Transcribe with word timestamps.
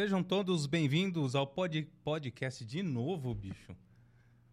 Sejam 0.00 0.22
todos 0.22 0.64
bem-vindos 0.64 1.34
ao 1.34 1.46
pod 1.46 1.86
podcast 2.02 2.64
de 2.64 2.82
novo, 2.82 3.34
bicho. 3.34 3.76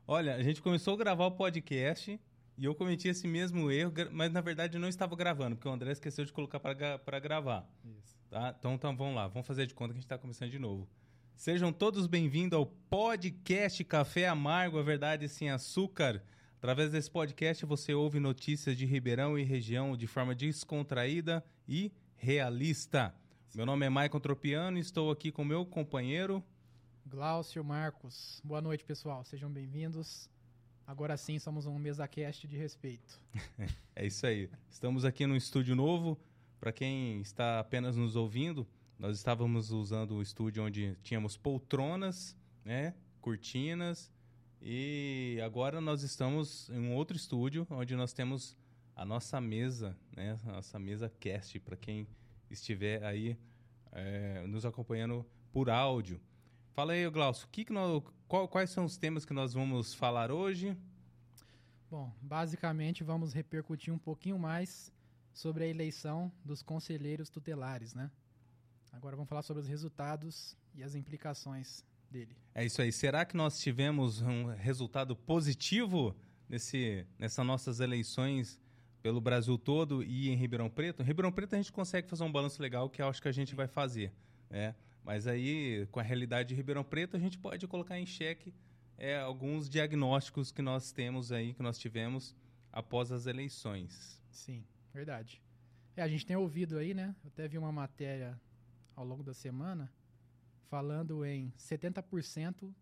Olha, 0.05 0.35
a 0.35 0.43
gente 0.43 0.61
começou 0.61 0.95
a 0.95 0.97
gravar 0.97 1.25
o 1.25 1.31
podcast 1.31 2.19
e 2.57 2.65
eu 2.65 2.75
cometi 2.75 3.07
esse 3.07 3.29
mesmo 3.29 3.71
erro, 3.71 3.93
mas 4.11 4.29
na 4.29 4.41
verdade 4.41 4.75
eu 4.75 4.81
não 4.81 4.89
estava 4.89 5.15
gravando, 5.15 5.55
porque 5.55 5.69
o 5.69 5.71
André 5.71 5.93
esqueceu 5.93 6.25
de 6.25 6.33
colocar 6.33 6.59
para 6.59 7.19
gravar. 7.21 7.65
Isso. 7.85 8.19
Tá? 8.29 8.53
Então, 8.59 8.73
então 8.73 8.97
vamos 8.97 9.15
lá, 9.15 9.29
vamos 9.29 9.47
fazer 9.47 9.65
de 9.67 9.73
conta 9.73 9.93
que 9.93 9.99
a 9.99 10.01
gente 10.01 10.03
está 10.03 10.17
começando 10.17 10.51
de 10.51 10.59
novo. 10.59 10.85
Sejam 11.33 11.71
todos 11.71 12.07
bem-vindos 12.07 12.57
ao 12.57 12.65
podcast 12.65 13.81
Café 13.85 14.27
Amargo, 14.27 14.77
a 14.77 14.83
verdade 14.83 15.29
sem 15.29 15.49
açúcar. 15.49 16.21
Através 16.57 16.91
desse 16.91 17.09
podcast 17.09 17.65
você 17.65 17.93
ouve 17.93 18.19
notícias 18.19 18.77
de 18.77 18.85
Ribeirão 18.85 19.39
e 19.39 19.43
região 19.43 19.95
de 19.95 20.07
forma 20.07 20.35
descontraída 20.35 21.41
e 21.65 21.89
realista. 22.17 23.15
Meu 23.55 23.65
nome 23.65 23.85
é 23.85 23.89
Maicon 23.89 24.19
Tropiano 24.19 24.77
e 24.77 24.81
estou 24.81 25.09
aqui 25.09 25.31
com 25.31 25.43
meu 25.43 25.65
companheiro 25.65 26.43
Glaucio 27.05 27.63
Marcos. 27.63 28.41
Boa 28.43 28.61
noite, 28.61 28.83
pessoal. 28.83 29.23
Sejam 29.23 29.49
bem-vindos. 29.49 30.29
Agora 30.85 31.15
sim, 31.17 31.39
somos 31.39 31.65
um 31.65 31.79
MesaCast 31.79 32.45
de 32.47 32.57
respeito. 32.57 33.19
é 33.95 34.05
isso 34.05 34.27
aí. 34.27 34.49
Estamos 34.69 35.05
aqui 35.05 35.25
no 35.25 35.35
estúdio 35.35 35.75
novo. 35.75 36.19
Para 36.59 36.71
quem 36.71 37.21
está 37.21 37.59
apenas 37.59 37.95
nos 37.95 38.15
ouvindo, 38.15 38.67
nós 38.99 39.17
estávamos 39.17 39.71
usando 39.71 40.15
o 40.15 40.21
estúdio 40.21 40.63
onde 40.63 40.95
tínhamos 41.01 41.37
poltronas, 41.37 42.35
né, 42.65 42.93
cortinas, 43.21 44.11
e 44.61 45.39
agora 45.43 45.79
nós 45.79 46.03
estamos 46.03 46.69
em 46.69 46.79
um 46.79 46.93
outro 46.95 47.15
estúdio 47.15 47.65
onde 47.69 47.95
nós 47.95 48.11
temos 48.11 48.55
a 48.95 49.05
nossa 49.05 49.39
mesa, 49.39 49.95
né, 50.15 50.37
a 50.45 50.51
nossa 50.51 50.77
mesa 50.77 51.11
cast 51.19 51.59
para 51.59 51.77
quem 51.77 52.07
estiver 52.49 53.03
aí 53.03 53.37
é, 53.91 54.45
nos 54.47 54.65
acompanhando 54.65 55.25
por 55.51 55.69
áudio. 55.69 56.19
Fala 56.73 56.93
aí, 56.93 57.09
Glaucio, 57.09 57.47
que 57.51 57.65
que 57.65 57.73
nós, 57.73 58.03
qual, 58.27 58.47
quais 58.47 58.69
são 58.69 58.85
os 58.85 58.97
temas 58.97 59.25
que 59.25 59.33
nós 59.33 59.53
vamos 59.53 59.93
falar 59.93 60.31
hoje? 60.31 60.77
Bom, 61.89 62.13
basicamente 62.21 63.03
vamos 63.03 63.33
repercutir 63.33 63.93
um 63.93 63.97
pouquinho 63.97 64.37
mais 64.37 64.91
sobre 65.33 65.63
a 65.63 65.67
eleição 65.67 66.31
dos 66.43 66.61
conselheiros 66.61 67.29
tutelares, 67.29 67.93
né? 67.93 68.11
Agora 68.91 69.15
vamos 69.15 69.29
falar 69.29 69.41
sobre 69.41 69.61
os 69.61 69.67
resultados 69.67 70.57
e 70.73 70.83
as 70.83 70.95
implicações 70.95 71.85
dele. 72.09 72.35
É 72.53 72.65
isso 72.65 72.81
aí. 72.81 72.91
Será 72.91 73.25
que 73.25 73.37
nós 73.37 73.59
tivemos 73.59 74.21
um 74.21 74.47
resultado 74.55 75.15
positivo 75.15 76.15
nesse, 76.49 77.05
nessas 77.17 77.45
nossas 77.45 77.79
eleições 77.79 78.59
pelo 79.07 79.21
Brasil 79.21 79.57
todo 79.57 80.03
e 80.03 80.27
em 80.27 80.35
Ribeirão 80.35 80.69
Preto, 80.69 81.01
em 81.01 81.05
Ribeirão 81.05 81.31
Preto 81.31 81.53
a 81.53 81.57
gente 81.57 81.71
consegue 81.71 82.09
fazer 82.09 82.25
um 82.25 82.31
balanço 82.31 82.61
legal 82.61 82.89
que 82.89 83.01
eu 83.01 83.07
acho 83.07 83.21
que 83.21 83.29
a 83.29 83.31
gente 83.31 83.55
vai 83.55 83.65
fazer. 83.65 84.11
Né? 84.49 84.75
Mas 85.01 85.25
aí, 85.27 85.87
com 85.93 86.01
a 86.01 86.03
realidade 86.03 86.49
de 86.49 86.55
Ribeirão 86.55 86.83
Preto, 86.83 87.15
a 87.15 87.19
gente 87.19 87.37
pode 87.37 87.65
colocar 87.69 87.97
em 87.97 88.05
xeque 88.05 88.53
é, 88.97 89.17
alguns 89.17 89.69
diagnósticos 89.69 90.51
que 90.51 90.61
nós 90.61 90.91
temos 90.91 91.31
aí, 91.31 91.53
que 91.53 91.63
nós 91.63 91.79
tivemos 91.79 92.35
após 92.69 93.09
as 93.09 93.27
eleições. 93.27 94.21
Sim, 94.29 94.65
verdade. 94.93 95.41
É, 95.95 96.01
a 96.01 96.07
gente 96.09 96.25
tem 96.25 96.35
ouvido 96.35 96.77
aí, 96.77 96.93
né? 96.93 97.15
Eu 97.23 97.29
até 97.29 97.47
vi 97.47 97.57
uma 97.57 97.71
matéria 97.71 98.37
ao 98.93 99.05
longo 99.05 99.23
da 99.23 99.33
semana 99.33 99.89
falando 100.69 101.23
em 101.23 101.53
70% 101.57 102.73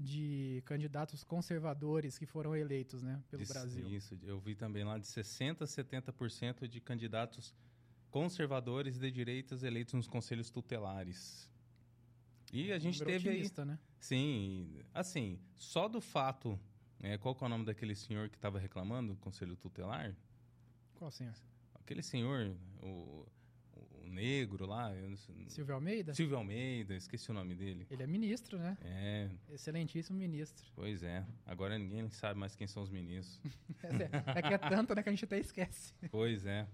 de 0.00 0.62
candidatos 0.64 1.22
conservadores 1.22 2.18
que 2.18 2.24
foram 2.24 2.56
eleitos 2.56 3.02
né, 3.02 3.22
pelo 3.30 3.42
isso, 3.42 3.52
Brasil. 3.52 3.88
Isso, 3.88 4.18
eu 4.22 4.40
vi 4.40 4.54
também 4.54 4.82
lá 4.82 4.96
de 4.96 5.06
60% 5.06 5.60
a 5.60 5.66
70% 5.66 6.66
de 6.66 6.80
candidatos 6.80 7.54
conservadores 8.10 8.98
de 8.98 9.10
direitas 9.10 9.62
eleitos 9.62 9.92
nos 9.92 10.08
conselhos 10.08 10.50
tutelares. 10.50 11.48
E 12.50 12.72
a 12.72 12.76
é 12.76 12.80
gente 12.80 13.04
teve 13.04 13.28
aí... 13.28 13.50
Né? 13.66 13.78
Sim, 14.00 14.80
assim, 14.94 15.38
só 15.54 15.86
do 15.86 16.00
fato... 16.00 16.58
É, 17.02 17.16
qual 17.16 17.36
é 17.40 17.44
o 17.44 17.48
nome 17.48 17.64
daquele 17.64 17.94
senhor 17.94 18.28
que 18.28 18.36
estava 18.36 18.58
reclamando 18.58 19.14
do 19.14 19.20
conselho 19.20 19.56
tutelar? 19.56 20.14
Qual 20.94 21.10
senhor? 21.10 21.32
Aquele 21.74 22.02
senhor, 22.02 22.54
o 22.82 23.26
negro 24.10 24.66
lá. 24.66 24.92
Silvio 25.48 25.74
Almeida? 25.74 26.14
Silvio 26.14 26.36
Almeida, 26.36 26.94
esqueci 26.94 27.30
o 27.30 27.34
nome 27.34 27.54
dele. 27.54 27.86
Ele 27.90 28.02
é 28.02 28.06
ministro, 28.06 28.58
né? 28.58 28.76
É. 28.82 29.30
Excelentíssimo 29.48 30.18
ministro. 30.18 30.66
Pois 30.74 31.02
é. 31.02 31.24
Agora 31.46 31.78
ninguém 31.78 32.08
sabe 32.10 32.38
mais 32.38 32.54
quem 32.54 32.66
são 32.66 32.82
os 32.82 32.90
ministros. 32.90 33.40
é, 33.82 34.38
é, 34.38 34.42
que 34.42 34.54
é 34.54 34.58
tanto, 34.58 34.94
né, 34.94 35.02
que 35.02 35.08
a 35.08 35.12
gente 35.12 35.24
até 35.24 35.38
esquece. 35.38 35.94
Pois 36.10 36.44
é. 36.44 36.66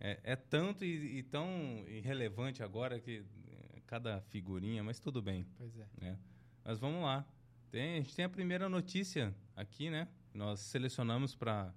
É, 0.00 0.20
é 0.22 0.36
tanto 0.36 0.84
e, 0.84 1.18
e, 1.18 1.22
tão 1.24 1.84
irrelevante 1.88 2.62
agora 2.62 3.00
que 3.00 3.24
é, 3.50 3.80
cada 3.86 4.20
figurinha, 4.20 4.82
mas 4.82 5.00
tudo 5.00 5.20
bem. 5.20 5.46
Pois 5.56 5.76
é. 5.76 5.86
Né? 6.00 6.18
Mas 6.64 6.78
vamos 6.78 7.02
lá. 7.02 7.26
Tem, 7.70 7.94
a 7.94 8.00
gente 8.00 8.14
tem 8.14 8.24
a 8.24 8.28
primeira 8.28 8.68
notícia 8.68 9.34
aqui, 9.56 9.90
né? 9.90 10.08
Nós 10.32 10.60
selecionamos 10.60 11.34
para 11.34 11.74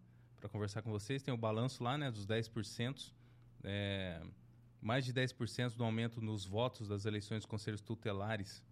conversar 0.52 0.82
com 0.82 0.92
vocês. 0.92 1.24
Tem 1.24 1.34
o 1.34 1.38
balanço 1.38 1.84
lá, 1.84 1.98
né? 1.98 2.12
Dos 2.12 2.28
10%. 2.28 3.12
É, 3.64 4.22
mais 4.82 5.06
de 5.06 5.14
10% 5.14 5.76
do 5.76 5.84
aumento 5.84 6.20
nos 6.20 6.46
votos 6.46 6.88
das 6.88 7.06
eleições 7.06 7.40
dos 7.40 7.46
conselhos 7.46 7.82
tutelares. 7.82 8.64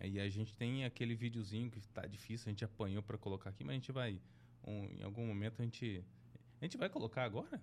E 0.00 0.18
a 0.18 0.28
gente 0.28 0.54
tem 0.54 0.84
aquele 0.84 1.14
videozinho 1.14 1.70
que 1.70 1.78
está 1.78 2.06
difícil, 2.06 2.48
a 2.48 2.50
gente 2.50 2.64
apanhou 2.64 3.02
para 3.02 3.18
colocar 3.18 3.50
aqui, 3.50 3.64
mas 3.64 3.72
a 3.72 3.74
gente 3.74 3.92
vai, 3.92 4.20
um, 4.64 4.84
em 4.98 5.02
algum 5.02 5.26
momento 5.26 5.60
a 5.60 5.64
gente, 5.64 6.04
a 6.60 6.64
gente 6.64 6.76
vai 6.76 6.88
colocar 6.88 7.24
agora? 7.24 7.60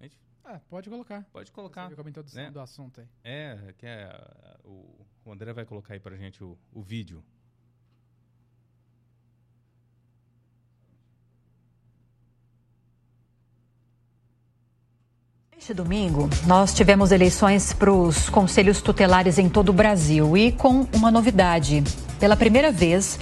Gente, 0.00 0.18
ah, 0.44 0.60
pode 0.68 0.90
colocar. 0.90 1.24
Pode 1.32 1.52
colocar. 1.52 1.88
Você 1.88 2.08
introdução 2.08 2.42
né? 2.42 2.50
do 2.50 2.60
assunto 2.60 3.00
aí. 3.00 3.08
É, 3.22 3.74
que 3.78 3.86
é, 3.86 4.58
o, 4.64 5.06
o 5.24 5.32
André 5.32 5.52
vai 5.52 5.64
colocar 5.64 5.94
aí 5.94 6.00
para 6.00 6.14
a 6.14 6.18
gente 6.18 6.42
o, 6.42 6.58
o 6.72 6.82
vídeo. 6.82 7.24
Este 15.64 15.72
domingo, 15.72 16.28
nós 16.46 16.74
tivemos 16.74 17.10
eleições 17.10 17.72
para 17.72 17.90
os 17.90 18.28
conselhos 18.28 18.82
tutelares 18.82 19.38
em 19.38 19.48
todo 19.48 19.70
o 19.70 19.72
Brasil 19.72 20.36
e 20.36 20.52
com 20.52 20.86
uma 20.92 21.10
novidade. 21.10 21.82
Pela 22.24 22.36
primeira 22.36 22.72
vez, 22.72 23.18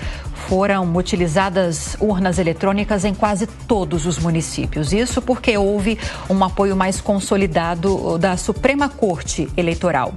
foram 0.48 0.94
utilizadas 0.94 1.96
urnas 1.98 2.38
eletrônicas 2.38 3.04
em 3.04 3.12
quase 3.12 3.48
todos 3.48 4.06
os 4.06 4.16
municípios. 4.16 4.92
Isso 4.92 5.20
porque 5.20 5.58
houve 5.58 5.98
um 6.30 6.44
apoio 6.44 6.76
mais 6.76 7.00
consolidado 7.00 8.16
da 8.16 8.36
Suprema 8.36 8.88
Corte 8.88 9.48
Eleitoral. 9.56 10.14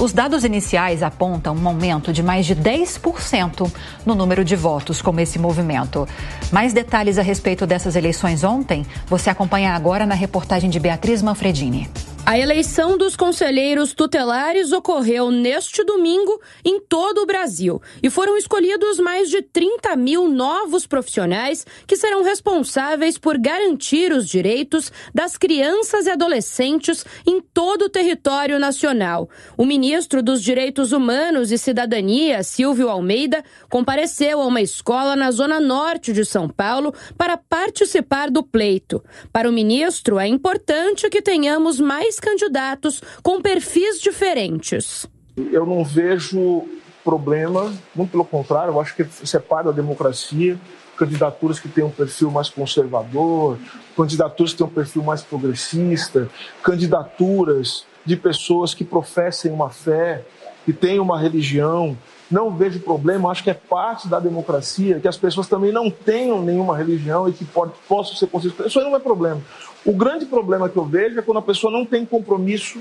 Os 0.00 0.12
dados 0.12 0.42
iniciais 0.42 1.00
apontam 1.00 1.54
um 1.54 1.68
aumento 1.68 2.12
de 2.12 2.24
mais 2.24 2.44
de 2.44 2.56
10% 2.56 3.70
no 4.04 4.16
número 4.16 4.44
de 4.44 4.56
votos 4.56 5.00
com 5.00 5.16
esse 5.20 5.38
movimento. 5.38 6.04
Mais 6.50 6.72
detalhes 6.72 7.18
a 7.18 7.22
respeito 7.22 7.68
dessas 7.68 7.94
eleições 7.94 8.42
ontem, 8.42 8.84
você 9.06 9.30
acompanha 9.30 9.76
agora 9.76 10.04
na 10.04 10.16
reportagem 10.16 10.68
de 10.68 10.80
Beatriz 10.80 11.22
Manfredini. 11.22 11.88
A 12.26 12.38
eleição 12.38 12.96
dos 12.96 13.16
conselheiros 13.16 13.92
tutelares 13.92 14.72
ocorreu 14.72 15.30
neste 15.30 15.84
domingo 15.84 16.40
em 16.64 16.80
todo 16.80 17.18
o 17.18 17.26
Brasil 17.26 17.82
e 18.02 18.08
foram 18.08 18.38
escolhidos 18.38 18.98
mais 18.98 19.28
de 19.28 19.42
30 19.42 19.94
mil 19.94 20.26
novos 20.26 20.86
profissionais 20.86 21.66
que 21.86 21.98
serão 21.98 22.24
responsáveis 22.24 23.18
por 23.18 23.36
garantir 23.36 24.10
os 24.10 24.26
direitos 24.26 24.90
das 25.14 25.36
crianças 25.36 26.06
e 26.06 26.10
adolescentes 26.10 27.04
em 27.26 27.42
todo 27.42 27.82
o 27.82 27.90
território 27.90 28.58
nacional. 28.58 29.28
O 29.54 29.66
ministro 29.66 30.22
dos 30.22 30.42
Direitos 30.42 30.92
Humanos 30.92 31.52
e 31.52 31.58
Cidadania, 31.58 32.42
Silvio 32.42 32.88
Almeida, 32.88 33.44
compareceu 33.68 34.40
a 34.40 34.46
uma 34.46 34.62
escola 34.62 35.14
na 35.14 35.30
zona 35.30 35.60
norte 35.60 36.10
de 36.10 36.24
São 36.24 36.48
Paulo 36.48 36.94
para 37.18 37.36
participar 37.36 38.30
do 38.30 38.42
pleito. 38.42 39.04
Para 39.30 39.46
o 39.46 39.52
ministro, 39.52 40.18
é 40.18 40.26
importante 40.26 41.10
que 41.10 41.20
tenhamos 41.20 41.78
mais 41.78 42.13
três 42.14 42.20
candidatos 42.20 43.02
com 43.22 43.40
perfis 43.40 44.00
diferentes. 44.00 45.06
Eu 45.36 45.66
não 45.66 45.84
vejo 45.84 46.64
problema, 47.04 47.72
muito 47.94 48.10
pelo 48.12 48.24
contrário, 48.24 48.72
eu 48.72 48.80
acho 48.80 48.94
que 48.94 49.04
parte 49.40 49.66
da 49.66 49.72
democracia. 49.72 50.58
Candidaturas 50.96 51.58
que 51.58 51.68
têm 51.68 51.82
um 51.82 51.90
perfil 51.90 52.30
mais 52.30 52.48
conservador, 52.48 53.58
candidaturas 53.96 54.52
que 54.52 54.58
têm 54.58 54.66
um 54.66 54.70
perfil 54.70 55.02
mais 55.02 55.22
progressista, 55.22 56.30
candidaturas 56.62 57.84
de 58.04 58.16
pessoas 58.16 58.74
que 58.74 58.84
professem 58.84 59.50
uma 59.50 59.70
fé, 59.70 60.24
que 60.64 60.72
têm 60.72 61.00
uma 61.00 61.18
religião. 61.18 61.98
Não 62.30 62.56
vejo 62.56 62.78
problema, 62.78 63.28
acho 63.28 63.42
que 63.42 63.50
é 63.50 63.54
parte 63.54 64.06
da 64.06 64.20
democracia 64.20 65.00
que 65.00 65.08
as 65.08 65.16
pessoas 65.16 65.48
também 65.48 65.72
não 65.72 65.90
tenham 65.90 66.40
nenhuma 66.40 66.76
religião 66.76 67.28
e 67.28 67.32
que 67.32 67.44
pode, 67.44 67.72
possam 67.88 68.14
ser 68.14 68.28
consideradas. 68.28 68.68
Isso 68.68 68.78
aí 68.78 68.84
não 68.84 68.94
é 68.94 69.00
problema. 69.00 69.42
O 69.84 69.92
grande 69.92 70.24
problema 70.24 70.68
que 70.68 70.76
eu 70.76 70.84
vejo 70.84 71.18
é 71.18 71.22
quando 71.22 71.38
a 71.38 71.42
pessoa 71.42 71.70
não 71.70 71.84
tem 71.84 72.06
compromisso 72.06 72.80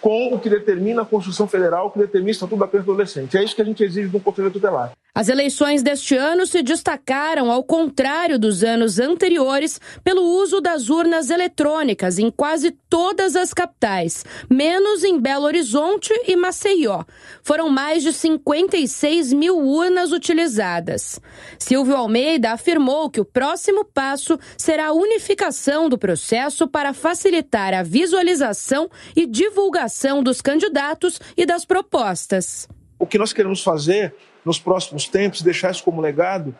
com 0.00 0.34
o 0.34 0.38
que 0.38 0.50
determina 0.50 1.02
a 1.02 1.04
Constituição 1.04 1.48
Federal, 1.48 1.86
o 1.86 1.90
que 1.90 1.98
determina 1.98 2.28
o 2.28 2.30
Estatuto 2.30 2.60
da 2.60 2.68
Criança 2.68 2.86
do 2.86 2.92
Adolescente. 2.92 3.36
É 3.36 3.42
isso 3.42 3.56
que 3.56 3.62
a 3.62 3.64
gente 3.64 3.82
exige 3.82 4.08
de 4.08 4.16
um 4.16 4.20
Conselho 4.20 4.50
Tutelar. 4.50 4.92
As 5.14 5.28
eleições 5.28 5.82
deste 5.82 6.16
ano 6.16 6.44
se 6.44 6.62
destacaram, 6.62 7.50
ao 7.50 7.64
contrário 7.64 8.38
dos 8.38 8.62
anos 8.62 8.98
anteriores, 8.98 9.80
pelo 10.02 10.22
uso 10.22 10.60
das 10.60 10.90
urnas 10.90 11.30
eletrônicas 11.30 12.18
em 12.18 12.30
quase 12.30 12.76
todas 12.94 13.34
as 13.34 13.52
capitais, 13.52 14.24
menos 14.48 15.02
em 15.02 15.18
Belo 15.18 15.46
Horizonte 15.46 16.14
e 16.28 16.36
Maceió. 16.36 17.02
Foram 17.42 17.68
mais 17.68 18.04
de 18.04 18.12
56 18.12 19.32
mil 19.32 19.58
urnas 19.58 20.12
utilizadas. 20.12 21.20
Silvio 21.58 21.96
Almeida 21.96 22.52
afirmou 22.52 23.10
que 23.10 23.20
o 23.20 23.24
próximo 23.24 23.84
passo 23.84 24.38
será 24.56 24.86
a 24.86 24.92
unificação 24.92 25.88
do 25.88 25.98
processo 25.98 26.68
para 26.68 26.94
facilitar 26.94 27.74
a 27.74 27.82
visualização 27.82 28.88
e 29.16 29.26
divulgação 29.26 30.22
dos 30.22 30.40
candidatos 30.40 31.20
e 31.36 31.44
das 31.44 31.64
propostas. 31.64 32.68
O 32.96 33.08
que 33.08 33.18
nós 33.18 33.32
queremos 33.32 33.60
fazer 33.60 34.14
nos 34.44 34.60
próximos 34.60 35.08
tempos, 35.08 35.42
deixar 35.42 35.72
isso 35.72 35.82
como 35.82 36.00
legado, 36.00 36.56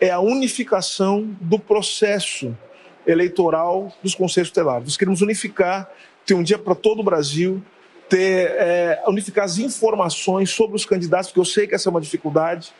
é 0.00 0.10
a 0.10 0.18
unificação 0.18 1.32
do 1.40 1.60
processo 1.60 2.58
eleitoral 3.06 3.92
dos 4.02 4.14
conselhos 4.14 4.50
tutelares. 4.50 4.84
Nós 4.84 4.96
queremos 4.96 5.22
unificar, 5.22 5.90
ter 6.24 6.34
um 6.34 6.42
dia 6.42 6.58
para 6.58 6.74
todo 6.74 7.00
o 7.00 7.02
Brasil, 7.02 7.62
ter, 8.08 8.50
é, 8.52 9.02
unificar 9.06 9.44
as 9.44 9.58
informações 9.58 10.50
sobre 10.50 10.76
os 10.76 10.84
candidatos, 10.84 11.28
porque 11.28 11.40
eu 11.40 11.44
sei 11.44 11.66
que 11.66 11.74
essa 11.74 11.88
é 11.88 11.90
uma 11.90 12.00
dificuldade. 12.00 12.72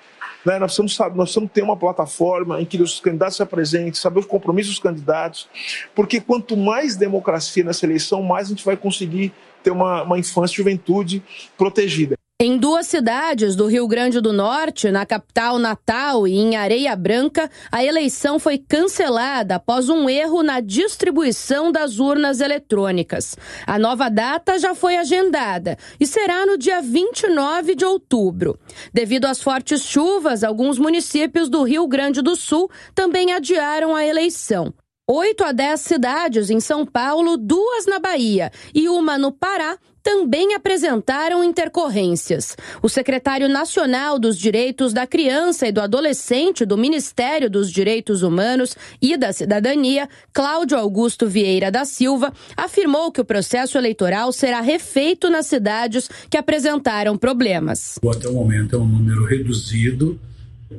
Né? 0.44 0.58
Nós, 0.58 0.76
precisamos, 0.76 1.16
nós 1.16 1.28
precisamos 1.28 1.50
ter 1.52 1.62
uma 1.62 1.76
plataforma 1.76 2.60
em 2.60 2.64
que 2.64 2.80
os 2.80 3.00
candidatos 3.00 3.36
se 3.36 3.42
apresentem, 3.42 3.94
saber 3.94 4.20
os 4.20 4.26
compromissos 4.26 4.74
dos 4.74 4.82
candidatos, 4.82 5.48
porque 5.94 6.20
quanto 6.20 6.56
mais 6.56 6.96
democracia 6.96 7.64
nessa 7.64 7.84
eleição, 7.84 8.22
mais 8.22 8.46
a 8.46 8.50
gente 8.50 8.64
vai 8.64 8.76
conseguir 8.76 9.32
ter 9.62 9.70
uma, 9.70 10.02
uma 10.02 10.18
infância 10.18 10.54
e 10.54 10.56
juventude 10.58 11.22
protegida. 11.58 12.15
Em 12.38 12.58
duas 12.58 12.86
cidades 12.86 13.56
do 13.56 13.66
Rio 13.66 13.88
Grande 13.88 14.20
do 14.20 14.30
Norte, 14.30 14.90
na 14.90 15.06
capital 15.06 15.58
Natal 15.58 16.28
e 16.28 16.36
em 16.36 16.54
Areia 16.54 16.94
Branca, 16.94 17.50
a 17.72 17.82
eleição 17.82 18.38
foi 18.38 18.58
cancelada 18.58 19.54
após 19.54 19.88
um 19.88 20.06
erro 20.06 20.42
na 20.42 20.60
distribuição 20.60 21.72
das 21.72 21.98
urnas 21.98 22.42
eletrônicas. 22.42 23.38
A 23.66 23.78
nova 23.78 24.10
data 24.10 24.58
já 24.58 24.74
foi 24.74 24.98
agendada 24.98 25.78
e 25.98 26.06
será 26.06 26.44
no 26.44 26.58
dia 26.58 26.82
29 26.82 27.74
de 27.74 27.86
outubro. 27.86 28.60
Devido 28.92 29.24
às 29.24 29.42
fortes 29.42 29.80
chuvas, 29.80 30.44
alguns 30.44 30.78
municípios 30.78 31.48
do 31.48 31.62
Rio 31.62 31.88
Grande 31.88 32.20
do 32.20 32.36
Sul 32.36 32.70
também 32.94 33.32
adiaram 33.32 33.96
a 33.96 34.04
eleição. 34.04 34.74
Oito 35.08 35.42
a 35.42 35.52
dez 35.52 35.80
cidades 35.80 36.50
em 36.50 36.60
São 36.60 36.84
Paulo, 36.84 37.38
duas 37.38 37.86
na 37.86 37.98
Bahia 37.98 38.50
e 38.74 38.90
uma 38.90 39.16
no 39.16 39.32
Pará 39.32 39.78
também 40.06 40.54
apresentaram 40.54 41.42
intercorrências. 41.42 42.56
O 42.80 42.88
secretário 42.88 43.48
nacional 43.48 44.20
dos 44.20 44.38
Direitos 44.38 44.92
da 44.92 45.04
Criança 45.04 45.66
e 45.66 45.72
do 45.72 45.80
Adolescente 45.80 46.64
do 46.64 46.78
Ministério 46.78 47.50
dos 47.50 47.72
Direitos 47.72 48.22
Humanos 48.22 48.76
e 49.02 49.16
da 49.16 49.32
Cidadania, 49.32 50.08
Cláudio 50.32 50.78
Augusto 50.78 51.26
Vieira 51.26 51.72
da 51.72 51.84
Silva, 51.84 52.32
afirmou 52.56 53.10
que 53.10 53.20
o 53.20 53.24
processo 53.24 53.76
eleitoral 53.76 54.30
será 54.30 54.60
refeito 54.60 55.28
nas 55.28 55.46
cidades 55.46 56.08
que 56.30 56.36
apresentaram 56.36 57.18
problemas. 57.18 57.98
Até 58.08 58.28
o 58.28 58.34
momento 58.34 58.76
é 58.76 58.78
um 58.78 58.86
número 58.86 59.24
reduzido, 59.24 60.20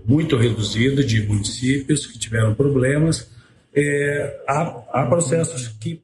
muito 0.06 0.38
reduzido, 0.38 1.03
de 1.03 1.24
municípios 1.24 2.07
que 2.07 2.18
tiveram 2.18 2.56
problemas. 2.56 3.27
É, 3.75 4.41
há, 4.47 5.01
há 5.01 5.06
processos 5.06 5.68
que 5.68 6.01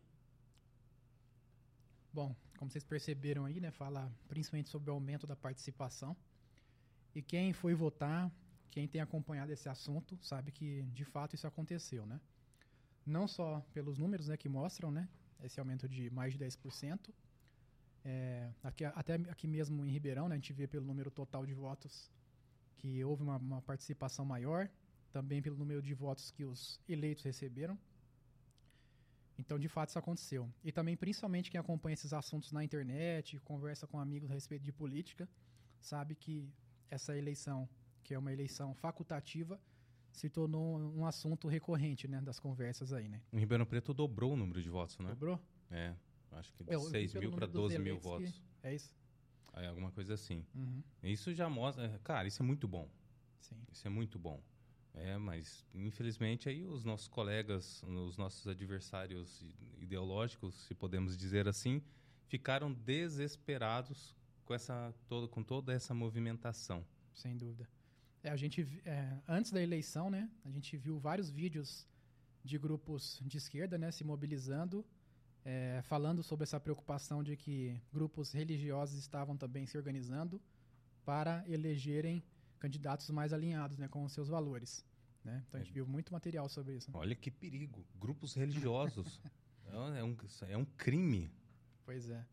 vocês 2.69 2.83
perceberam 2.83 3.45
aí, 3.45 3.59
né, 3.59 3.71
fala 3.71 4.11
principalmente 4.27 4.69
sobre 4.69 4.89
o 4.89 4.93
aumento 4.93 5.25
da 5.25 5.35
participação. 5.35 6.15
E 7.15 7.21
quem 7.21 7.53
foi 7.53 7.73
votar, 7.73 8.31
quem 8.71 8.87
tem 8.87 9.01
acompanhado 9.01 9.51
esse 9.51 9.69
assunto, 9.69 10.17
sabe 10.21 10.51
que 10.51 10.83
de 10.93 11.05
fato 11.05 11.35
isso 11.35 11.45
aconteceu, 11.45 12.05
né? 12.05 12.19
Não 13.05 13.27
só 13.27 13.63
pelos 13.73 13.97
números 13.97 14.27
né, 14.29 14.37
que 14.37 14.49
mostram, 14.49 14.89
né, 14.91 15.07
esse 15.43 15.59
aumento 15.59 15.87
de 15.87 16.09
mais 16.09 16.33
de 16.33 16.39
10%, 16.39 17.13
é, 18.05 18.49
aqui, 18.63 18.83
até 18.85 19.15
aqui 19.15 19.47
mesmo 19.47 19.85
em 19.85 19.91
Ribeirão, 19.91 20.27
né, 20.27 20.35
a 20.35 20.37
gente 20.37 20.53
vê 20.53 20.67
pelo 20.67 20.85
número 20.85 21.11
total 21.11 21.45
de 21.45 21.53
votos 21.53 22.11
que 22.77 23.03
houve 23.03 23.23
uma, 23.23 23.37
uma 23.37 23.61
participação 23.61 24.25
maior, 24.25 24.69
também 25.11 25.41
pelo 25.41 25.55
número 25.55 25.81
de 25.81 25.93
votos 25.93 26.31
que 26.31 26.43
os 26.43 26.79
eleitos 26.87 27.23
receberam. 27.23 27.77
Então, 29.37 29.57
de 29.57 29.67
fato, 29.67 29.89
isso 29.89 29.99
aconteceu. 29.99 30.51
E 30.63 30.71
também, 30.71 30.95
principalmente, 30.95 31.49
quem 31.49 31.59
acompanha 31.59 31.93
esses 31.93 32.13
assuntos 32.13 32.51
na 32.51 32.63
internet, 32.63 33.39
conversa 33.39 33.87
com 33.87 33.99
amigos 33.99 34.29
a 34.29 34.33
respeito 34.33 34.63
de 34.63 34.71
política, 34.71 35.27
sabe 35.79 36.15
que 36.15 36.49
essa 36.89 37.17
eleição, 37.17 37.67
que 38.03 38.13
é 38.13 38.19
uma 38.19 38.31
eleição 38.31 38.73
facultativa, 38.75 39.59
se 40.11 40.29
tornou 40.29 40.77
um 40.77 41.05
assunto 41.05 41.47
recorrente, 41.47 42.07
né, 42.07 42.21
das 42.21 42.39
conversas 42.39 42.93
aí, 42.93 43.09
né? 43.09 43.21
Em 43.31 43.39
Ribeirão 43.39 43.65
Preto 43.65 43.93
dobrou 43.93 44.33
o 44.33 44.35
número 44.35 44.61
de 44.61 44.69
votos, 44.69 44.97
né? 44.99 45.09
Dobrou? 45.09 45.39
É, 45.71 45.95
acho 46.33 46.53
que 46.53 46.63
de 46.63 46.73
é, 46.73 46.79
6 46.79 47.15
mil 47.15 47.31
para 47.31 47.47
12 47.47 47.79
mil 47.79 47.97
votos. 47.99 48.41
É 48.61 48.75
isso? 48.75 48.95
É 49.53 49.67
alguma 49.67 49.91
coisa 49.91 50.13
assim. 50.13 50.45
Uhum. 50.53 50.83
Isso 51.01 51.33
já 51.33 51.49
mostra... 51.49 51.99
Cara, 52.03 52.27
isso 52.27 52.41
é 52.41 52.45
muito 52.45 52.67
bom. 52.67 52.87
Sim. 53.39 53.57
Isso 53.71 53.87
é 53.87 53.89
muito 53.89 54.19
bom. 54.19 54.41
É, 54.95 55.17
mas 55.17 55.65
infelizmente 55.73 56.47
aí 56.47 56.65
os 56.65 56.83
nossos 56.83 57.07
colegas, 57.07 57.81
os 57.83 58.15
nossos 58.15 58.47
adversários 58.47 59.43
ideológicos, 59.79 60.53
se 60.67 60.75
podemos 60.75 61.17
dizer 61.17 61.47
assim, 61.47 61.81
ficaram 62.27 62.71
desesperados 62.71 64.15
com 64.45 64.53
essa 64.53 64.93
toda, 65.07 65.27
com 65.27 65.43
toda 65.43 65.73
essa 65.73 65.93
movimentação. 65.93 66.85
Sem 67.13 67.35
dúvida. 67.37 67.67
É, 68.21 68.29
a 68.29 68.35
gente 68.35 68.67
é, 68.85 69.17
antes 69.27 69.51
da 69.51 69.61
eleição, 69.61 70.09
né, 70.09 70.29
a 70.45 70.49
gente 70.49 70.77
viu 70.77 70.99
vários 70.99 71.29
vídeos 71.29 71.87
de 72.43 72.57
grupos 72.57 73.19
de 73.23 73.37
esquerda, 73.37 73.77
né, 73.77 73.91
se 73.91 74.03
mobilizando, 74.03 74.85
é, 75.43 75.81
falando 75.83 76.21
sobre 76.21 76.43
essa 76.43 76.59
preocupação 76.59 77.23
de 77.23 77.35
que 77.35 77.81
grupos 77.91 78.31
religiosos 78.31 78.97
estavam 78.99 79.35
também 79.35 79.65
se 79.65 79.77
organizando 79.77 80.41
para 81.03 81.43
elegerem 81.47 82.23
candidatos 82.63 83.09
mais 83.09 83.33
alinhados 83.33 83.77
né, 83.77 83.89
com 83.89 84.05
os 84.05 84.13
seus 84.13 84.29
valores. 84.29 84.85
Né? 85.21 85.43
Então 85.45 85.59
a 85.59 85.63
gente 85.63 85.71
é. 85.71 85.73
viu 85.73 85.85
muito 85.85 86.13
material 86.13 86.47
sobre 86.47 86.77
isso. 86.77 86.89
Olha 86.93 87.13
que 87.13 87.29
perigo. 87.29 87.85
Grupos 87.99 88.33
religiosos. 88.35 89.19
é, 89.67 90.03
um, 90.03 90.15
é 90.47 90.57
um 90.57 90.63
crime. 90.63 91.29
Pois 91.85 92.09
é. 92.09 92.25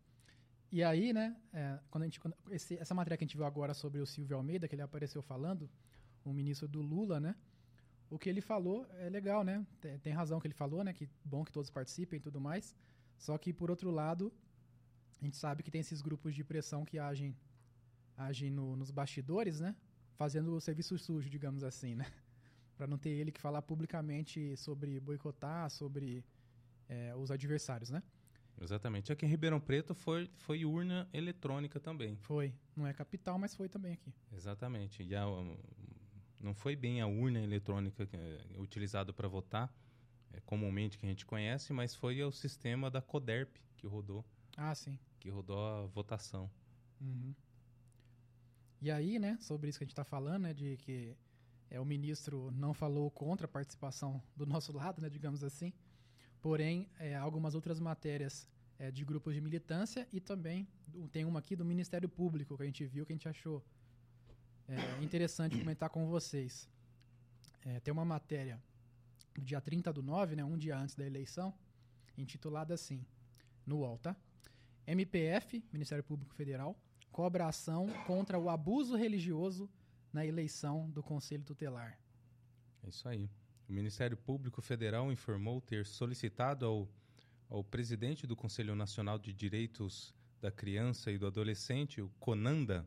E 0.70 0.84
aí, 0.84 1.12
né, 1.12 1.36
é, 1.52 1.80
quando 1.90 2.04
a 2.04 2.06
gente, 2.06 2.20
quando 2.20 2.36
esse, 2.48 2.78
essa 2.78 2.94
matéria 2.94 3.18
que 3.18 3.24
a 3.24 3.26
gente 3.26 3.36
viu 3.36 3.44
agora 3.44 3.74
sobre 3.74 4.00
o 4.00 4.06
Silvio 4.06 4.36
Almeida, 4.36 4.68
que 4.68 4.74
ele 4.76 4.82
apareceu 4.82 5.20
falando, 5.20 5.68
o 6.24 6.32
ministro 6.32 6.68
do 6.68 6.80
Lula, 6.80 7.18
né, 7.18 7.34
o 8.08 8.16
que 8.16 8.28
ele 8.28 8.40
falou 8.40 8.86
é 9.00 9.10
legal, 9.10 9.42
né, 9.42 9.66
tem, 9.80 9.98
tem 9.98 10.12
razão 10.12 10.38
que 10.38 10.46
ele 10.46 10.54
falou, 10.54 10.84
né, 10.84 10.92
que 10.92 11.08
bom 11.24 11.44
que 11.44 11.50
todos 11.50 11.70
participem 11.70 12.18
e 12.18 12.22
tudo 12.22 12.40
mais, 12.40 12.76
só 13.18 13.36
que, 13.36 13.52
por 13.52 13.68
outro 13.68 13.90
lado, 13.90 14.32
a 15.20 15.24
gente 15.24 15.36
sabe 15.36 15.64
que 15.64 15.72
tem 15.72 15.80
esses 15.80 16.00
grupos 16.00 16.36
de 16.36 16.44
pressão 16.44 16.84
que 16.84 17.00
agem, 17.00 17.36
agem 18.16 18.48
no, 18.48 18.76
nos 18.76 18.92
bastidores, 18.92 19.58
né, 19.58 19.74
fazendo 20.20 20.54
o 20.54 20.60
serviço 20.60 20.98
sujo, 20.98 21.30
digamos 21.30 21.64
assim, 21.64 21.94
né? 21.94 22.04
Para 22.76 22.86
não 22.86 22.98
ter 22.98 23.08
ele 23.08 23.32
que 23.32 23.40
falar 23.40 23.62
publicamente 23.62 24.54
sobre 24.54 25.00
boicotar, 25.00 25.70
sobre 25.70 26.22
é, 26.86 27.16
os 27.16 27.30
adversários, 27.30 27.88
né? 27.88 28.02
Exatamente. 28.60 29.10
Aqui 29.10 29.24
em 29.24 29.30
Ribeirão 29.30 29.58
Preto 29.58 29.94
foi, 29.94 30.30
foi 30.36 30.62
urna 30.66 31.08
eletrônica 31.14 31.80
também. 31.80 32.16
Foi. 32.16 32.52
Não 32.76 32.86
é 32.86 32.92
capital, 32.92 33.38
mas 33.38 33.54
foi 33.54 33.66
também 33.66 33.94
aqui. 33.94 34.12
Exatamente. 34.30 35.02
E 35.02 35.16
a, 35.16 35.24
não 36.38 36.52
foi 36.52 36.76
bem 36.76 37.00
a 37.00 37.06
urna 37.06 37.40
eletrônica 37.40 38.06
é, 38.12 38.58
utilizada 38.58 39.14
para 39.14 39.26
votar, 39.26 39.74
é, 40.34 40.40
comumente 40.40 40.98
que 40.98 41.06
a 41.06 41.08
gente 41.08 41.24
conhece, 41.24 41.72
mas 41.72 41.94
foi 41.94 42.22
o 42.22 42.30
sistema 42.30 42.90
da 42.90 43.00
CODERP 43.00 43.56
que 43.78 43.86
rodou. 43.86 44.22
Ah, 44.54 44.74
sim. 44.74 44.98
Que 45.18 45.30
rodou 45.30 45.58
a 45.58 45.86
votação. 45.86 46.50
Uhum. 47.00 47.34
E 48.80 48.90
aí, 48.90 49.18
né, 49.18 49.36
sobre 49.40 49.68
isso 49.68 49.78
que 49.78 49.84
a 49.84 49.86
gente 49.86 49.92
está 49.92 50.04
falando, 50.04 50.44
né, 50.44 50.54
de 50.54 50.76
que 50.78 51.14
é, 51.70 51.78
o 51.78 51.84
ministro 51.84 52.50
não 52.50 52.72
falou 52.72 53.10
contra 53.10 53.44
a 53.44 53.48
participação 53.48 54.22
do 54.34 54.46
nosso 54.46 54.72
lado, 54.72 55.02
né, 55.02 55.10
digamos 55.10 55.44
assim, 55.44 55.72
porém, 56.40 56.88
é, 56.98 57.14
algumas 57.14 57.54
outras 57.54 57.78
matérias 57.78 58.48
é, 58.78 58.90
de 58.90 59.04
grupos 59.04 59.34
de 59.34 59.40
militância 59.40 60.08
e 60.10 60.18
também 60.18 60.66
tem 61.12 61.26
uma 61.26 61.40
aqui 61.40 61.54
do 61.54 61.64
Ministério 61.64 62.08
Público 62.08 62.56
que 62.56 62.62
a 62.62 62.66
gente 62.66 62.86
viu, 62.86 63.04
que 63.04 63.12
a 63.12 63.16
gente 63.16 63.28
achou 63.28 63.62
é, 64.66 65.04
interessante 65.04 65.56
comentar 65.60 65.90
com 65.90 66.06
vocês. 66.06 66.66
É, 67.62 67.80
tem 67.80 67.92
uma 67.92 68.04
matéria 68.04 68.58
do 69.34 69.44
dia 69.44 69.60
30 69.60 69.92
do 69.92 70.02
9, 70.02 70.36
né, 70.36 70.44
um 70.44 70.56
dia 70.56 70.78
antes 70.78 70.94
da 70.94 71.06
eleição, 71.06 71.52
intitulada 72.16 72.72
assim, 72.72 73.04
no 73.66 73.80
UOL, 73.80 73.98
tá? 73.98 74.16
MPF, 74.86 75.62
Ministério 75.70 76.02
Público 76.02 76.34
Federal, 76.34 76.74
cobra 77.10 77.46
ação 77.46 77.88
contra 78.06 78.38
o 78.38 78.48
abuso 78.48 78.96
religioso 78.96 79.68
na 80.12 80.24
eleição 80.24 80.90
do 80.90 81.02
Conselho 81.02 81.44
Tutelar. 81.44 81.98
É 82.82 82.88
isso 82.88 83.08
aí. 83.08 83.30
O 83.68 83.72
Ministério 83.72 84.16
Público 84.16 84.60
Federal 84.60 85.12
informou 85.12 85.60
ter 85.60 85.86
solicitado 85.86 86.66
ao, 86.66 86.88
ao 87.48 87.62
presidente 87.62 88.26
do 88.26 88.34
Conselho 88.34 88.74
Nacional 88.74 89.18
de 89.18 89.32
Direitos 89.32 90.14
da 90.40 90.50
Criança 90.50 91.12
e 91.12 91.18
do 91.18 91.26
Adolescente, 91.26 92.00
o 92.00 92.08
CONANDA, 92.18 92.86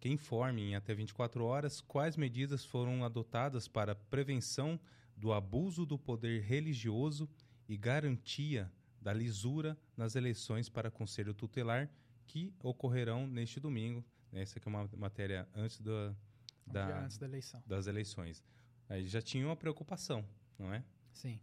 que 0.00 0.08
informe 0.08 0.62
em 0.62 0.74
até 0.74 0.94
24 0.94 1.44
horas 1.44 1.80
quais 1.80 2.16
medidas 2.16 2.64
foram 2.64 3.04
adotadas 3.04 3.66
para 3.66 3.94
prevenção 3.94 4.78
do 5.16 5.32
abuso 5.32 5.84
do 5.86 5.98
poder 5.98 6.42
religioso 6.42 7.28
e 7.68 7.76
garantia 7.76 8.70
da 9.00 9.12
lisura 9.12 9.78
nas 9.96 10.14
eleições 10.14 10.68
para 10.68 10.90
Conselho 10.90 11.34
Tutelar 11.34 11.90
que 12.28 12.54
ocorrerão 12.60 13.26
neste 13.26 13.58
domingo. 13.58 14.04
Essa 14.32 14.58
aqui 14.58 14.68
é 14.68 14.70
uma 14.70 14.88
matéria 14.96 15.48
antes, 15.54 15.80
do, 15.80 16.14
da, 16.66 17.02
antes 17.02 17.18
da 17.18 17.26
eleição. 17.26 17.62
das 17.66 17.86
eleições. 17.86 18.44
Aí 18.88 19.08
já 19.08 19.20
tinha 19.20 19.44
uma 19.44 19.56
preocupação, 19.56 20.24
não 20.58 20.72
é? 20.72 20.84
Sim. 21.12 21.40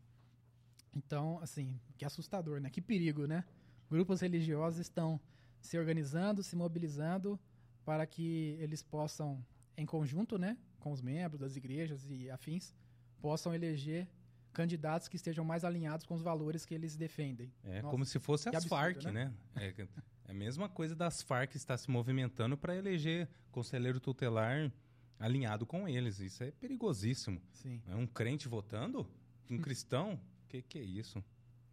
Então, 0.95 1.39
assim, 1.39 1.79
que 1.97 2.05
assustador, 2.05 2.61
né? 2.61 2.69
Que 2.69 2.81
perigo, 2.81 3.25
né? 3.25 3.43
Grupos 3.89 4.21
religiosos 4.21 4.79
estão 4.79 5.19
se 5.59 5.77
organizando, 5.77 6.41
se 6.43 6.55
mobilizando 6.55 7.39
para 7.83 8.05
que 8.05 8.55
eles 8.59 8.81
possam, 8.81 9.45
em 9.75 9.85
conjunto, 9.85 10.37
né, 10.37 10.57
com 10.79 10.91
os 10.91 11.01
membros 11.01 11.39
das 11.39 11.55
igrejas 11.55 12.09
e 12.09 12.29
afins, 12.29 12.73
possam 13.19 13.53
eleger 13.53 14.07
candidatos 14.53 15.07
que 15.07 15.17
estejam 15.17 15.43
mais 15.43 15.65
alinhados 15.65 16.05
com 16.05 16.15
os 16.15 16.21
valores 16.21 16.65
que 16.65 16.73
eles 16.73 16.95
defendem. 16.95 17.51
É 17.63 17.81
Nossa, 17.81 17.91
como 17.91 18.05
se 18.05 18.19
fosse 18.19 18.47
as 18.49 18.55
absurdo, 18.55 18.69
Farc, 18.69 19.03
né? 19.05 19.11
né? 19.11 19.33
É, 19.55 19.87
é, 20.27 20.31
a 20.31 20.33
mesma 20.33 20.69
coisa 20.69 20.95
das 20.95 21.21
Farc 21.23 21.55
estar 21.55 21.77
se 21.77 21.89
movimentando 21.89 22.57
para 22.57 22.75
eleger 22.75 23.29
conselheiro 23.51 23.99
tutelar 23.99 24.71
alinhado 25.19 25.65
com 25.65 25.87
eles. 25.87 26.19
Isso 26.19 26.43
é 26.43 26.51
perigosíssimo. 26.51 27.41
Sim. 27.53 27.81
É 27.87 27.95
um 27.95 28.05
crente 28.05 28.47
votando? 28.47 29.07
Um 29.49 29.57
cristão? 29.61 30.19
que 30.47 30.61
que 30.61 30.79
é 30.79 30.83
isso? 30.83 31.23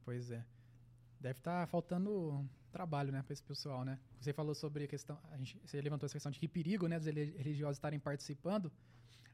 Pois 0.04 0.30
é. 0.30 0.44
Deve 1.20 1.38
estar 1.38 1.60
tá 1.60 1.66
faltando 1.66 2.48
trabalho, 2.70 3.12
né, 3.12 3.22
para 3.22 3.32
esse 3.32 3.42
pessoal, 3.42 3.84
né? 3.84 3.98
Você 4.18 4.32
falou 4.32 4.54
sobre 4.54 4.84
a 4.84 4.88
questão, 4.88 5.18
a 5.30 5.36
gente, 5.36 5.60
você 5.64 5.80
levantou 5.80 6.06
essa 6.06 6.14
questão 6.14 6.32
de 6.32 6.40
que 6.40 6.48
perigo, 6.48 6.88
né, 6.88 6.98
dos 6.98 7.06
religiosos 7.06 7.76
estarem 7.76 8.00
participando. 8.00 8.72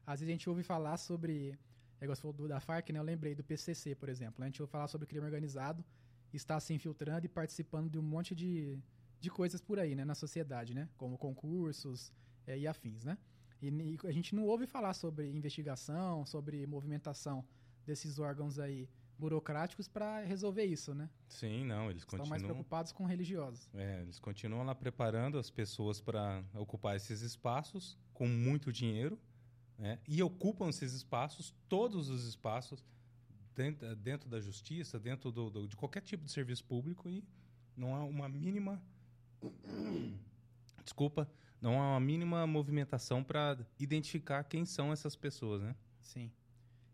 Às 0.05 0.19
vezes 0.19 0.29
a 0.29 0.33
gente 0.33 0.49
ouve 0.49 0.61
falar 0.61 0.97
sobre, 0.97 1.57
é 1.99 2.03
igual 2.03 2.15
você 2.15 2.21
falou 2.21 2.35
do, 2.35 2.47
da 2.47 2.59
FARC, 2.59 2.91
né? 2.91 2.99
Eu 2.99 3.03
lembrei 3.03 3.33
do 3.33 3.43
PCC, 3.43 3.95
por 3.95 4.09
exemplo. 4.09 4.35
Né? 4.39 4.47
A 4.47 4.49
gente 4.49 4.61
ouve 4.61 4.71
falar 4.71 4.87
sobre 4.87 5.07
crime 5.07 5.25
organizado, 5.25 5.83
está 6.33 6.59
se 6.59 6.73
infiltrando 6.73 7.25
e 7.25 7.29
participando 7.29 7.89
de 7.89 7.97
um 7.97 8.03
monte 8.03 8.35
de, 8.35 8.77
de 9.19 9.29
coisas 9.29 9.61
por 9.61 9.79
aí, 9.79 9.95
né, 9.95 10.05
na 10.05 10.15
sociedade, 10.15 10.73
né? 10.73 10.87
Como 10.97 11.17
concursos 11.17 12.11
é, 12.47 12.57
e 12.57 12.67
afins, 12.67 13.03
né? 13.03 13.17
E, 13.61 13.67
e 13.67 13.99
a 14.05 14.11
gente 14.11 14.33
não 14.33 14.45
ouve 14.45 14.65
falar 14.65 14.93
sobre 14.93 15.29
investigação, 15.29 16.25
sobre 16.25 16.65
movimentação 16.65 17.45
desses 17.85 18.19
órgãos 18.19 18.57
aí 18.57 18.87
burocráticos 19.17 19.89
para 19.89 20.21
resolver 20.21 20.63
isso, 20.63 20.93
né? 20.95 21.09
Sim, 21.27 21.65
não, 21.65 21.89
eles 21.89 22.03
Estão 22.03 22.19
continuam... 22.19 22.29
mais 22.29 22.43
preocupados 22.43 22.91
com 22.93 23.05
religiosos. 23.05 23.69
É, 23.73 24.01
eles 24.01 24.17
continuam 24.17 24.63
lá 24.63 24.73
preparando 24.73 25.37
as 25.37 25.49
pessoas 25.49 25.99
para 25.99 26.41
ocupar 26.53 26.95
esses 26.95 27.21
espaços 27.21 27.97
com 28.13 28.27
muito 28.27 28.71
dinheiro, 28.71 29.19
né? 29.77 29.99
E 30.07 30.23
ocupam 30.23 30.69
esses 30.69 30.93
espaços, 30.93 31.53
todos 31.67 32.07
os 32.07 32.25
espaços, 32.25 32.85
dentro, 33.53 33.93
dentro 33.97 34.29
da 34.29 34.39
justiça, 34.39 34.97
dentro 34.97 35.29
do, 35.33 35.49
do, 35.49 35.67
de 35.67 35.75
qualquer 35.75 36.01
tipo 36.01 36.23
de 36.23 36.31
serviço 36.31 36.63
público 36.63 37.09
e 37.09 37.21
não 37.75 37.93
há 37.93 38.05
uma 38.05 38.29
mínima... 38.29 38.81
Desculpa, 40.83 41.29
não 41.61 41.79
há 41.81 41.91
uma 41.91 41.99
mínima 41.99 42.47
movimentação 42.47 43.23
para 43.23 43.57
identificar 43.79 44.43
quem 44.43 44.65
são 44.65 44.91
essas 44.91 45.15
pessoas, 45.15 45.61
né? 45.61 45.75
Sim. 46.01 46.31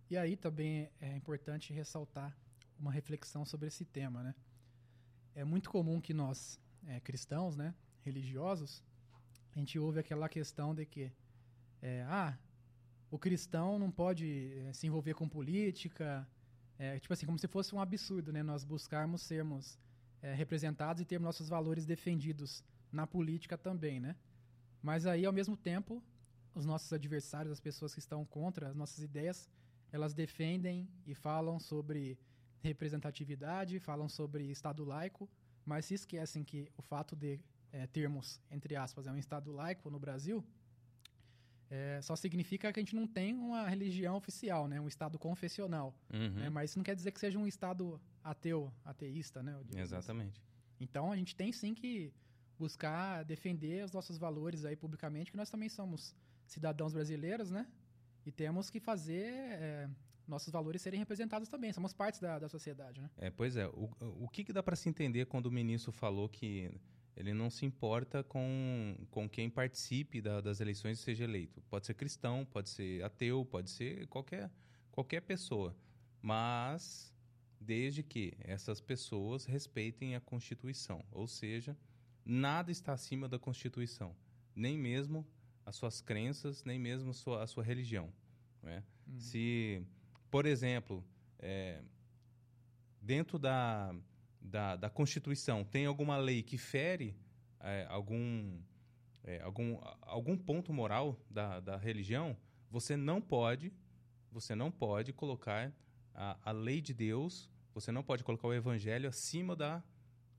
E 0.09 0.17
aí 0.17 0.35
também 0.35 0.89
é 0.99 1.15
importante 1.15 1.73
ressaltar 1.73 2.35
uma 2.79 2.91
reflexão 2.91 3.45
sobre 3.45 3.67
esse 3.67 3.85
tema, 3.85 4.23
né? 4.23 4.35
É 5.33 5.43
muito 5.43 5.69
comum 5.69 5.99
que 5.99 6.13
nós, 6.13 6.59
é, 6.85 6.99
cristãos, 6.99 7.55
né, 7.55 7.73
religiosos, 8.03 8.83
a 9.53 9.59
gente 9.59 9.79
ouve 9.79 9.99
aquela 9.99 10.27
questão 10.29 10.75
de 10.75 10.85
que, 10.85 11.11
é, 11.81 12.03
ah, 12.07 12.37
o 13.09 13.17
cristão 13.17 13.79
não 13.79 13.89
pode 13.89 14.53
é, 14.59 14.73
se 14.73 14.87
envolver 14.87 15.13
com 15.13 15.27
política, 15.27 16.27
é, 16.77 16.99
tipo 16.99 17.13
assim, 17.13 17.25
como 17.25 17.39
se 17.39 17.47
fosse 17.47 17.73
um 17.73 17.79
absurdo, 17.79 18.33
né? 18.33 18.43
Nós 18.43 18.63
buscarmos 18.63 19.21
sermos 19.21 19.79
é, 20.25 20.33
representados 20.33 20.99
e 21.01 21.05
termos 21.05 21.25
nossos 21.25 21.47
valores 21.47 21.85
defendidos 21.85 22.63
na 22.91 23.05
política 23.05 23.55
também, 23.55 23.99
né? 23.99 24.15
Mas 24.81 25.05
aí, 25.05 25.23
ao 25.23 25.31
mesmo 25.31 25.55
tempo, 25.55 26.01
os 26.55 26.65
nossos 26.65 26.91
adversários, 26.91 27.51
as 27.51 27.59
pessoas 27.59 27.93
que 27.93 27.99
estão 27.99 28.25
contra 28.25 28.69
as 28.69 28.75
nossas 28.75 29.03
ideias, 29.03 29.47
elas 29.91 30.15
defendem 30.15 30.89
e 31.05 31.13
falam 31.13 31.59
sobre 31.59 32.17
representatividade, 32.63 33.79
falam 33.79 34.09
sobre 34.09 34.49
Estado 34.49 34.83
laico, 34.83 35.29
mas 35.63 35.85
se 35.85 35.93
esquecem 35.93 36.43
que 36.43 36.71
o 36.75 36.81
fato 36.81 37.15
de 37.15 37.39
é, 37.71 37.85
termos, 37.85 38.41
entre 38.49 38.75
aspas, 38.75 39.05
é 39.05 39.11
um 39.11 39.17
Estado 39.17 39.51
laico 39.51 39.91
no 39.91 39.99
Brasil, 39.99 40.43
é, 41.69 41.99
só 42.01 42.15
significa 42.15 42.71
que 42.71 42.79
a 42.79 42.83
gente 42.83 42.95
não 42.95 43.07
tem 43.07 43.33
uma 43.33 43.67
religião 43.67 44.15
oficial, 44.15 44.67
né? 44.67 44.79
um 44.79 44.87
Estado 44.87 45.17
confessional. 45.17 45.95
Uhum. 46.13 46.29
Né? 46.29 46.49
Mas 46.49 46.69
isso 46.71 46.79
não 46.79 46.83
quer 46.83 46.95
dizer 46.95 47.11
que 47.11 47.19
seja 47.19 47.37
um 47.39 47.47
Estado 47.47 47.99
ateu, 48.23 48.71
ateísta. 48.83 49.41
Né? 49.41 49.59
Exatamente. 49.75 50.39
Assim. 50.39 50.55
Então, 50.79 51.11
a 51.11 51.15
gente 51.15 51.35
tem 51.35 51.51
sim 51.51 51.73
que 51.73 52.13
buscar 52.57 53.23
defender 53.23 53.83
os 53.83 53.91
nossos 53.91 54.17
valores 54.17 54.65
aí 54.65 54.75
publicamente, 54.75 55.31
que 55.31 55.37
nós 55.37 55.49
também 55.49 55.69
somos 55.69 56.15
cidadãos 56.45 56.93
brasileiros, 56.93 57.51
né? 57.51 57.67
E 58.25 58.31
temos 58.31 58.69
que 58.69 58.79
fazer 58.79 59.25
é, 59.25 59.89
nossos 60.27 60.51
valores 60.51 60.81
serem 60.81 60.99
representados 60.99 61.47
também. 61.49 61.71
Somos 61.73 61.93
partes 61.93 62.19
da, 62.19 62.39
da 62.39 62.49
sociedade, 62.49 63.01
né? 63.01 63.09
É, 63.17 63.29
pois 63.29 63.55
é. 63.55 63.67
O, 63.67 63.89
o 63.99 64.27
que, 64.29 64.43
que 64.43 64.53
dá 64.53 64.63
para 64.63 64.75
se 64.75 64.89
entender 64.89 65.25
quando 65.25 65.47
o 65.47 65.51
ministro 65.51 65.91
falou 65.91 66.29
que 66.29 66.71
ele 67.15 67.33
não 67.33 67.49
se 67.49 67.65
importa 67.65 68.23
com, 68.23 68.95
com 69.09 69.29
quem 69.29 69.49
participe 69.49 70.21
da, 70.21 70.41
das 70.41 70.59
eleições 70.59 70.99
e 70.99 71.01
seja 71.01 71.23
eleito? 71.23 71.61
Pode 71.69 71.85
ser 71.85 71.93
cristão, 71.93 72.45
pode 72.45 72.69
ser 72.69 73.03
ateu, 73.03 73.45
pode 73.45 73.69
ser 73.69 74.07
qualquer, 74.07 74.51
qualquer 74.91 75.21
pessoa. 75.21 75.75
Mas 76.21 77.13
desde 77.59 78.03
que 78.03 78.33
essas 78.39 78.81
pessoas 78.81 79.45
respeitem 79.45 80.15
a 80.15 80.21
Constituição. 80.21 81.03
Ou 81.11 81.27
seja, 81.27 81.77
nada 82.23 82.71
está 82.71 82.93
acima 82.93 83.27
da 83.27 83.39
Constituição. 83.39 84.15
Nem 84.55 84.77
mesmo 84.77 85.25
as 85.65 85.75
suas 85.75 86.01
crenças, 86.01 86.63
nem 86.63 86.77
mesmo 86.77 87.09
a 87.09 87.13
sua, 87.13 87.43
a 87.43 87.47
sua 87.47 87.63
religião. 87.63 88.11
Né? 88.61 88.83
Uhum. 89.07 89.19
Se, 89.19 89.83
por 90.29 90.45
exemplo, 90.45 91.03
é, 91.39 91.81
dentro 93.01 93.39
da, 93.39 93.95
da, 94.45 94.75
da, 94.75 94.89
Constituição 94.89 95.63
tem 95.63 95.85
alguma 95.85 96.17
lei 96.17 96.43
que 96.43 96.57
fere 96.57 97.15
é, 97.59 97.85
algum, 97.89 98.59
é, 99.23 99.41
algum, 99.41 99.79
algum 100.01 100.37
ponto 100.37 100.71
moral 100.71 101.19
da, 101.29 101.59
da 101.59 101.77
religião, 101.77 102.37
você 102.69 102.95
não 102.95 103.19
pode, 103.19 103.73
você 104.31 104.53
não 104.53 104.71
pode 104.71 105.11
colocar 105.11 105.73
a, 106.13 106.37
a 106.43 106.51
lei 106.51 106.79
de 106.79 106.93
Deus, 106.93 107.49
você 107.73 107.91
não 107.91 108.03
pode 108.03 108.23
colocar 108.23 108.47
o 108.47 108.53
evangelho 108.53 109.09
acima 109.09 109.55
da, 109.55 109.83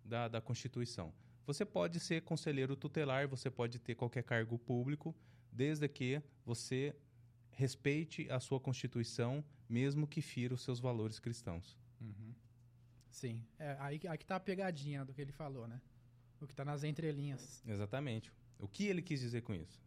da, 0.04 0.28
da 0.28 0.40
Constituição. 0.40 1.12
Você 1.46 1.64
pode 1.64 2.00
ser 2.00 2.22
conselheiro 2.22 2.74
tutelar, 2.74 3.28
você 3.28 3.50
pode 3.50 3.78
ter 3.78 3.94
qualquer 3.94 4.22
cargo 4.22 4.58
público, 4.58 5.14
desde 5.52 5.88
que 5.88 6.22
você 6.44 6.94
respeite 7.50 8.30
a 8.30 8.38
sua 8.40 8.60
Constituição, 8.60 9.44
mesmo 9.68 10.06
que 10.06 10.20
fira 10.20 10.54
os 10.54 10.62
seus 10.62 10.78
valores 10.78 11.18
cristãos. 11.18 11.76
Sim. 13.16 13.42
É, 13.58 13.74
aí, 13.80 13.98
aí 14.06 14.18
que 14.18 14.24
está 14.24 14.36
a 14.36 14.40
pegadinha 14.40 15.02
do 15.02 15.14
que 15.14 15.22
ele 15.22 15.32
falou, 15.32 15.66
né? 15.66 15.80
O 16.38 16.46
que 16.46 16.52
está 16.52 16.66
nas 16.66 16.84
entrelinhas. 16.84 17.62
Exatamente. 17.66 18.30
O 18.58 18.68
que 18.68 18.84
ele 18.84 19.00
quis 19.00 19.20
dizer 19.20 19.40
com 19.40 19.54
isso? 19.54 19.82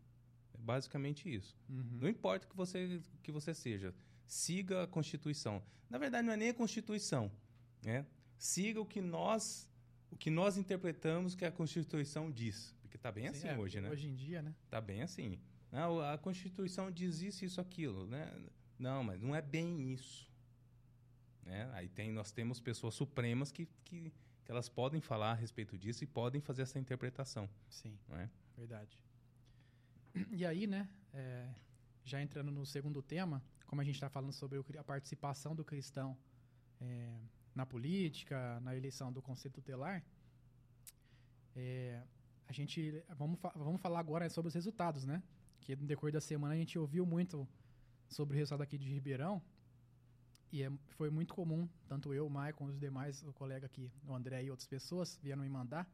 É 0.51 0.57
basicamente 0.57 1.31
isso. 1.31 1.55
Uhum. 1.69 1.99
Não 2.01 2.09
importa 2.09 2.47
que 2.47 2.55
você, 2.55 2.99
que 3.21 3.31
você 3.31 3.53
seja, 3.53 3.93
siga 4.25 4.83
a 4.83 4.87
Constituição. 4.87 5.61
Na 5.87 5.99
verdade, 5.99 6.25
não 6.25 6.33
é 6.33 6.37
nem 6.37 6.49
a 6.49 6.53
Constituição. 6.55 7.31
Né? 7.83 8.03
Siga 8.35 8.81
o 8.81 8.85
que 8.85 8.99
nós 8.99 9.69
o 10.09 10.17
que 10.17 10.31
nós 10.31 10.57
interpretamos 10.57 11.35
que 11.35 11.45
a 11.45 11.51
Constituição 11.51 12.31
diz. 12.31 12.73
Porque 12.81 12.97
está 12.97 13.11
bem 13.11 13.25
Sim, 13.25 13.29
assim 13.29 13.47
é, 13.47 13.57
hoje, 13.59 13.79
né? 13.79 13.91
Hoje 13.91 14.07
em 14.07 14.15
dia, 14.15 14.41
né? 14.41 14.55
Está 14.65 14.81
bem 14.81 15.03
assim. 15.03 15.39
Não, 15.71 16.01
a 16.01 16.17
Constituição 16.17 16.89
diz 16.89 17.21
isso, 17.21 17.45
isso, 17.45 17.61
aquilo, 17.61 18.07
né? 18.07 18.27
Não, 18.79 19.03
mas 19.03 19.21
não 19.21 19.35
é 19.35 19.41
bem 19.41 19.93
isso. 19.93 20.27
Né? 21.49 21.67
Aí 21.73 21.89
tem, 21.89 22.11
nós 22.11 22.31
temos 22.31 22.59
pessoas 22.59 22.93
supremas 22.93 23.51
que, 23.51 23.67
que, 23.83 24.13
que 24.45 24.51
elas 24.51 24.69
podem 24.69 25.01
falar 25.01 25.31
a 25.31 25.33
respeito 25.33 25.75
disso 25.79 26.03
e 26.03 26.07
podem 26.07 26.39
fazer 26.39 26.61
essa 26.61 26.77
interpretação. 26.77 27.49
Sim, 27.67 27.97
é? 28.11 28.29
verdade. 28.55 28.99
E 30.29 30.45
aí, 30.45 30.67
né, 30.67 30.87
é, 31.11 31.49
já 32.05 32.21
entrando 32.21 32.51
no 32.51 32.65
segundo 32.67 33.01
tema, 33.01 33.43
como 33.65 33.81
a 33.81 33.83
gente 33.83 33.95
está 33.95 34.09
falando 34.09 34.31
sobre 34.31 34.59
a 34.77 34.83
participação 34.83 35.55
do 35.55 35.65
cristão 35.65 36.15
é, 36.79 37.19
na 37.55 37.65
política, 37.65 38.59
na 38.59 38.75
eleição 38.75 39.11
do 39.11 39.21
Conselho 39.21 39.55
Tutelar, 39.55 40.03
é, 41.55 42.03
a 42.47 42.53
gente 42.53 43.03
vamos, 43.17 43.39
vamos 43.55 43.81
falar 43.81 43.99
agora 43.99 44.29
sobre 44.29 44.49
os 44.49 44.53
resultados, 44.53 45.03
né? 45.03 45.23
Que 45.61 45.75
no 45.75 45.87
decorrer 45.87 46.13
da 46.13 46.21
semana 46.21 46.53
a 46.53 46.57
gente 46.57 46.77
ouviu 46.77 47.05
muito 47.07 47.47
sobre 48.07 48.35
o 48.35 48.37
resultado 48.37 48.61
aqui 48.61 48.77
de 48.77 48.87
Ribeirão 48.87 49.41
e 50.51 50.63
é, 50.63 50.71
foi 50.89 51.09
muito 51.09 51.33
comum, 51.33 51.67
tanto 51.87 52.13
eu, 52.13 52.25
o 52.25 52.29
Maicon, 52.29 52.65
os 52.65 52.79
demais, 52.79 53.23
o 53.23 53.33
colega 53.33 53.65
aqui, 53.65 53.91
o 54.07 54.13
André 54.13 54.43
e 54.43 54.49
outras 54.49 54.67
pessoas 54.67 55.19
vieram 55.21 55.43
me 55.43 55.49
mandar 55.49 55.89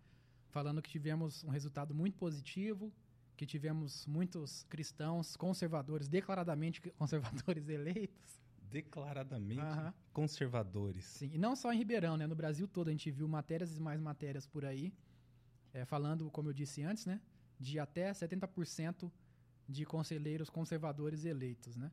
falando 0.56 0.82
que 0.82 0.90
tivemos 0.90 1.44
um 1.44 1.50
resultado 1.50 1.94
muito 1.94 2.18
positivo, 2.18 2.90
que 3.36 3.46
tivemos 3.46 4.06
muitos 4.06 4.64
cristãos 4.70 5.36
conservadores, 5.36 6.08
declaradamente 6.08 6.80
conservadores 6.98 7.68
eleitos. 7.68 8.42
Declaradamente 8.72 9.60
uhum. 9.60 9.94
conservadores. 10.14 11.04
Sim, 11.04 11.30
e 11.34 11.38
não 11.38 11.58
só 11.58 11.74
em 11.74 11.78
Ribeirão, 11.78 12.16
né? 12.16 12.26
No 12.26 12.36
Brasil 12.36 12.70
todo 12.70 12.88
a 12.88 12.92
gente 12.92 13.12
viu 13.12 13.28
matérias 13.28 13.76
e 13.76 13.82
mais 13.82 14.00
matérias 14.00 14.48
por 14.48 14.64
aí, 14.64 14.94
é, 15.74 15.84
falando, 15.84 16.32
como 16.32 16.48
eu 16.48 16.54
disse 16.54 16.82
antes, 16.84 17.06
né? 17.06 17.20
De 17.60 17.78
até 17.78 18.10
70% 18.14 19.12
de 19.68 19.86
conselheiros 19.86 20.50
conservadores 20.50 21.26
eleitos, 21.26 21.76
né? 21.76 21.92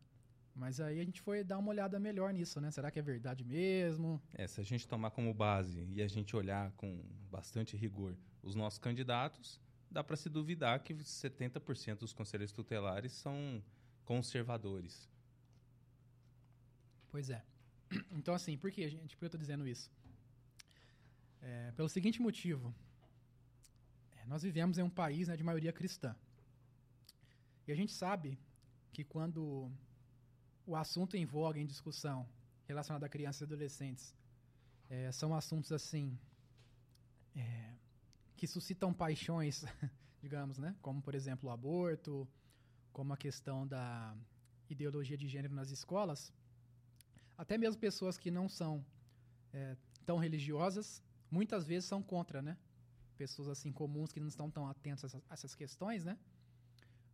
Mas 0.55 0.81
aí 0.81 1.01
a 1.01 1.05
gente 1.05 1.21
foi 1.21 1.43
dar 1.43 1.59
uma 1.59 1.71
olhada 1.71 1.99
melhor 1.99 2.33
nisso, 2.33 2.61
né? 2.61 2.71
Será 2.71 2.91
que 2.91 2.99
é 2.99 3.03
verdade 3.03 3.43
mesmo? 3.45 4.21
É, 4.35 4.47
se 4.47 4.61
a 4.61 4.65
gente 4.65 4.87
tomar 4.87 5.11
como 5.11 5.33
base 5.33 5.87
e 5.91 6.03
a 6.03 6.09
gente 6.09 6.37
olhar 6.37 6.71
com 6.73 7.03
bastante 7.31 7.77
rigor 7.77 8.15
os 8.43 8.55
nossos 8.55 8.79
candidatos, 8.79 9.59
dá 9.91 10.05
para 10.05 10.17
se 10.17 10.29
duvidar 10.29 10.81
que 10.81 10.95
70% 10.95 11.99
dos 11.99 12.13
conselheiros 12.13 12.53
tutelares 12.53 13.13
são 13.13 13.63
conservadores. 14.05 15.09
Pois 17.11 17.31
é. 17.31 17.43
Então, 18.11 18.35
assim, 18.35 18.57
por 18.57 18.71
que, 18.71 18.89
gente? 18.89 19.15
Por 19.15 19.21
que 19.21 19.25
eu 19.25 19.29
estou 19.29 19.41
dizendo 19.41 19.67
isso? 19.67 19.91
É, 21.41 21.73
pelo 21.73 21.89
seguinte 21.89 22.21
motivo. 22.21 22.75
É, 24.17 24.27
nós 24.27 24.43
vivemos 24.43 24.79
em 24.79 24.83
um 24.83 24.91
país 24.91 25.29
né, 25.29 25.37
de 25.37 25.43
maioria 25.43 25.73
cristã. 25.73 26.15
E 27.67 27.73
a 27.73 27.75
gente 27.75 27.93
sabe 27.93 28.39
que 28.93 29.05
quando 29.05 29.71
o 30.67 30.77
assunto 30.77 31.17
em 31.17 31.25
voga, 31.25 31.59
em 31.59 31.67
discussão, 31.67 32.27
relacionado 32.67 33.05
a 33.05 33.09
crianças 33.09 33.41
e 33.41 33.45
adolescentes, 33.45 34.15
é, 34.89 35.11
são 35.13 35.35
assuntos 35.35 35.73
assim 35.73 36.19
é, 37.35 37.73
que 38.37 38.47
suscitam 38.47 38.93
paixões, 38.93 39.65
digamos, 40.21 40.59
né? 40.59 40.77
Como 40.81 41.01
por 41.01 41.15
exemplo 41.15 41.49
o 41.49 41.53
aborto, 41.53 42.29
como 42.93 43.13
a 43.13 43.17
questão 43.17 43.67
da 43.67 44.15
ideologia 44.69 45.17
de 45.17 45.29
gênero 45.29 45.55
nas 45.55 45.71
escolas. 45.71 46.33
Até 47.37 47.57
mesmo 47.59 47.81
pessoas 47.81 48.19
que 48.19 48.31
não 48.31 48.49
são 48.49 48.85
é, 49.53 49.77
tão 50.05 50.19
religiosas, 50.19 51.03
muitas 51.31 51.67
vezes 51.67 51.89
são 51.89 52.03
contra, 52.03 52.43
né? 52.43 52.57
Pessoas 53.17 53.49
assim 53.49 53.73
comuns 53.73 54.13
que 54.13 54.21
não 54.21 54.29
estão 54.29 54.51
tão 54.51 54.67
atentas 54.69 55.15
a 55.15 55.21
essas 55.31 55.55
questões, 55.55 56.05
né? 56.05 56.19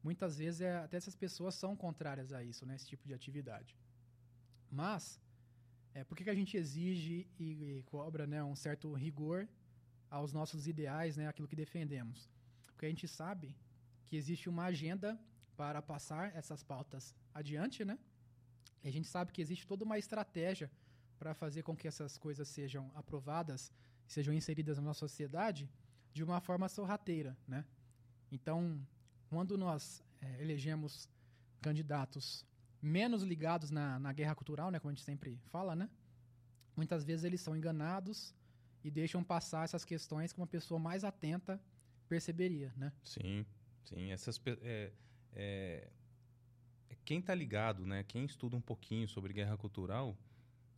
Muitas 0.09 0.33
vezes 0.43 0.61
é, 0.69 0.73
até 0.87 0.97
essas 0.97 1.17
pessoas 1.25 1.55
são 1.63 1.73
contrárias 1.85 2.29
a 2.39 2.41
isso, 2.51 2.63
né, 2.67 2.75
esse 2.79 2.89
tipo 2.93 3.05
de 3.09 3.15
atividade. 3.21 3.73
Mas, 4.81 5.03
é, 5.97 6.03
por 6.07 6.15
que, 6.17 6.25
que 6.25 6.35
a 6.37 6.41
gente 6.41 6.55
exige 6.63 7.17
e, 7.39 7.49
e, 7.67 7.83
cobra 7.95 8.25
né, 8.33 8.41
um 8.53 8.57
certo 8.67 8.87
rigor 9.07 9.39
aos 10.19 10.31
nossos 10.39 10.63
ideais, 10.73 11.13
né, 11.19 11.27
aquilo 11.29 11.51
que 11.53 11.61
defendemos? 11.65 12.19
Porque 12.73 12.87
a 12.87 12.93
gente 12.95 13.07
sabe 13.21 13.49
que 14.07 14.17
existe 14.21 14.47
uma 14.49 14.65
agenda 14.73 15.09
para 15.61 15.81
passar 15.93 16.25
essas 16.41 16.63
pautas 16.63 17.15
adiante, 17.41 17.85
né? 17.91 17.97
E 18.83 18.89
a 18.91 18.95
gente 18.97 19.09
sabe 19.15 19.33
que 19.35 19.43
existe 19.45 19.67
toda 19.67 19.85
uma 19.89 19.99
estratégia 20.05 20.69
para 21.19 21.35
fazer 21.43 21.63
com 21.69 21.75
que 21.81 21.89
essas 21.93 22.13
coisas 22.17 22.47
sejam 22.49 22.85
aprovadas, 22.95 23.61
sejam 24.07 24.33
inseridas 24.41 24.79
na 24.79 24.85
nossa 24.85 25.01
sociedade 25.01 25.69
de 26.17 26.23
uma 26.29 26.41
forma 26.49 26.67
sorrateira, 26.77 27.37
né? 27.55 27.61
Então, 28.37 28.61
quando 29.29 29.57
nós 29.57 30.03
é, 30.21 30.43
elegemos 30.43 31.09
candidatos 31.61 32.45
menos 32.81 33.23
ligados 33.23 33.71
na, 33.71 33.99
na 33.99 34.13
guerra 34.13 34.35
cultural, 34.35 34.71
né, 34.71 34.79
como 34.79 34.91
a 34.91 34.95
gente 34.95 35.05
sempre 35.05 35.39
fala, 35.51 35.75
né? 35.75 35.89
Muitas 36.77 37.05
vezes 37.05 37.25
eles 37.25 37.41
são 37.41 37.57
enganados 37.57 38.35
e 38.85 38.91
deixam 38.91 39.23
passar 39.25 39.65
essas 39.65 39.85
questões 39.85 40.33
que 40.33 40.41
uma 40.41 40.47
pessoa 40.47 40.79
mais 40.79 41.03
atenta 41.03 41.61
perceberia, 42.09 42.73
né? 42.77 42.93
Sim, 43.03 43.45
sim. 43.85 44.11
Essas 44.13 44.41
é, 44.47 44.93
é, 45.33 45.91
é 46.89 46.97
quem 47.05 47.19
está 47.19 47.35
ligado, 47.35 47.85
né? 47.85 48.05
Quem 48.05 48.25
estuda 48.25 48.57
um 48.57 48.61
pouquinho 48.61 49.09
sobre 49.09 49.33
guerra 49.33 49.57
cultural 49.57 50.17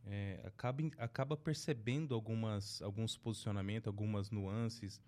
é, 0.06 0.40
acaba, 0.44 0.82
acaba 0.96 1.36
percebendo 1.36 2.14
algumas, 2.14 2.80
alguns 2.80 3.16
posicionamentos, 3.16 3.86
algumas 3.86 4.30
nuances 4.30 5.00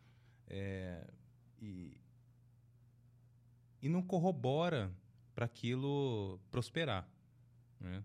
é, 0.46 1.06
e, 1.60 1.96
e 3.82 3.88
não 3.88 4.00
corrobora 4.00 4.90
para 5.34 5.44
aquilo 5.44 6.38
prosperar. 6.50 7.06
Né? 7.80 8.02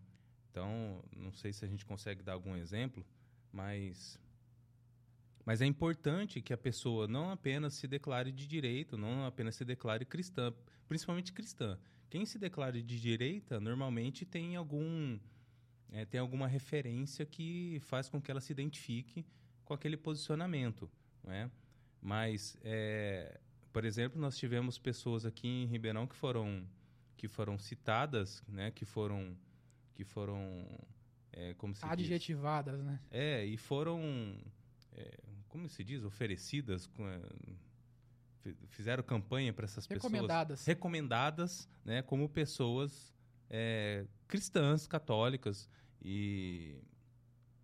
Então, 0.49 1.03
não 1.15 1.31
sei 1.31 1.53
se 1.53 1.63
a 1.63 1.67
gente 1.67 1.85
consegue 1.85 2.23
dar 2.23 2.33
algum 2.33 2.55
exemplo, 2.55 3.05
mas 3.51 4.19
mas 5.45 5.61
é 5.61 5.65
importante 5.65 6.41
que 6.41 6.51
a 6.51 6.57
pessoa 6.57 7.07
não 7.07 7.31
apenas 7.31 7.73
se 7.75 7.87
declare 7.87 8.33
de 8.33 8.45
direito, 8.45 8.97
não 8.97 9.25
apenas 9.25 9.55
se 9.55 9.63
declare 9.63 10.03
cristã, 10.03 10.53
principalmente 10.89 11.31
cristã. 11.31 11.79
Quem 12.09 12.25
se 12.25 12.37
declare 12.37 12.81
de 12.81 12.99
direita 12.99 13.57
normalmente 13.57 14.25
tem 14.25 14.57
algum 14.57 15.17
é, 15.89 16.03
tem 16.03 16.19
alguma 16.19 16.47
referência 16.47 17.25
que 17.25 17.79
faz 17.81 18.09
com 18.09 18.21
que 18.21 18.29
ela 18.29 18.41
se 18.41 18.51
identifique 18.51 19.25
com 19.63 19.73
aquele 19.73 19.95
posicionamento, 19.95 20.89
né? 21.23 21.49
Mas 22.01 22.57
é, 22.61 23.39
por 23.71 23.85
exemplo, 23.85 24.19
nós 24.19 24.37
tivemos 24.37 24.77
pessoas 24.77 25.25
aqui 25.25 25.47
em 25.47 25.65
Ribeirão 25.65 26.07
que 26.07 26.15
foram 26.15 26.67
que 27.15 27.27
foram 27.27 27.57
citadas, 27.57 28.43
né, 28.47 28.69
que 28.71 28.85
foram 28.85 29.35
que 29.95 30.03
foram 30.03 30.67
é, 31.31 31.53
como 31.55 31.73
se 31.73 31.83
adjetivadas, 31.83 32.77
diz? 32.77 32.85
né? 32.85 32.99
É, 33.09 33.45
e 33.45 33.57
foram 33.57 34.37
é, 34.93 35.19
como 35.47 35.67
se 35.67 35.83
diz, 35.83 36.03
oferecidas 36.03 36.89
é, 36.99 38.53
fizeram 38.67 39.03
campanha 39.03 39.51
para 39.51 39.65
essas 39.65 39.85
recomendadas. 39.85 40.59
pessoas 40.59 40.67
recomendadas, 40.67 41.69
né, 41.83 42.01
como 42.01 42.29
pessoas 42.29 43.13
é, 43.49 44.05
cristãs, 44.27 44.85
católicas 44.87 45.69
e 46.01 46.75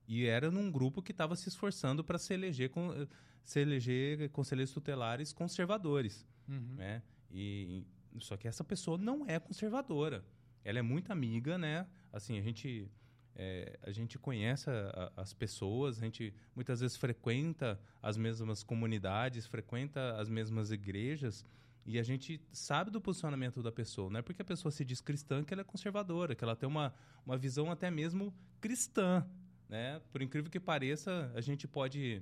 e 0.07 0.25
era 0.25 0.51
num 0.51 0.69
grupo 0.69 1.01
que 1.01 1.11
estava 1.11 1.35
se 1.35 1.47
esforçando 1.47 2.03
para 2.03 2.17
se 2.17 2.33
eleger 2.33 2.69
com 2.69 3.07
se 3.43 3.59
eleger 3.59 4.29
conselheiros 4.29 4.73
tutelares 4.73 5.33
conservadores, 5.33 6.25
uhum. 6.47 6.75
né? 6.75 7.01
E 7.31 7.85
só 8.19 8.37
que 8.37 8.47
essa 8.47 8.63
pessoa 8.63 8.97
não 8.97 9.25
é 9.27 9.39
conservadora. 9.39 10.23
Ela 10.63 10.79
é 10.79 10.81
muito 10.81 11.11
amiga, 11.11 11.57
né? 11.57 11.87
Assim, 12.11 12.37
a 12.37 12.41
gente 12.41 12.89
é, 13.35 13.79
a 13.81 13.91
gente 13.91 14.17
conhece 14.19 14.69
a, 14.69 15.11
a, 15.15 15.21
as 15.21 15.33
pessoas, 15.33 15.97
a 15.97 16.01
gente 16.01 16.33
muitas 16.55 16.79
vezes 16.79 16.95
frequenta 16.95 17.79
as 18.01 18.15
mesmas 18.17 18.63
comunidades, 18.63 19.47
frequenta 19.47 20.15
as 20.19 20.29
mesmas 20.29 20.71
igrejas 20.71 21.45
e 21.85 21.99
a 21.99 22.03
gente 22.03 22.39
sabe 22.51 22.91
do 22.91 23.01
posicionamento 23.01 23.61
da 23.61 23.71
pessoa. 23.71 24.09
Não 24.09 24.19
é 24.19 24.21
porque 24.21 24.41
a 24.41 24.45
pessoa 24.45 24.71
se 24.71 24.85
diz 24.85 25.01
cristã 25.01 25.43
que 25.43 25.53
ela 25.53 25.61
é 25.61 25.65
conservadora, 25.65 26.35
que 26.35 26.43
ela 26.43 26.55
tem 26.55 26.69
uma, 26.69 26.93
uma 27.25 27.37
visão 27.37 27.71
até 27.71 27.89
mesmo 27.91 28.33
cristã. 28.61 29.25
Né? 29.67 29.99
Por 30.11 30.21
incrível 30.21 30.49
que 30.49 30.59
pareça, 30.59 31.31
a 31.35 31.41
gente 31.41 31.67
pode 31.67 32.21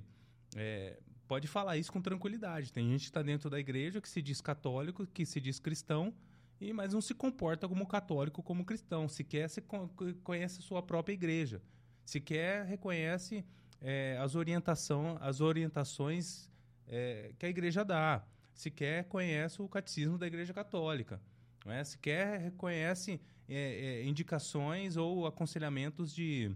é, 0.56 0.98
pode 1.26 1.48
falar 1.48 1.76
isso 1.76 1.92
com 1.92 2.00
tranquilidade. 2.00 2.72
Tem 2.72 2.90
gente 2.90 3.00
que 3.00 3.06
está 3.06 3.22
dentro 3.22 3.48
da 3.48 3.58
igreja 3.58 4.00
que 4.00 4.08
se 4.08 4.20
diz 4.20 4.40
católico, 4.40 5.06
que 5.06 5.24
se 5.24 5.40
diz 5.40 5.58
cristão, 5.58 6.14
e 6.60 6.72
mas 6.72 6.92
não 6.92 7.00
se 7.00 7.14
comporta 7.14 7.68
como 7.68 7.86
católico, 7.86 8.42
como 8.42 8.64
cristão. 8.64 9.08
Sequer 9.08 9.48
se 9.48 9.62
conhece 10.22 10.60
a 10.60 10.62
sua 10.62 10.82
própria 10.82 11.14
igreja. 11.14 11.60
Sequer 12.04 12.64
reconhece 12.66 13.44
é, 13.80 14.16
as, 14.20 14.34
orientação, 14.34 15.18
as 15.20 15.40
orientações 15.40 16.48
é, 16.86 17.32
que 17.38 17.46
a 17.46 17.48
igreja 17.48 17.84
dá. 17.84 18.24
Sequer 18.54 19.04
conhece 19.04 19.60
o 19.60 19.68
catecismo 19.68 20.18
da 20.18 20.26
igreja 20.26 20.52
católica. 20.52 21.20
Não 21.64 21.72
é? 21.72 21.82
Sequer 21.82 22.40
reconhece 22.40 23.20
é, 23.48 24.00
é 24.00 24.04
indicações 24.04 24.96
ou 24.96 25.26
aconselhamentos 25.26 26.14
de, 26.14 26.54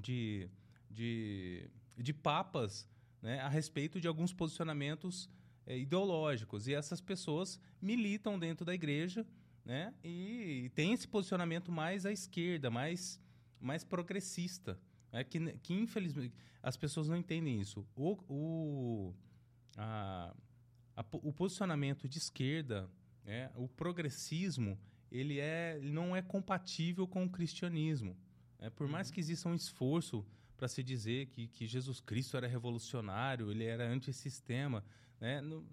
de, 0.00 0.48
de, 0.90 1.68
de 1.96 2.12
papas 2.12 2.88
né, 3.26 3.40
a 3.40 3.48
respeito 3.48 4.00
de 4.00 4.06
alguns 4.06 4.32
posicionamentos 4.32 5.28
é, 5.66 5.76
ideológicos. 5.76 6.68
E 6.68 6.74
essas 6.74 7.00
pessoas 7.00 7.58
militam 7.82 8.38
dentro 8.38 8.64
da 8.64 8.72
igreja 8.72 9.26
né, 9.64 9.92
e, 10.04 10.66
e 10.66 10.68
têm 10.68 10.92
esse 10.92 11.08
posicionamento 11.08 11.72
mais 11.72 12.06
à 12.06 12.12
esquerda, 12.12 12.70
mais, 12.70 13.20
mais 13.60 13.82
progressista. 13.82 14.78
Né, 15.10 15.24
que, 15.24 15.40
que, 15.58 15.74
infelizmente, 15.74 16.32
as 16.62 16.76
pessoas 16.76 17.08
não 17.08 17.16
entendem 17.16 17.60
isso. 17.60 17.84
O, 17.96 18.16
o, 18.28 19.14
a, 19.76 20.32
a, 20.94 21.04
o 21.10 21.32
posicionamento 21.32 22.08
de 22.08 22.18
esquerda, 22.18 22.88
né, 23.24 23.50
o 23.56 23.66
progressismo, 23.66 24.78
ele, 25.10 25.40
é, 25.40 25.78
ele 25.78 25.90
não 25.90 26.14
é 26.14 26.22
compatível 26.22 27.08
com 27.08 27.24
o 27.24 27.28
cristianismo. 27.28 28.16
Né? 28.56 28.70
Por 28.70 28.86
mais 28.86 29.08
uhum. 29.08 29.14
que 29.14 29.18
exista 29.18 29.48
um 29.48 29.54
esforço 29.56 30.24
para 30.56 30.68
se 30.68 30.82
dizer 30.82 31.26
que, 31.26 31.46
que 31.48 31.66
Jesus 31.66 32.00
Cristo 32.00 32.36
era 32.36 32.46
revolucionário, 32.46 33.50
ele 33.50 33.64
era 33.64 33.86
antissistema. 33.86 34.84
Né? 35.20 35.40
Não, 35.40 35.64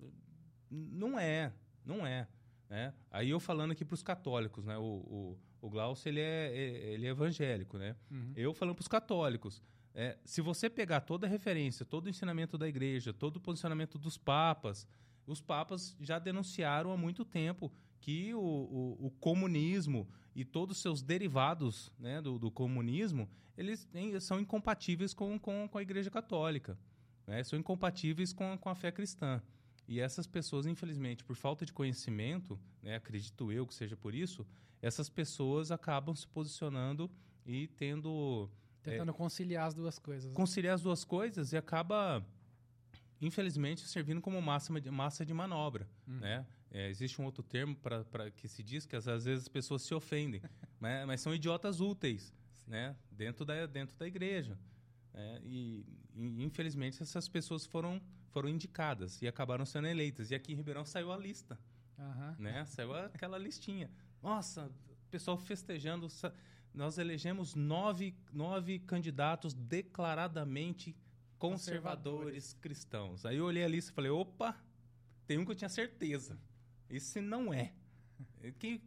não 0.69 1.19
é, 1.19 1.53
não 1.85 2.05
é. 2.05 2.27
Né? 2.69 2.93
Aí 3.11 3.29
eu 3.29 3.39
falando 3.39 3.71
aqui 3.71 3.85
para 3.85 3.93
os 3.93 4.03
católicos, 4.03 4.65
né? 4.65 4.77
o, 4.77 4.81
o, 4.81 5.39
o 5.61 5.69
Glaucio 5.69 6.09
ele 6.09 6.19
é, 6.19 6.51
é, 6.51 6.93
ele 6.93 7.05
é 7.05 7.09
evangélico. 7.09 7.77
Né? 7.77 7.95
Uhum. 8.11 8.33
Eu 8.35 8.53
falando 8.53 8.75
para 8.75 8.81
os 8.81 8.87
católicos. 8.87 9.61
É, 9.95 10.17
se 10.25 10.41
você 10.41 10.69
pegar 10.69 11.01
toda 11.01 11.27
a 11.27 11.29
referência, 11.29 11.85
todo 11.85 12.07
o 12.07 12.09
ensinamento 12.09 12.57
da 12.57 12.67
igreja, 12.67 13.13
todo 13.13 13.37
o 13.37 13.39
posicionamento 13.39 13.97
dos 13.97 14.17
papas, 14.17 14.87
os 15.25 15.39
papas 15.39 15.95
já 15.99 16.19
denunciaram 16.19 16.91
há 16.91 16.97
muito 16.97 17.23
tempo 17.23 17.71
que 18.03 18.33
o, 18.33 18.39
o, 18.39 19.07
o 19.07 19.11
comunismo 19.11 20.05
e 20.35 20.43
todos 20.43 20.75
os 20.75 20.81
seus 20.81 21.01
derivados 21.01 21.89
né, 21.97 22.21
do, 22.21 22.37
do, 22.37 22.51
comunismo, 22.51 23.29
eles 23.57 23.87
são 24.19 24.41
incompatíveis 24.41 25.13
com, 25.13 25.39
com, 25.39 25.69
com 25.69 25.77
a 25.77 25.81
igreja 25.81 26.11
católica, 26.11 26.77
né, 27.25 27.41
são 27.45 27.57
incompatíveis 27.57 28.33
com, 28.33 28.57
com 28.57 28.69
a 28.69 28.75
fé 28.75 28.91
cristã. 28.91 29.41
E 29.87 30.01
essas 30.01 30.27
pessoas, 30.27 30.65
infelizmente, 30.65 31.23
por 31.23 31.37
falta 31.37 31.65
de 31.65 31.71
conhecimento, 31.71 32.59
né, 32.81 32.95
acredito 32.95 33.53
eu 33.53 33.65
que 33.65 33.73
seja 33.73 33.95
por 33.95 34.13
isso, 34.13 34.45
essas 34.81 35.09
pessoas 35.09 35.71
acabam 35.71 36.13
se 36.13 36.27
posicionando 36.27 37.09
e 37.45 37.67
tendo. 37.67 38.49
Tentando 38.81 39.11
é, 39.11 39.13
conciliar 39.13 39.67
as 39.67 39.73
duas 39.73 39.97
coisas. 39.97 40.29
Né? 40.29 40.35
Conciliar 40.35 40.75
as 40.75 40.81
duas 40.81 41.05
coisas 41.05 41.53
e 41.53 41.57
acaba, 41.57 42.21
infelizmente, 43.21 43.87
servindo 43.87 44.19
como 44.19 44.41
massa 44.41 44.81
de, 44.81 44.91
massa 44.91 45.25
de 45.25 45.33
manobra. 45.33 45.87
Uhum. 46.05 46.19
Né? 46.19 46.45
É, 46.73 46.89
existe 46.89 47.21
um 47.21 47.25
outro 47.25 47.43
termo 47.43 47.75
para 47.75 48.31
que 48.31 48.47
se 48.47 48.63
diz 48.63 48.85
que 48.87 48.95
às, 48.95 49.07
às 49.07 49.25
vezes 49.25 49.43
as 49.43 49.47
pessoas 49.47 49.83
se 49.83 49.93
ofendem, 49.93 50.41
mas, 50.81 51.05
mas, 51.05 51.21
são 51.21 51.33
idiotas 51.33 51.79
úteis 51.79 52.33
né? 52.65 52.95
dentro, 53.11 53.45
da, 53.45 53.67
dentro 53.67 53.95
da 53.95 54.07
igreja. 54.07 54.57
É, 55.13 55.39
e, 55.43 55.85
e, 56.15 56.43
infelizmente 56.43 57.03
essas 57.03 57.29
pessoas 57.29 57.63
foram, 57.67 58.01
foram 58.31 58.49
indicadas 58.49 59.21
e 59.21 59.27
acabaram 59.27 59.65
sendo 59.65 59.87
eleitas. 59.87 60.31
E 60.31 60.35
aqui 60.35 60.51
em 60.51 60.55
Ribeirão 60.55 60.83
saiu 60.83 61.11
a 61.11 61.17
lista. 61.17 61.59
Uhum. 61.95 62.35
Né? 62.39 62.65
Saiu 62.65 62.91
aquela 62.95 63.37
listinha. 63.37 63.91
Nossa, 64.19 64.71
pessoal 65.11 65.37
festejando. 65.37 66.07
Nós 66.73 66.97
elegemos 66.97 67.53
nove, 67.53 68.15
nove 68.31 68.79
candidatos 68.79 69.53
declaradamente 69.53 70.95
conservadores, 71.37 71.43
conservadores 71.43 72.53
cristãos. 72.53 73.25
Aí 73.27 73.37
eu 73.37 73.45
olhei 73.45 73.63
a 73.63 73.67
lista 73.67 73.91
e 73.91 73.93
falei: 73.93 74.09
opa, 74.09 74.57
tem 75.27 75.37
um 75.37 75.45
que 75.45 75.51
eu 75.51 75.55
tinha 75.55 75.69
certeza. 75.69 76.35
Esse 76.95 77.19
não 77.19 77.53
é. 77.53 77.73
O 78.43 78.51
que, 78.53 78.77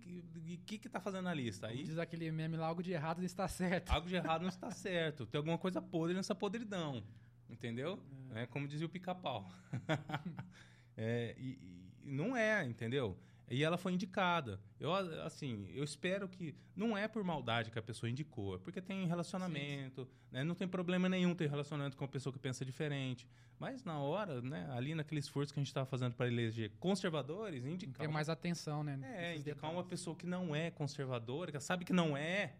que, 0.64 0.79
que 0.79 0.88
tá 0.88 1.01
fazendo 1.01 1.25
na 1.25 1.35
lista? 1.35 1.66
Aí, 1.66 1.83
diz 1.83 1.99
aquele 1.99 2.31
meme 2.31 2.57
lá, 2.57 2.66
algo 2.66 2.83
de 2.83 2.92
errado 2.92 3.19
não 3.19 3.27
está 3.27 3.49
certo. 3.49 3.90
Algo 3.90 4.09
de 4.09 4.14
errado 4.14 4.42
não 4.42 4.49
está 4.49 4.71
certo. 4.73 5.27
Tem 5.27 5.38
alguma 5.38 5.59
coisa 5.59 5.83
podre 5.83 6.14
nessa 6.14 6.35
podridão. 6.35 7.03
Entendeu? 7.49 7.99
É, 8.35 8.42
é 8.42 8.47
como 8.47 8.69
dizia 8.69 8.87
o 8.87 8.90
pica-pau. 8.90 9.51
é, 10.97 11.35
e, 11.38 11.59
e, 11.61 11.92
não 12.05 12.37
é, 12.37 12.64
entendeu? 12.64 13.19
E 13.48 13.62
ela 13.62 13.78
foi 13.78 13.92
indicada. 13.92 14.61
Eu, 14.80 14.92
assim, 15.24 15.68
eu 15.72 15.85
espero 15.85 16.28
que. 16.28 16.54
Não 16.74 16.96
é 16.96 17.06
por 17.06 17.22
maldade 17.22 17.70
que 17.70 17.78
a 17.78 17.82
pessoa 17.82 18.11
indicou, 18.11 18.56
é 18.56 18.59
porque 18.59 18.80
tem 18.80 19.06
relacionamento, 19.06 20.02
sim, 20.04 20.11
sim. 20.11 20.16
Né? 20.32 20.44
não 20.44 20.54
tem 20.54 20.66
problema 20.66 21.09
nenhum 21.09 21.35
ter 21.35 21.48
relacionamento 21.48 21.96
com 21.96 22.04
uma 22.04 22.11
pessoa 22.11 22.32
que 22.32 22.38
pensa 22.38 22.64
diferente. 22.64 23.26
Mas 23.59 23.85
na 23.85 23.98
hora, 23.98 24.42
né, 24.42 24.68
ali 24.72 24.94
naquele 24.94 25.20
esforço 25.20 25.52
que 25.52 25.59
a 25.59 25.62
gente 25.62 25.68
estava 25.68 25.87
fazendo 25.87 26.14
para 26.14 26.26
eleger 26.26 26.72
conservadores, 26.78 27.64
indicar. 27.64 28.06
Ter 28.06 28.12
mais 28.12 28.28
atenção, 28.28 28.82
né? 28.82 28.98
É, 29.02 29.35
indicar 29.35 29.54
detalhes. 29.54 29.76
uma 29.76 29.85
pessoa 29.85 30.16
que 30.16 30.26
não 30.26 30.54
é 30.54 30.70
conservadora, 30.70 31.52
que 31.52 31.61
sabe 31.61 31.85
que 31.85 31.92
não 31.92 32.16
é. 32.16 32.56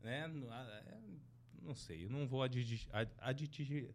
Né? 0.00 0.24
É, 0.86 1.00
não 1.60 1.74
sei, 1.74 2.04
eu 2.04 2.10
não 2.10 2.26
vou 2.26 2.42
aditivar. 2.42 3.06
adjetivar. 3.18 3.92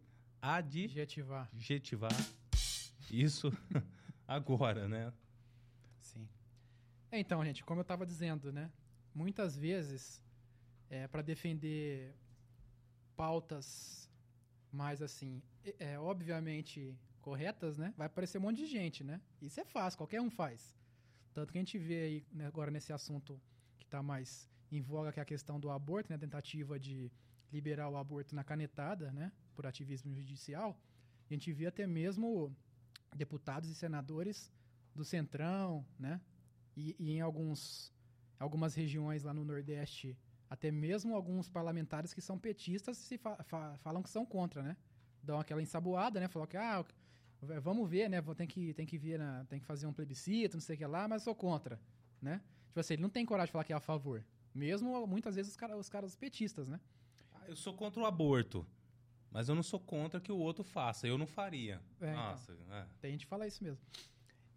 adjetivar 1.52 2.12
isso 3.10 3.52
agora, 4.26 4.86
né? 4.86 5.12
Sim. 6.06 6.28
É, 7.10 7.18
então, 7.18 7.44
gente, 7.44 7.64
como 7.64 7.80
eu 7.80 7.82
estava 7.88 8.04
dizendo, 8.06 8.52
né? 8.52 8.70
Muitas 9.14 9.56
vezes, 9.56 10.22
é, 10.88 11.06
para 11.08 11.22
defender 11.22 12.14
pautas 13.16 14.08
mais 14.70 15.00
assim, 15.00 15.42
é, 15.78 15.98
obviamente 15.98 16.96
corretas, 17.20 17.76
né? 17.76 17.92
Vai 17.96 18.06
aparecer 18.06 18.38
um 18.38 18.42
monte 18.42 18.58
de 18.58 18.66
gente, 18.66 19.02
né? 19.02 19.20
Isso 19.40 19.58
é 19.60 19.64
fácil, 19.64 19.98
qualquer 19.98 20.20
um 20.20 20.30
faz. 20.30 20.76
Tanto 21.34 21.52
que 21.52 21.58
a 21.58 21.62
gente 21.62 21.78
vê 21.78 22.00
aí 22.02 22.26
né, 22.32 22.46
agora 22.46 22.70
nesse 22.70 22.92
assunto 22.92 23.40
que 23.78 23.84
está 23.84 24.02
mais 24.02 24.48
em 24.70 24.80
voga, 24.80 25.12
que 25.12 25.18
é 25.18 25.22
a 25.22 25.26
questão 25.34 25.58
do 25.58 25.70
aborto, 25.70 26.10
né? 26.10 26.16
A 26.16 26.18
tentativa 26.26 26.78
de 26.78 27.10
liberar 27.52 27.88
o 27.88 27.96
aborto 27.96 28.34
na 28.34 28.44
canetada, 28.44 29.10
né? 29.12 29.32
Por 29.54 29.66
ativismo 29.66 30.14
judicial. 30.14 30.78
A 31.28 31.32
gente 31.32 31.52
vê 31.52 31.66
até 31.66 31.86
mesmo 31.86 32.54
deputados 33.14 33.68
e 33.70 33.74
senadores 33.74 34.52
do 34.96 35.04
Centrão, 35.04 35.86
né? 35.98 36.20
E, 36.76 36.96
e 36.98 37.12
em 37.12 37.20
alguns, 37.20 37.92
algumas 38.38 38.74
regiões 38.74 39.22
lá 39.22 39.32
no 39.32 39.44
Nordeste, 39.44 40.18
até 40.48 40.70
mesmo 40.70 41.14
alguns 41.14 41.48
parlamentares 41.48 42.12
que 42.12 42.20
são 42.20 42.38
petistas 42.38 42.96
se 42.96 43.18
fa 43.18 43.36
fa 43.44 43.76
falam 43.78 44.02
que 44.02 44.10
são 44.10 44.26
contra, 44.26 44.62
né? 44.62 44.76
Dão 45.22 45.38
aquela 45.38 45.62
ensaboada, 45.62 46.20
né? 46.20 46.28
Falam 46.28 46.46
que, 46.46 46.56
ah, 46.56 46.84
vamos 47.62 47.88
ver, 47.88 48.08
né? 48.08 48.20
Tem 48.36 48.46
que, 48.46 48.74
tem 48.74 48.86
que 48.86 49.18
na, 49.18 49.44
tem 49.44 49.60
que 49.60 49.66
fazer 49.66 49.86
um 49.86 49.92
plebiscito, 49.92 50.56
não 50.56 50.60
sei 50.60 50.76
o 50.76 50.78
que 50.78 50.86
lá, 50.86 51.06
mas 51.08 51.22
sou 51.22 51.34
contra, 51.34 51.80
né? 52.20 52.40
Tipo 52.68 52.80
assim, 52.80 52.94
ele 52.94 53.02
não 53.02 53.10
tem 53.10 53.24
coragem 53.24 53.46
de 53.46 53.52
falar 53.52 53.64
que 53.64 53.72
é 53.72 53.76
a 53.76 53.80
favor. 53.80 54.24
Mesmo, 54.54 55.06
muitas 55.06 55.34
vezes, 55.34 55.52
os, 55.52 55.56
cara, 55.56 55.76
os 55.76 55.88
caras 55.88 56.14
petistas, 56.14 56.68
né? 56.68 56.80
Ah, 57.34 57.44
eu 57.48 57.56
sou 57.56 57.74
contra 57.74 58.00
o 58.00 58.06
aborto. 58.06 58.66
Mas 59.30 59.48
eu 59.48 59.54
não 59.54 59.62
sou 59.62 59.78
contra 59.78 60.20
que 60.20 60.32
o 60.32 60.38
outro 60.38 60.64
faça. 60.64 61.06
Eu 61.06 61.18
não 61.18 61.26
faria. 61.26 61.80
É, 62.00 62.10
então. 62.10 62.22
Nossa, 62.22 62.52
então, 62.52 62.74
é. 62.74 62.86
Tem 63.00 63.10
gente 63.12 63.26
que 63.26 63.30
fala 63.30 63.46
isso 63.46 63.62
mesmo. 63.62 63.78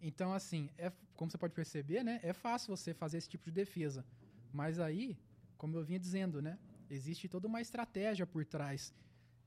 Então, 0.00 0.32
assim, 0.32 0.70
é, 0.78 0.92
como 1.14 1.30
você 1.30 1.38
pode 1.38 1.54
perceber, 1.54 2.02
né? 2.02 2.20
É 2.22 2.32
fácil 2.32 2.74
você 2.74 2.94
fazer 2.94 3.18
esse 3.18 3.28
tipo 3.28 3.44
de 3.44 3.52
defesa. 3.52 4.04
Mas 4.52 4.78
aí, 4.78 5.18
como 5.56 5.76
eu 5.76 5.84
vinha 5.84 5.98
dizendo, 5.98 6.40
né? 6.40 6.58
Existe 6.88 7.28
toda 7.28 7.46
uma 7.46 7.60
estratégia 7.60 8.26
por 8.26 8.44
trás 8.44 8.94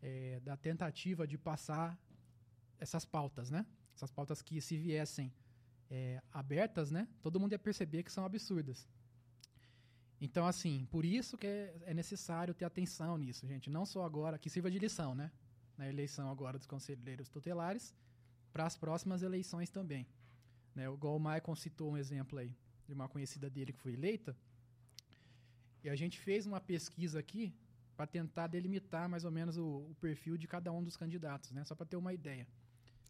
é, 0.02 0.40
da 0.42 0.56
tentativa 0.56 1.26
de 1.28 1.38
passar 1.38 1.98
essas 2.80 3.06
pautas, 3.06 3.50
né? 3.50 3.66
Essas 3.96 4.12
pautas 4.12 4.42
que, 4.42 4.62
se 4.62 4.78
viessem 4.78 5.34
é, 5.90 6.22
abertas, 6.32 6.92
né? 6.92 7.08
Todo 7.22 7.40
mundo 7.40 7.54
ia 7.54 7.60
perceber 7.60 8.04
que 8.04 8.12
são 8.12 8.26
absurdas. 8.26 8.88
Então, 10.22 10.46
assim, 10.46 10.88
por 10.90 11.04
isso 11.04 11.38
que 11.38 11.48
é, 11.48 11.76
é 11.86 11.94
necessário 11.94 12.54
ter 12.54 12.66
atenção 12.66 13.18
nisso, 13.18 13.46
gente. 13.48 13.70
Não 13.70 13.86
só 13.86 14.06
agora, 14.06 14.38
que 14.38 14.50
sirva 14.50 14.72
de 14.72 14.80
lição, 14.80 15.14
né? 15.14 15.32
Na 15.78 15.90
eleição 15.90 16.30
agora 16.30 16.58
dos 16.58 16.68
conselheiros 16.68 17.28
tutelares, 17.28 17.94
para 18.52 18.66
as 18.66 18.78
próximas 18.78 19.22
eleições 19.24 19.70
também. 19.70 20.08
Né? 20.76 20.86
Igual 20.86 21.18
o 21.18 21.20
Michael 21.20 21.56
citou 21.56 21.92
um 21.92 21.98
exemplo 21.98 22.40
aí 22.40 22.56
de 22.86 22.94
uma 22.94 23.08
conhecida 23.08 23.50
dele 23.50 23.74
que 23.74 23.80
foi 23.80 23.94
eleita. 23.94 24.36
E 25.84 25.90
a 25.90 25.96
gente 25.96 26.20
fez 26.20 26.46
uma 26.46 26.62
pesquisa 26.62 27.20
aqui 27.20 27.54
para 27.96 28.08
tentar 28.08 28.48
delimitar 28.48 29.08
mais 29.08 29.24
ou 29.24 29.32
menos 29.32 29.58
o, 29.58 29.88
o, 29.92 29.96
perfil 30.00 30.38
de 30.38 30.48
cada 30.48 30.72
um 30.72 30.84
dos 30.84 30.98
candidatos, 30.98 31.52
né? 31.52 31.64
Só 31.66 31.76
para 31.76 31.86
ter 31.86 31.96
uma 31.96 32.14
ideia. 32.14 32.48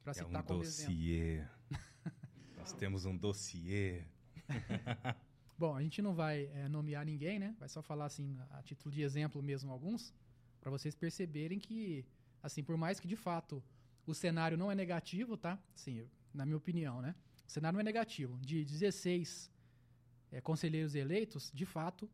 Para 0.04 0.12
é 0.12 0.14
citar 0.16 0.42
um 0.42 0.46
como 0.46 0.60
dossiê. 0.60 1.46
Nós 2.58 2.74
temos 2.74 3.06
um 3.06 3.16
dossiê. 3.16 4.04
Bom, 5.58 5.76
a 5.76 5.82
gente 5.82 6.02
não 6.02 6.14
vai 6.14 6.50
é, 6.54 6.68
nomear 6.68 7.06
ninguém, 7.06 7.40
né? 7.40 7.56
Vai 7.60 7.70
só 7.70 7.82
falar 7.82 8.06
assim 8.06 8.38
a 8.50 8.62
título 8.64 8.94
de 8.94 9.02
exemplo 9.02 9.42
mesmo 9.42 9.72
alguns, 9.72 10.14
para 10.60 10.72
vocês 10.72 10.96
perceberem 10.96 11.60
que, 11.60 12.06
assim, 12.42 12.64
por 12.64 12.76
mais 12.76 13.00
que 13.00 13.08
de 13.08 13.16
fato 13.16 13.64
o 14.06 14.14
cenário 14.14 14.58
não 14.58 14.72
é 14.72 14.76
negativo, 14.76 15.38
tá? 15.38 15.58
Sim, 15.76 16.06
na 16.34 16.46
minha 16.46 16.58
opinião, 16.58 17.02
né? 17.02 17.16
O 17.54 17.60
cenário 17.62 17.80
é 17.80 17.84
negativo. 17.84 18.36
De 18.40 18.66
16 18.66 19.52
é, 20.32 20.42
conselheiros 20.42 20.96
eleitos, 20.96 21.52
de 21.54 21.68
fato, 21.68 22.10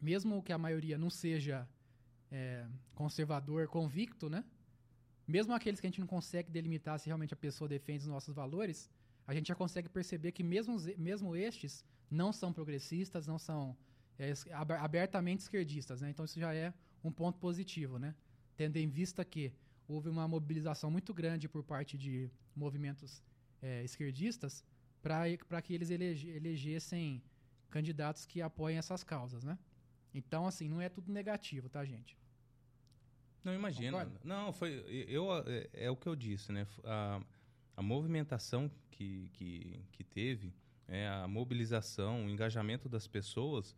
mesmo 0.00 0.40
que 0.40 0.52
a 0.52 0.58
maioria 0.66 0.96
não 0.96 1.10
seja 1.10 1.68
é, 2.30 2.64
conservador 2.94 3.66
convicto, 3.66 4.30
né? 4.30 4.44
Mesmo 5.26 5.52
aqueles 5.52 5.80
que 5.80 5.86
a 5.88 5.90
gente 5.90 5.98
não 5.98 6.06
consegue 6.06 6.48
delimitar 6.48 6.96
se 7.00 7.06
realmente 7.06 7.34
a 7.34 7.36
pessoa 7.36 7.66
defende 7.66 8.04
os 8.04 8.06
nossos 8.06 8.36
valores, 8.36 8.88
a 9.26 9.34
gente 9.34 9.48
já 9.48 9.56
consegue 9.56 9.88
perceber 9.88 10.30
que 10.30 10.44
mesmo, 10.44 10.76
mesmo 10.96 11.34
estes 11.34 11.84
não 12.08 12.32
são 12.32 12.52
progressistas, 12.52 13.26
não 13.26 13.40
são 13.40 13.76
é, 14.16 14.32
abertamente 14.78 15.40
esquerdistas, 15.40 16.02
né? 16.02 16.10
Então 16.10 16.24
isso 16.24 16.38
já 16.38 16.54
é 16.54 16.72
um 17.02 17.10
ponto 17.10 17.36
positivo, 17.40 17.98
né? 17.98 18.14
Tendo 18.56 18.76
em 18.76 18.88
vista 18.88 19.24
que 19.24 19.52
houve 19.88 20.08
uma 20.08 20.28
mobilização 20.28 20.88
muito 20.88 21.12
grande 21.12 21.48
por 21.48 21.64
parte 21.64 21.98
de 21.98 22.30
movimentos 22.54 23.20
é, 23.62 23.82
esquerdistas 23.84 24.64
para 25.00 25.62
que 25.62 25.72
eles 25.72 25.90
elege, 25.90 26.28
elegessem 26.28 27.22
candidatos 27.70 28.26
que 28.26 28.42
apoiem 28.42 28.78
essas 28.78 29.02
causas, 29.02 29.42
né? 29.42 29.58
Então, 30.12 30.46
assim, 30.46 30.68
não 30.68 30.80
é 30.80 30.88
tudo 30.88 31.10
negativo, 31.10 31.68
tá, 31.68 31.84
gente? 31.84 32.18
Não, 33.42 33.54
imagina. 33.54 34.06
Não, 34.22 34.52
foi. 34.52 34.84
Eu, 35.08 35.32
é, 35.46 35.68
é, 35.72 35.90
o 35.90 35.96
que 35.96 36.06
eu 36.06 36.14
disse, 36.14 36.52
né? 36.52 36.66
A, 36.84 37.20
a 37.76 37.82
movimentação 37.82 38.70
que, 38.90 39.30
que, 39.32 39.80
que 39.90 40.04
teve, 40.04 40.54
é, 40.86 41.08
a 41.08 41.26
mobilização, 41.26 42.26
o 42.26 42.28
engajamento 42.28 42.88
das 42.88 43.06
pessoas 43.06 43.74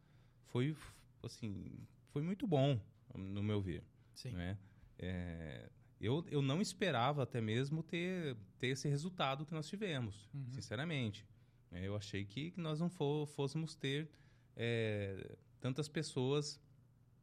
foi, 0.47 0.77
assim, 1.23 1.87
foi 2.09 2.23
muito 2.23 2.47
bom, 2.47 2.79
no 3.15 3.43
meu 3.43 3.61
ver. 3.61 3.85
Sim. 4.15 4.33
Né? 4.33 4.59
É, 4.99 5.71
eu, 6.05 6.25
eu 6.31 6.43
não 6.43 6.61
esperava 6.61 7.23
até 7.23 7.41
mesmo 7.41 7.83
ter, 7.83 8.37
ter 8.59 8.69
esse 8.69 8.89
resultado 8.89 9.47
que 9.47 9.55
nós 9.55 9.67
tivemos, 9.67 10.29
uhum. 10.35 10.47
sinceramente. 10.51 11.27
É, 11.73 11.87
eu 11.87 11.97
achei 11.97 12.25
que 12.25 12.53
nós 12.57 12.81
não 12.81 12.91
for, 12.91 13.27
fôssemos 13.27 13.75
ter 13.75 14.09
é, 14.55 15.37
tantas 15.61 15.89
pessoas 15.89 16.61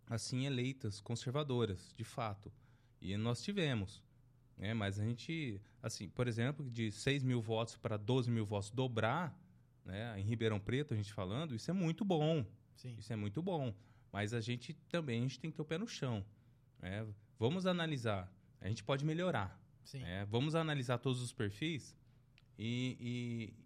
assim 0.09 0.45
eleitas, 0.45 0.99
conservadoras, 0.99 1.93
de 1.95 2.03
fato. 2.03 2.51
E 2.99 3.15
nós 3.17 3.41
tivemos. 3.41 4.03
Né? 4.57 4.73
Mas 4.73 4.99
a 4.99 5.05
gente, 5.05 5.61
assim, 5.81 6.09
por 6.09 6.27
exemplo, 6.27 6.69
de 6.69 6.91
6 6.91 7.23
mil 7.23 7.41
votos 7.41 7.77
para 7.77 7.97
12 7.97 8.29
mil 8.29 8.45
votos 8.45 8.71
dobrar, 8.71 9.39
né? 9.85 10.19
em 10.19 10.23
Ribeirão 10.23 10.59
Preto, 10.59 10.93
a 10.93 10.97
gente 10.97 11.13
falando, 11.13 11.55
isso 11.55 11.69
é 11.69 11.73
muito 11.73 12.03
bom. 12.03 12.45
Sim. 12.75 12.95
Isso 12.97 13.13
é 13.13 13.15
muito 13.15 13.41
bom. 13.41 13.73
Mas 14.11 14.33
a 14.33 14.41
gente 14.41 14.73
também 14.89 15.19
a 15.19 15.21
gente 15.21 15.39
tem 15.39 15.51
que 15.51 15.55
ter 15.55 15.61
o 15.61 15.65
pé 15.65 15.77
no 15.77 15.87
chão. 15.87 16.25
né? 16.79 17.07
Vamos 17.39 17.65
analisar. 17.65 18.31
A 18.61 18.67
gente 18.67 18.83
pode 18.83 19.03
melhorar. 19.05 19.59
Sim. 19.83 19.99
né? 19.99 20.25
Vamos 20.29 20.53
analisar 20.55 20.99
todos 20.99 21.21
os 21.21 21.33
perfis 21.33 21.95
e, 22.57 22.95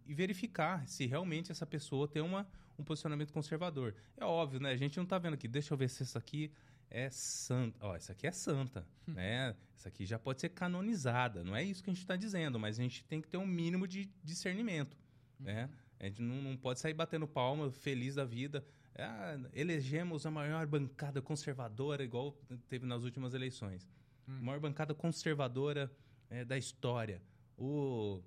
e- 0.06 0.12
e 0.12 0.14
verificar 0.14 0.88
se 0.88 1.06
realmente 1.06 1.52
essa 1.52 1.66
pessoa 1.66 2.08
tem 2.08 2.22
uma, 2.22 2.48
um 2.80 2.84
posicionamento 2.84 3.32
conservador. 3.34 3.94
É 4.18 4.24
óbvio, 4.26 4.60
né? 4.60 4.72
A 4.72 4.78
gente 4.78 4.98
não 4.98 5.06
tá 5.06 5.18
vendo 5.20 5.34
aqui. 5.34 5.48
Deixa 5.48 5.74
eu 5.74 5.78
ver 5.78 5.90
se 5.90 6.04
essa 6.04 6.18
aqui 6.20 6.52
é 6.90 7.10
santa. 7.10 7.78
Ó, 7.86 7.96
essa 7.96 8.14
aqui 8.14 8.26
é 8.26 8.32
santa, 8.32 8.88
né? 9.06 9.56
Essa 9.76 9.90
aqui 9.90 10.06
já 10.06 10.18
pode 10.18 10.40
ser 10.40 10.50
canonizada. 10.50 11.44
Não 11.44 11.56
é 11.56 11.64
isso 11.64 11.84
que 11.84 11.90
a 11.90 11.94
gente 11.94 12.02
está 12.02 12.16
dizendo, 12.16 12.58
mas 12.58 12.80
a 12.80 12.84
gente 12.84 13.04
tem 13.04 13.22
que 13.22 13.28
ter 13.28 13.38
um 13.38 13.46
mínimo 13.46 13.88
de 13.88 14.10
discernimento, 14.24 14.98
né? 15.40 15.70
A 16.00 16.06
gente 16.06 16.22
não, 16.22 16.42
não 16.42 16.58
pode 16.58 16.80
sair 16.80 16.94
batendo 16.94 17.28
palma, 17.28 17.70
feliz 17.72 18.16
da 18.16 18.24
vida. 18.26 18.66
Ah, 18.98 19.38
elegemos 19.54 20.26
a 20.26 20.32
maior 20.32 20.66
bancada 20.66 21.22
conservadora, 21.22 22.04
igual 22.04 22.32
teve 22.70 22.86
nas 22.86 23.04
últimas 23.04 23.34
eleições. 23.34 23.86
A 24.28 24.32
maior 24.42 24.60
bancada 24.60 24.94
conservadora 24.94 25.92
eh, 26.30 26.44
da 26.46 26.58
história. 26.58 27.22
O, 27.58 28.22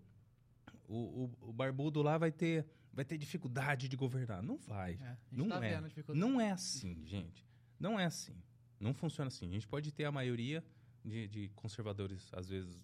o, 0.87 0.97
o, 0.97 1.39
o 1.49 1.53
barbudo 1.53 2.03
lá 2.03 2.17
vai 2.17 2.31
ter, 2.31 2.67
vai 2.93 3.05
ter 3.05 3.19
dificuldade 3.19 3.89
de 3.89 3.97
governar. 3.97 4.43
Não 4.43 4.57
vai. 4.57 4.99
É, 5.01 5.17
não 5.31 5.49
tá 5.49 5.65
é. 5.65 5.83
Não 6.15 6.41
é 6.41 6.51
assim, 6.51 7.05
gente. 7.05 7.47
Não 7.79 7.99
é 7.99 8.05
assim. 8.05 8.37
Não 8.81 8.95
funciona 8.95 9.29
assim. 9.29 9.49
A 9.49 9.53
gente 9.53 9.67
pode 9.67 9.93
ter 9.93 10.05
a 10.05 10.13
maioria 10.13 10.65
de, 11.05 11.29
de 11.29 11.49
conservadores, 11.51 12.29
às 12.33 12.49
vezes, 12.49 12.81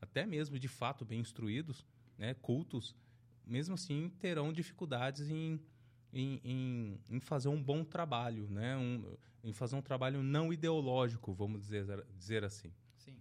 até 0.00 0.26
mesmo 0.26 0.58
de 0.58 0.68
fato 0.68 1.04
bem 1.04 1.20
instruídos, 1.20 1.84
né, 2.16 2.34
cultos, 2.34 2.94
mesmo 3.46 3.74
assim 3.74 4.10
terão 4.18 4.52
dificuldades 4.52 5.28
em, 5.30 5.60
em, 6.12 6.40
em, 6.44 7.00
em 7.08 7.20
fazer 7.20 7.48
um 7.48 7.62
bom 7.62 7.84
trabalho, 7.84 8.48
né, 8.48 8.76
um, 8.76 9.16
em 9.44 9.52
fazer 9.52 9.76
um 9.76 9.82
trabalho 9.82 10.22
não 10.22 10.52
ideológico, 10.52 11.32
vamos 11.34 11.60
dizer, 11.62 11.84
dizer 12.16 12.44
assim. 12.44 12.72
Sim. 12.96 13.16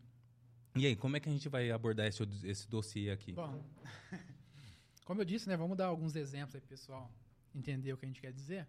E 0.75 0.85
aí, 0.85 0.95
como 0.95 1.17
é 1.17 1.19
que 1.19 1.27
a 1.29 1.31
gente 1.31 1.49
vai 1.49 1.69
abordar 1.71 2.07
esse, 2.07 2.23
esse 2.43 2.67
dossiê 2.69 3.11
aqui? 3.11 3.33
Bom, 3.33 3.63
como 5.05 5.21
eu 5.21 5.25
disse, 5.25 5.47
né, 5.49 5.57
vamos 5.57 5.77
dar 5.77 5.87
alguns 5.87 6.15
exemplos 6.15 6.55
aí 6.55 6.61
pessoal 6.61 7.11
entender 7.53 7.91
o 7.93 7.97
que 7.97 8.05
a 8.05 8.07
gente 8.07 8.21
quer 8.21 8.31
dizer. 8.31 8.67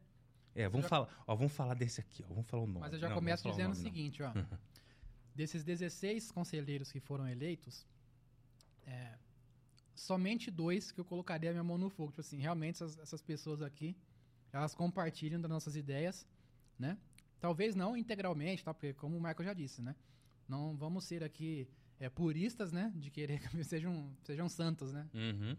É, 0.54 0.68
vamos 0.68 0.84
já- 0.84 0.88
falar, 0.88 1.22
ó, 1.26 1.36
vamos 1.36 1.52
falar 1.52 1.74
desse 1.74 2.00
aqui, 2.00 2.24
ó, 2.24 2.28
vamos 2.28 2.46
falar 2.48 2.62
o 2.62 2.66
nome. 2.66 2.80
Mas 2.80 2.92
eu 2.92 2.98
já 2.98 3.08
Não, 3.08 3.14
começo 3.14 3.42
dizendo 3.48 3.72
o 3.72 3.74
nome, 3.74 3.82
não. 3.84 3.90
seguinte, 3.90 4.22
ó. 4.22 4.32
Desses 5.34 5.62
16 5.62 6.32
conselheiros 6.32 6.90
que 6.90 6.98
foram 6.98 7.28
eleitos, 7.28 7.86
é, 8.84 9.16
somente 9.94 10.50
dois 10.50 10.90
que 10.90 10.98
eu 11.00 11.04
colocaria 11.04 11.50
a 11.50 11.52
minha 11.52 11.62
mão 11.62 11.78
no 11.78 11.88
fogo. 11.88 12.10
Tipo 12.10 12.22
assim, 12.22 12.38
realmente 12.38 12.74
essas, 12.76 12.98
essas 12.98 13.22
pessoas 13.22 13.62
aqui, 13.62 13.96
elas 14.52 14.74
compartilham 14.74 15.40
das 15.40 15.50
nossas 15.50 15.76
ideias, 15.76 16.26
né? 16.78 16.96
Talvez 17.40 17.74
não 17.74 17.96
integralmente, 17.96 18.64
tá? 18.64 18.74
Porque 18.74 18.92
como 18.94 19.16
o 19.16 19.20
Michael 19.20 19.44
já 19.44 19.54
disse, 19.54 19.80
né? 19.82 19.94
Não 20.48 20.76
vamos 20.76 21.04
ser 21.04 21.22
aqui 21.22 21.68
é, 22.00 22.08
puristas, 22.08 22.72
né? 22.72 22.92
De 22.96 23.10
querer 23.10 23.40
que 23.40 23.62
sejam, 23.64 24.12
sejam 24.22 24.48
santos, 24.48 24.92
né? 24.92 25.08
Uhum. 25.14 25.56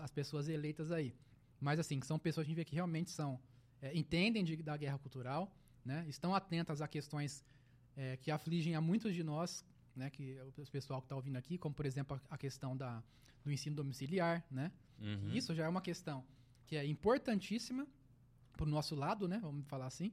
as 0.00 0.10
pessoas 0.10 0.48
eleitas 0.48 0.90
aí. 0.92 1.14
Mas 1.60 1.78
assim, 1.78 1.98
que 1.98 2.06
são 2.06 2.18
pessoas 2.18 2.44
que 2.46 2.48
a 2.48 2.50
gente 2.50 2.56
vê 2.56 2.64
que 2.64 2.74
realmente 2.74 3.10
são 3.10 3.40
é, 3.80 3.96
entendem 3.96 4.44
de- 4.44 4.62
da 4.62 4.76
guerra 4.76 4.98
cultural, 4.98 5.54
né? 5.84 6.04
Estão 6.08 6.34
atentas 6.34 6.80
a 6.80 6.88
questões 6.88 7.44
é, 7.96 8.16
que 8.18 8.30
afligem 8.30 8.74
a 8.74 8.80
muitos 8.80 9.14
de 9.14 9.22
nós, 9.22 9.64
né? 9.94 10.10
Que 10.10 10.38
o 10.58 10.66
pessoal 10.70 11.00
que 11.00 11.06
está 11.06 11.16
ouvindo 11.16 11.36
aqui, 11.36 11.56
como 11.58 11.74
por 11.74 11.86
exemplo 11.86 12.20
a, 12.30 12.34
a 12.34 12.38
questão 12.38 12.76
da, 12.76 13.02
do 13.42 13.50
ensino 13.50 13.74
domiciliar, 13.74 14.44
né? 14.50 14.70
Uhum. 15.00 15.30
Isso 15.34 15.54
já 15.54 15.64
é 15.64 15.68
uma 15.68 15.80
questão 15.80 16.24
que 16.66 16.76
é 16.76 16.84
importantíssima 16.84 17.86
para 18.56 18.66
o 18.66 18.68
nosso 18.68 18.94
lado, 18.94 19.28
né? 19.28 19.38
Vamos 19.42 19.66
falar 19.66 19.86
assim, 19.86 20.12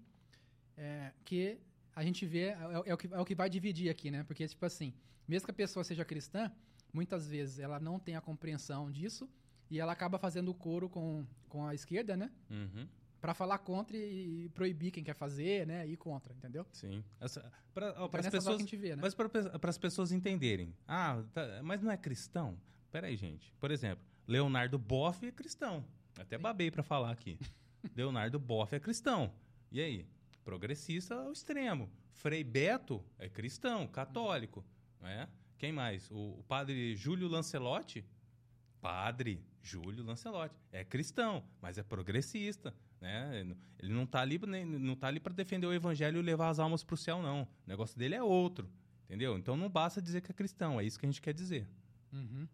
é, 0.78 1.12
que 1.24 1.58
a 1.96 2.04
gente 2.04 2.26
vê 2.26 2.50
é, 2.50 2.58
é 2.86 2.94
o 2.94 2.98
que, 2.98 3.08
é 3.08 3.20
o 3.20 3.26
que 3.26 3.36
vai 3.36 3.50
dividir 3.50 3.90
aqui, 3.90 4.12
né? 4.12 4.24
Porque 4.24 4.48
tipo 4.48 4.66
assim, 4.66 4.94
mesmo 5.28 5.46
que 5.46 5.52
a 5.52 5.54
pessoa 5.54 5.84
seja 5.84 6.04
cristã, 6.04 6.52
muitas 6.92 7.28
vezes 7.28 7.60
ela 7.60 7.80
não 7.80 8.00
tem 8.00 8.16
a 8.16 8.22
compreensão 8.22 8.92
disso 8.92 9.30
e 9.70 9.80
ela 9.80 9.92
acaba 9.92 10.20
fazendo 10.20 10.54
coro 10.54 10.90
com, 10.90 11.26
com 11.50 11.66
a 11.66 11.74
esquerda, 11.74 12.16
né? 12.16 12.32
Uhum. 12.50 12.88
Para 13.20 13.34
falar 13.34 13.58
contra 13.60 13.96
e 13.96 14.50
proibir 14.54 14.92
quem 14.92 15.04
quer 15.04 15.16
fazer, 15.16 15.66
né? 15.66 15.88
E 15.88 15.94
ir 15.94 15.98
contra, 15.98 16.34
entendeu? 16.34 16.66
Sim. 16.74 17.04
Pra, 17.74 17.94
ó, 17.98 18.06
Então, 18.06 18.10
nessa 18.14 18.32
pessoas, 18.32 18.58
que 18.58 18.62
a 18.62 18.66
gente 18.66 18.76
vê, 18.76 18.96
né? 18.96 19.02
Mas 19.02 19.16
para 19.16 19.70
as 19.70 19.78
pessoas 19.78 20.12
entenderem. 20.12 20.76
Ah, 20.86 21.24
tá, 21.34 21.62
mas 21.64 21.82
não 21.82 21.90
é 21.90 21.96
cristão? 21.96 22.58
Peraí, 22.92 23.16
gente. 23.16 23.54
Por 23.60 23.72
exemplo, 23.72 24.04
Leonardo 24.28 24.78
Boff 24.78 25.26
é 25.26 25.32
cristão. 25.32 25.86
Até 26.20 26.38
babei 26.38 26.70
para 26.70 26.84
falar 26.84 27.12
aqui. 27.12 27.40
Leonardo 27.96 28.40
Boff 28.40 28.76
é 28.76 28.80
cristão. 28.80 29.34
E 29.72 29.82
aí? 29.82 30.08
Progressista 30.44 31.16
ao 31.16 31.32
extremo. 31.32 31.90
Frei 32.12 32.44
Beto 32.44 33.04
é 33.18 33.30
cristão, 33.30 33.88
católico. 33.88 34.64
Né? 35.02 35.28
Quem 35.58 35.72
mais? 35.72 36.10
O, 36.12 36.40
o 36.40 36.44
padre 36.48 36.96
Júlio 36.96 37.28
Lancelotti? 37.28 38.06
Padre 38.82 39.44
Júlio 39.62 40.04
Lancelotti. 40.04 40.56
É 40.72 40.84
cristão, 40.84 41.44
mas 41.62 41.78
é 41.78 41.84
progressista. 41.84 42.74
Né? 43.00 43.46
Ele 43.80 43.94
não 43.94 44.06
tá 44.06 44.22
ali, 44.22 44.40
tá 45.00 45.08
ali 45.08 45.20
para 45.20 45.34
defender 45.34 45.68
o 45.68 45.74
evangelho 45.74 46.20
e 46.20 46.22
levar 46.22 46.50
as 46.50 46.60
almas 46.60 46.84
para 46.84 46.94
o 46.94 46.98
céu, 46.98 47.22
não. 47.22 47.44
O 47.44 47.48
negócio 47.68 47.98
dele 47.98 48.16
é 48.16 48.24
outro. 48.24 48.70
Entendeu? 49.06 49.38
Então 49.38 49.56
não 49.56 49.70
basta 49.70 50.02
dizer 50.02 50.22
que 50.22 50.32
é 50.32 50.34
cristão, 50.34 50.80
é 50.80 50.84
isso 50.84 50.98
que 50.98 51.06
a 51.06 51.10
gente 51.10 51.22
quer 51.22 51.34
dizer. 51.34 51.68
Uhum. 52.12 52.48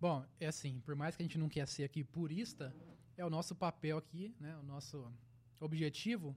Bom, 0.00 0.26
é 0.38 0.46
assim, 0.46 0.80
por 0.80 0.94
mais 0.94 1.16
que 1.16 1.22
a 1.22 1.24
gente 1.24 1.38
não 1.38 1.48
quer 1.48 1.66
ser 1.66 1.84
aqui 1.84 2.04
purista, 2.04 2.74
é 3.16 3.24
o 3.24 3.30
nosso 3.30 3.54
papel 3.54 3.98
aqui, 3.98 4.34
né? 4.38 4.56
O 4.58 4.62
nosso 4.62 5.10
objetivo 5.60 6.36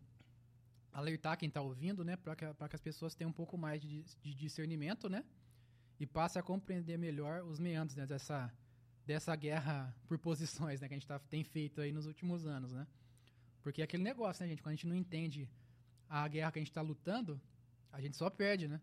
alertar 0.91 1.37
quem 1.37 1.47
está 1.47 1.61
ouvindo, 1.61 2.03
né? 2.03 2.15
Para 2.15 2.35
que, 2.35 2.53
pra 2.53 2.69
que 2.69 2.75
as 2.75 2.81
pessoas 2.81 3.13
tenham 3.15 3.29
um 3.29 3.33
pouco 3.33 3.57
mais 3.57 3.81
de, 3.81 4.03
de 4.21 4.33
discernimento, 4.33 5.09
né? 5.09 5.23
E 5.99 6.05
passem 6.05 6.39
a 6.39 6.43
compreender 6.43 6.97
melhor 6.97 7.43
os 7.43 7.59
meandros 7.59 7.95
né? 7.95 8.05
dessa, 8.05 8.51
dessa 9.05 9.35
guerra 9.35 9.93
por 10.07 10.17
posições, 10.19 10.79
né? 10.79 10.87
Que 10.87 10.93
a 10.93 10.97
gente 10.97 11.07
tá, 11.07 11.19
tem 11.19 11.43
feito 11.43 11.81
aí 11.81 11.91
nos 11.91 12.05
últimos 12.05 12.45
anos, 12.45 12.71
né? 12.71 12.87
Porque 13.61 13.81
é 13.81 13.83
aquele 13.83 14.03
negócio, 14.03 14.43
né, 14.43 14.49
gente? 14.49 14.61
Quando 14.61 14.73
a 14.73 14.75
gente 14.75 14.87
não 14.87 14.95
entende 14.95 15.49
a 16.07 16.27
guerra 16.27 16.51
que 16.51 16.59
a 16.59 16.61
gente 16.61 16.71
está 16.71 16.81
lutando, 16.81 17.39
a 17.91 17.99
gente 18.01 18.15
só 18.15 18.29
perde, 18.29 18.67
né? 18.67 18.81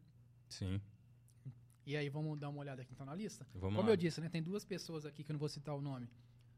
Sim. 0.49 0.81
E 1.87 1.97
aí, 1.97 2.09
vamos 2.09 2.39
dar 2.39 2.49
uma 2.49 2.59
olhada 2.59 2.83
aqui 2.83 2.93
então 2.93 3.07
na 3.07 3.15
lista? 3.15 3.47
Vamos 3.55 3.77
Como 3.77 3.89
lá. 3.89 3.93
eu 3.93 3.97
disse, 3.97 4.21
né, 4.21 4.29
tem 4.29 4.43
duas 4.43 4.65
pessoas 4.65 5.07
aqui 5.07 5.23
que 5.23 5.31
eu 5.31 5.35
não 5.35 5.39
vou 5.39 5.49
citar 5.49 5.75
o 5.75 5.81
nome, 5.81 6.09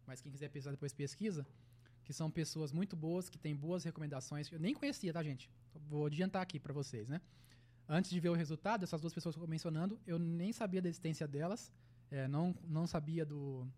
mas 0.09 0.23
quem 0.23 0.33
quiser 0.33 0.49
pesquisar 0.49 0.71
depois 0.71 0.93
pesquisa, 0.93 1.47
que 2.03 2.15
são 2.15 2.31
pessoas 2.31 2.73
muito 2.73 2.97
boas, 2.97 3.29
que 3.29 3.39
têm 3.39 3.55
boas 3.55 3.85
recomendações. 3.85 4.51
Eu 4.51 4.59
nem 4.59 4.75
conhecia, 4.75 5.13
tá, 5.13 5.23
gente? 5.23 5.51
Vou 5.87 6.07
adiantar 6.07 6.41
aqui 6.41 6.59
pra 6.59 6.73
vocês, 6.73 7.07
né? 7.07 7.21
Antes 7.87 8.11
de 8.11 8.19
ver 8.19 8.31
o 8.31 8.35
resultado, 8.35 8.83
essas 8.85 9.03
duas 9.03 9.13
pessoas 9.13 9.37
que 9.37 9.43
eu 9.43 9.47
mencionando, 9.47 10.01
eu 10.07 10.19
nem 10.19 10.51
sabia 10.51 10.81
da 10.81 10.89
existência 10.89 11.29
delas, 11.29 11.71
é, 12.11 12.27
não, 12.27 12.57
não 12.65 12.87
sabia 12.87 13.27
do, 13.27 13.69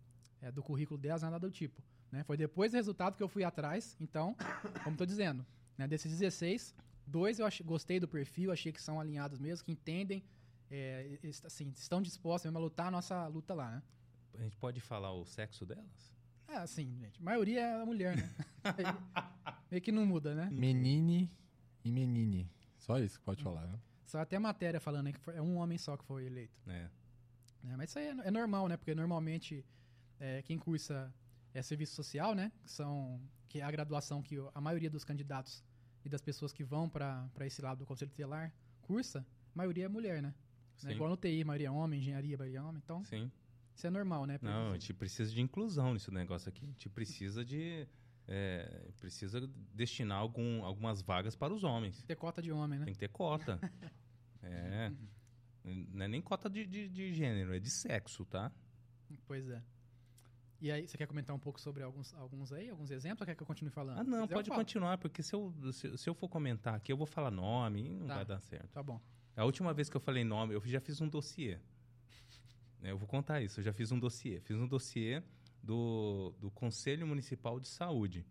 é, 0.40 0.52
do 0.52 0.62
currículo 0.62 0.98
delas, 0.98 1.22
nada 1.22 1.40
do 1.40 1.50
tipo. 1.50 1.82
Né? 2.12 2.22
Foi 2.22 2.36
depois 2.36 2.70
do 2.70 2.76
resultado 2.76 3.16
que 3.16 3.22
eu 3.22 3.28
fui 3.28 3.42
atrás, 3.42 3.96
então, 4.00 4.36
como 4.84 4.96
tô 4.96 5.04
dizendo, 5.04 5.44
né, 5.76 5.88
desses 5.88 6.10
16, 6.12 6.72
dois 7.04 7.40
eu 7.40 7.46
achei, 7.46 7.66
gostei 7.66 7.98
do 7.98 8.06
perfil, 8.06 8.52
achei 8.52 8.72
que 8.72 8.80
são 8.80 9.00
alinhados 9.00 9.40
mesmo, 9.40 9.64
que 9.64 9.72
entendem, 9.72 10.22
é, 10.70 11.18
assim, 11.44 11.72
estão 11.76 12.00
dispostos 12.00 12.48
mesmo 12.48 12.58
a 12.58 12.62
lutar 12.62 12.86
a 12.86 12.90
nossa 12.92 13.26
luta 13.26 13.52
lá, 13.52 13.72
né? 13.72 13.82
A 14.38 14.42
gente 14.42 14.56
pode 14.56 14.80
falar 14.80 15.12
o 15.12 15.24
sexo 15.24 15.66
delas? 15.66 16.19
É, 16.50 16.56
assim, 16.56 16.96
gente, 16.98 17.20
a 17.20 17.22
maioria 17.22 17.60
é 17.60 17.84
mulher, 17.84 18.16
né? 18.16 18.28
Meio 19.70 19.80
que 19.82 19.92
não 19.92 20.04
muda, 20.04 20.34
né? 20.34 20.48
Menine 20.50 21.30
e 21.84 21.92
menine. 21.92 22.50
Só 22.78 22.98
isso 22.98 23.18
que 23.18 23.24
pode 23.24 23.42
falar, 23.42 23.66
né? 23.66 23.78
Só 24.04 24.18
até 24.20 24.38
matéria 24.38 24.80
falando 24.80 25.06
aí 25.06 25.12
que 25.12 25.20
foi- 25.20 25.36
é 25.36 25.42
um 25.42 25.56
homem 25.58 25.78
só 25.78 25.96
que 25.96 26.04
foi 26.04 26.26
eleito. 26.26 26.58
É. 26.66 26.90
né? 27.62 27.76
Mas 27.76 27.90
isso 27.90 27.98
aí 27.98 28.06
é, 28.08 28.16
é 28.28 28.30
normal, 28.30 28.66
né? 28.68 28.76
Porque 28.76 28.94
normalmente 28.94 29.64
é, 30.18 30.42
quem 30.42 30.58
cursa 30.58 31.14
é 31.54 31.62
serviço 31.62 31.94
social, 31.94 32.34
né? 32.34 32.50
Que 32.62 32.70
são 32.70 33.20
que 33.48 33.60
é 33.60 33.62
a 33.64 33.70
graduação 33.70 34.22
que 34.22 34.36
a 34.54 34.60
maioria 34.60 34.88
dos 34.90 35.04
candidatos 35.04 35.62
e 36.04 36.08
das 36.08 36.20
pessoas 36.22 36.52
que 36.52 36.62
vão 36.64 36.88
para 36.88 37.28
esse 37.40 37.60
lado 37.60 37.78
do 37.78 37.86
conselho 37.86 38.10
tutelar 38.10 38.52
cursa, 38.80 39.20
a 39.54 39.58
maioria 39.58 39.84
é 39.84 39.88
mulher, 39.88 40.22
né? 40.22 40.28
Né? 40.28 40.34
Sim. 40.76 40.90
Igual 40.92 41.10
no 41.10 41.16
TI, 41.16 41.42
a 41.42 41.44
maioria 41.44 41.68
é 41.68 41.70
homem, 41.70 42.00
engenharia, 42.00 42.34
a 42.36 42.38
maioria 42.38 42.58
é 42.58 42.62
homem. 42.62 42.80
Então, 42.82 43.04
Sim. 43.04 43.30
Isso 43.80 43.86
é 43.86 43.90
normal, 43.90 44.26
né? 44.26 44.38
Não, 44.42 44.68
a 44.68 44.72
gente 44.74 44.92
precisa 44.92 45.32
de 45.32 45.40
inclusão 45.40 45.94
nesse 45.94 46.10
negócio 46.10 46.48
aqui. 46.48 46.64
A 46.64 46.68
gente 46.68 46.88
precisa 46.88 47.44
de. 47.44 47.86
é, 48.28 48.90
precisa 48.98 49.40
destinar 49.74 50.18
algum, 50.18 50.62
algumas 50.64 51.00
vagas 51.02 51.34
para 51.34 51.52
os 51.52 51.64
homens. 51.64 52.02
ter 52.04 52.16
cota 52.16 52.42
de 52.42 52.52
homem, 52.52 52.78
né? 52.78 52.84
Tem 52.84 52.94
que 52.94 53.00
ter 53.00 53.08
cota. 53.08 53.58
é. 54.42 54.92
Não 55.64 56.04
é 56.04 56.08
nem 56.08 56.20
cota 56.22 56.48
de, 56.48 56.66
de, 56.66 56.88
de 56.88 57.12
gênero, 57.12 57.54
é 57.54 57.58
de 57.58 57.70
sexo, 57.70 58.24
tá? 58.24 58.50
Pois 59.26 59.48
é. 59.48 59.62
E 60.60 60.70
aí, 60.70 60.86
você 60.86 60.96
quer 60.98 61.06
comentar 61.06 61.34
um 61.34 61.38
pouco 61.38 61.58
sobre 61.58 61.82
alguns, 61.82 62.12
alguns 62.14 62.52
aí, 62.52 62.68
alguns 62.68 62.90
exemplos, 62.90 63.22
ou 63.22 63.26
quer 63.26 63.34
que 63.34 63.42
eu 63.42 63.46
continue 63.46 63.70
falando? 63.70 63.98
Ah, 63.98 64.04
não, 64.04 64.28
pode 64.28 64.50
continuar, 64.50 64.98
porque 64.98 65.22
se 65.22 65.34
eu, 65.34 65.54
se, 65.72 65.96
se 65.96 66.08
eu 66.08 66.14
for 66.14 66.28
comentar 66.28 66.74
aqui, 66.74 66.92
eu 66.92 66.98
vou 66.98 67.06
falar 67.06 67.30
nome 67.30 67.82
e 67.86 67.94
não 67.98 68.06
Tá. 68.06 68.16
vai 68.16 68.24
dar 68.26 68.40
certo. 68.40 68.68
Tá 68.70 68.82
bom. 68.82 69.00
A 69.34 69.44
última 69.44 69.72
vez 69.72 69.88
que 69.88 69.96
eu 69.96 70.00
falei 70.00 70.22
nome, 70.22 70.54
eu 70.54 70.60
já 70.66 70.80
fiz 70.80 71.00
um 71.00 71.08
dossiê. 71.08 71.58
É, 72.82 72.90
eu 72.90 72.98
vou 72.98 73.06
contar 73.06 73.40
isso. 73.40 73.60
Eu 73.60 73.64
já 73.64 73.72
fiz 73.72 73.92
um 73.92 73.98
dossiê. 73.98 74.40
Fiz 74.40 74.56
um 74.56 74.66
dossiê 74.66 75.22
do, 75.62 76.34
do 76.38 76.50
Conselho 76.50 77.06
Municipal 77.06 77.60
de 77.60 77.68
Saúde. 77.68 78.26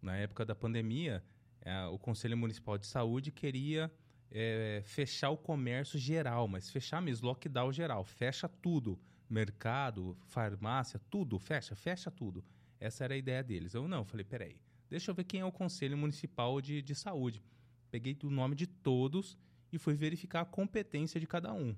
Na 0.00 0.16
época 0.16 0.44
da 0.44 0.54
pandemia, 0.54 1.22
é, 1.60 1.84
o 1.86 1.98
Conselho 1.98 2.36
Municipal 2.36 2.76
de 2.76 2.86
Saúde 2.86 3.30
queria 3.30 3.92
é, 4.30 4.82
fechar 4.84 5.30
o 5.30 5.36
comércio 5.36 5.98
geral, 5.98 6.48
mas 6.48 6.70
fechar 6.70 7.00
mesmo, 7.00 7.28
lockdown 7.28 7.72
geral. 7.72 8.04
Fecha 8.04 8.48
tudo. 8.48 8.98
Mercado, 9.28 10.16
farmácia, 10.26 11.00
tudo. 11.08 11.38
Fecha, 11.38 11.74
fecha 11.74 12.10
tudo. 12.10 12.44
Essa 12.80 13.04
era 13.04 13.14
a 13.14 13.16
ideia 13.16 13.42
deles. 13.42 13.74
Eu 13.74 13.86
não, 13.86 14.04
falei, 14.04 14.24
peraí, 14.24 14.56
deixa 14.90 15.10
eu 15.10 15.14
ver 15.14 15.24
quem 15.24 15.40
é 15.40 15.44
o 15.44 15.52
Conselho 15.52 15.96
Municipal 15.96 16.60
de, 16.60 16.82
de 16.82 16.94
Saúde. 16.94 17.42
Peguei 17.90 18.18
o 18.24 18.30
nome 18.30 18.56
de 18.56 18.66
todos 18.66 19.38
e 19.72 19.78
fui 19.78 19.94
verificar 19.94 20.40
a 20.40 20.44
competência 20.44 21.20
de 21.20 21.26
cada 21.26 21.52
um. 21.52 21.76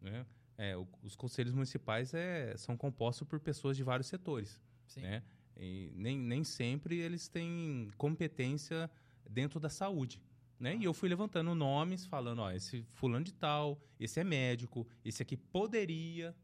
Né? 0.00 0.24
É, 0.56 0.76
o, 0.76 0.86
os 1.02 1.16
conselhos 1.16 1.52
municipais 1.52 2.14
é, 2.14 2.56
são 2.56 2.76
compostos 2.76 3.26
por 3.26 3.40
pessoas 3.40 3.76
de 3.76 3.82
vários 3.82 4.06
setores. 4.06 4.60
Sim. 4.86 5.00
Né? 5.00 5.22
E 5.56 5.92
nem, 5.94 6.18
nem 6.18 6.44
sempre 6.44 6.98
eles 6.98 7.28
têm 7.28 7.90
competência 7.96 8.90
dentro 9.28 9.58
da 9.58 9.68
saúde. 9.68 10.20
Né? 10.58 10.76
E 10.76 10.84
eu 10.84 10.94
fui 10.94 11.08
levantando 11.08 11.54
nomes, 11.54 12.06
falando, 12.06 12.40
ó, 12.40 12.50
esse 12.50 12.86
fulano 12.92 13.24
de 13.24 13.34
tal, 13.34 13.80
esse 13.98 14.20
é 14.20 14.24
médico, 14.24 14.86
esse 15.04 15.22
aqui 15.22 15.36
poderia 15.36 16.34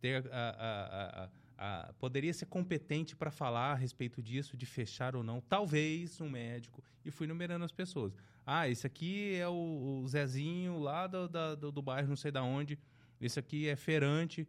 ter 0.00 0.24
a, 0.32 1.28
a, 1.58 1.88
a 1.88 1.92
poderia 1.94 2.32
ser 2.32 2.46
competente 2.46 3.16
para 3.16 3.32
falar 3.32 3.72
a 3.72 3.74
respeito 3.74 4.22
disso, 4.22 4.56
de 4.56 4.64
fechar 4.64 5.16
ou 5.16 5.24
não, 5.24 5.40
talvez 5.40 6.20
um 6.20 6.28
médico, 6.28 6.82
e 7.04 7.10
fui 7.10 7.26
numerando 7.26 7.64
as 7.64 7.72
pessoas. 7.72 8.14
Ah, 8.46 8.68
esse 8.68 8.86
aqui 8.86 9.34
é 9.34 9.48
o, 9.48 10.00
o 10.02 10.08
Zezinho 10.08 10.78
lá 10.78 11.06
do, 11.06 11.28
da, 11.28 11.54
do, 11.54 11.72
do 11.72 11.82
bairro, 11.82 12.08
não 12.08 12.16
sei 12.16 12.30
da 12.30 12.42
onde, 12.42 12.78
esse 13.20 13.38
aqui 13.38 13.68
é 13.68 13.76
feirante. 13.76 14.46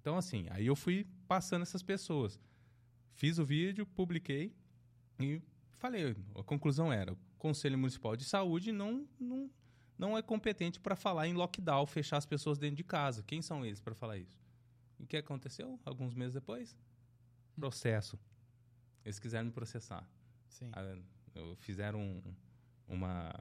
Então, 0.00 0.16
assim, 0.16 0.46
aí 0.50 0.66
eu 0.66 0.76
fui 0.76 1.06
passando 1.26 1.62
essas 1.62 1.82
pessoas. 1.82 2.38
Fiz 3.14 3.38
o 3.38 3.44
vídeo, 3.44 3.86
publiquei 3.86 4.54
e 5.20 5.40
falei. 5.78 6.14
A 6.34 6.42
conclusão 6.42 6.92
era: 6.92 7.12
o 7.12 7.18
Conselho 7.38 7.78
Municipal 7.78 8.16
de 8.16 8.24
Saúde 8.24 8.72
não, 8.72 9.06
não, 9.18 9.50
não 9.98 10.18
é 10.18 10.22
competente 10.22 10.80
para 10.80 10.96
falar 10.96 11.26
em 11.28 11.34
lockdown, 11.34 11.86
fechar 11.86 12.16
as 12.16 12.26
pessoas 12.26 12.58
dentro 12.58 12.76
de 12.76 12.84
casa. 12.84 13.22
Quem 13.22 13.40
são 13.40 13.64
eles 13.64 13.80
para 13.80 13.94
falar 13.94 14.18
isso? 14.18 14.40
E 14.98 15.04
o 15.04 15.06
que 15.06 15.16
aconteceu? 15.16 15.78
Alguns 15.84 16.14
meses 16.14 16.34
depois? 16.34 16.76
Processo. 17.54 18.18
Eles 19.04 19.18
quiseram 19.18 19.46
me 19.46 19.52
processar. 19.52 20.08
Sim. 20.48 20.70
Ah, 20.72 20.96
Fizeram 21.56 22.00
um, 22.00 22.22
uma 22.86 23.32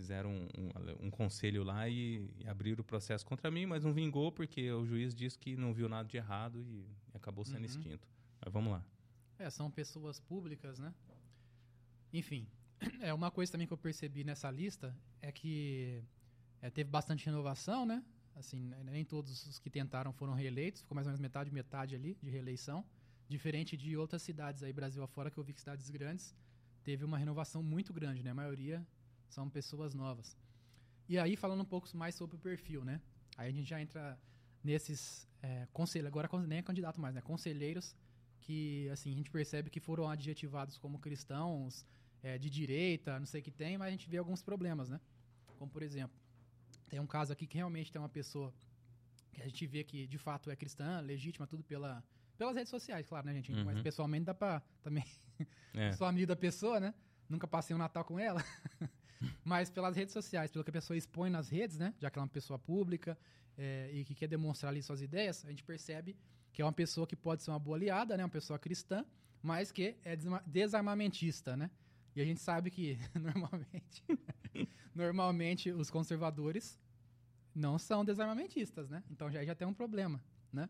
fizeram 0.00 0.30
um, 0.30 0.48
um, 0.56 1.06
um 1.06 1.10
conselho 1.10 1.62
lá 1.62 1.86
e, 1.86 2.30
e, 2.38 2.48
abriram 2.48 2.80
o 2.80 2.84
processo 2.84 3.24
contra 3.26 3.50
mim, 3.50 3.66
mas 3.66 3.84
não 3.84 3.92
vingou 3.92 4.32
porque 4.32 4.72
o 4.72 4.86
juiz 4.86 5.14
disse 5.14 5.38
que 5.38 5.54
não 5.56 5.74
viu 5.74 5.90
nada 5.90 6.08
de 6.08 6.16
errado 6.16 6.62
e, 6.62 6.86
e 7.12 7.16
acabou 7.16 7.44
sendo 7.44 7.58
Uhum. 7.58 7.64
extinto. 7.66 8.08
Mas 8.42 8.50
vamos 8.50 8.72
lá. 8.72 8.82
É, 9.38 9.50
são 9.50 9.70
pessoas 9.70 10.18
públicas, 10.18 10.78
né? 10.78 10.94
Enfim, 12.14 12.48
é 13.00 13.12
uma 13.12 13.30
coisa 13.30 13.52
também 13.52 13.66
que 13.66 13.72
eu 13.74 13.78
percebi 13.78 14.24
nessa 14.24 14.50
lista 14.50 14.96
é 15.20 15.30
que 15.30 16.02
é, 16.62 16.70
teve 16.70 16.88
bastante 16.88 17.26
renovação, 17.26 17.84
né? 17.84 18.02
Assim, 18.34 18.58
né, 18.58 18.82
nem 18.84 19.04
todos 19.04 19.46
os 19.46 19.58
que 19.58 19.68
tentaram 19.68 20.14
foram 20.14 20.32
reeleitos, 20.32 20.80
ficou 20.80 20.94
mais 20.94 21.06
ou 21.06 21.10
menos 21.10 21.20
metade 21.20 21.52
metade 21.52 21.94
ali 21.94 22.16
de 22.22 22.30
reeleição, 22.30 22.86
diferente 23.28 23.76
de 23.76 23.98
outras 23.98 24.22
cidades 24.22 24.62
aí 24.62 24.72
Brasil 24.72 25.02
afora 25.02 25.30
que 25.30 25.36
eu 25.36 25.44
vi 25.44 25.52
que 25.52 25.60
cidades 25.60 25.90
grandes 25.90 26.34
teve 26.82 27.04
uma 27.04 27.18
renovação 27.18 27.62
muito 27.62 27.92
grande, 27.92 28.22
né? 28.22 28.30
A 28.30 28.34
maioria 28.34 28.86
são 29.30 29.48
pessoas 29.48 29.94
novas. 29.94 30.36
E 31.08 31.18
aí 31.18 31.36
falando 31.36 31.62
um 31.62 31.64
pouco 31.64 31.88
mais 31.96 32.14
sobre 32.14 32.36
o 32.36 32.38
perfil, 32.38 32.84
né? 32.84 33.00
Aí 33.36 33.48
a 33.48 33.52
gente 33.52 33.68
já 33.68 33.80
entra 33.80 34.18
nesses 34.62 35.26
é, 35.42 35.66
conselhos, 35.72 36.06
agora 36.06 36.28
nem 36.46 36.58
é 36.58 36.62
candidato 36.62 37.00
mais, 37.00 37.14
né? 37.14 37.20
Conselheiros 37.20 37.96
que 38.40 38.88
assim 38.90 39.12
a 39.12 39.14
gente 39.14 39.30
percebe 39.30 39.70
que 39.70 39.80
foram 39.80 40.08
adjetivados 40.08 40.76
como 40.78 40.98
cristãos 40.98 41.86
é, 42.22 42.38
de 42.38 42.50
direita, 42.50 43.18
não 43.18 43.26
sei 43.26 43.40
o 43.40 43.44
que 43.44 43.50
tem, 43.50 43.78
mas 43.78 43.88
a 43.88 43.90
gente 43.90 44.08
vê 44.08 44.18
alguns 44.18 44.42
problemas, 44.42 44.88
né? 44.88 45.00
Como 45.58 45.70
por 45.70 45.82
exemplo, 45.82 46.16
tem 46.88 47.00
um 47.00 47.06
caso 47.06 47.32
aqui 47.32 47.46
que 47.46 47.56
realmente 47.56 47.90
tem 47.92 48.00
uma 48.00 48.08
pessoa 48.08 48.52
que 49.32 49.40
a 49.42 49.46
gente 49.46 49.66
vê 49.66 49.84
que 49.84 50.06
de 50.06 50.18
fato 50.18 50.50
é 50.50 50.56
cristã, 50.56 51.00
legítima, 51.00 51.46
tudo 51.46 51.62
pela 51.64 52.04
pelas 52.36 52.54
redes 52.56 52.70
sociais, 52.70 53.06
claro, 53.06 53.26
né, 53.26 53.34
gente? 53.34 53.52
Mas 53.52 53.76
Uhum. 53.76 53.82
pessoalmente 53.82 54.24
dá 54.24 54.34
pra 54.34 54.62
também 54.82 55.04
É. 55.74 55.92
sou 55.92 56.06
amigo 56.06 56.26
da 56.26 56.36
pessoa, 56.36 56.80
né? 56.80 56.94
Nunca 57.28 57.46
passei 57.46 57.76
um 57.76 57.78
Natal 57.78 58.04
com 58.04 58.18
ela. 58.18 58.42
Mas 59.44 59.70
pelas 59.70 59.96
redes 59.96 60.12
sociais, 60.12 60.50
pelo 60.50 60.62
que 60.64 60.70
a 60.70 60.72
pessoa 60.72 60.96
expõe 60.96 61.30
nas 61.30 61.48
redes, 61.48 61.78
né? 61.78 61.94
Já 61.98 62.10
que 62.10 62.18
ela 62.18 62.24
é 62.24 62.26
uma 62.26 62.32
pessoa 62.32 62.58
pública 62.58 63.18
é, 63.56 63.90
e 63.92 64.04
que 64.04 64.14
quer 64.14 64.28
demonstrar 64.28 64.70
ali 64.70 64.82
suas 64.82 65.00
ideias, 65.02 65.44
a 65.44 65.50
gente 65.50 65.64
percebe 65.64 66.16
que 66.52 66.60
é 66.62 66.64
uma 66.64 66.72
pessoa 66.72 67.06
que 67.06 67.16
pode 67.16 67.42
ser 67.42 67.50
uma 67.50 67.58
boa 67.58 67.76
aliada, 67.76 68.16
né? 68.16 68.24
Uma 68.24 68.30
pessoa 68.30 68.58
cristã, 68.58 69.04
mas 69.42 69.72
que 69.72 69.96
é 70.04 70.16
desarmamentista, 70.46 71.56
né? 71.56 71.70
E 72.14 72.20
a 72.20 72.24
gente 72.24 72.40
sabe 72.40 72.70
que 72.70 72.98
normalmente, 73.14 74.02
normalmente 74.94 75.70
os 75.70 75.90
conservadores 75.90 76.78
não 77.54 77.78
são 77.78 78.04
desarmamentistas, 78.04 78.88
né? 78.90 79.02
Então 79.10 79.30
já, 79.30 79.44
já 79.44 79.54
tem 79.54 79.66
um 79.66 79.74
problema, 79.74 80.22
né? 80.52 80.68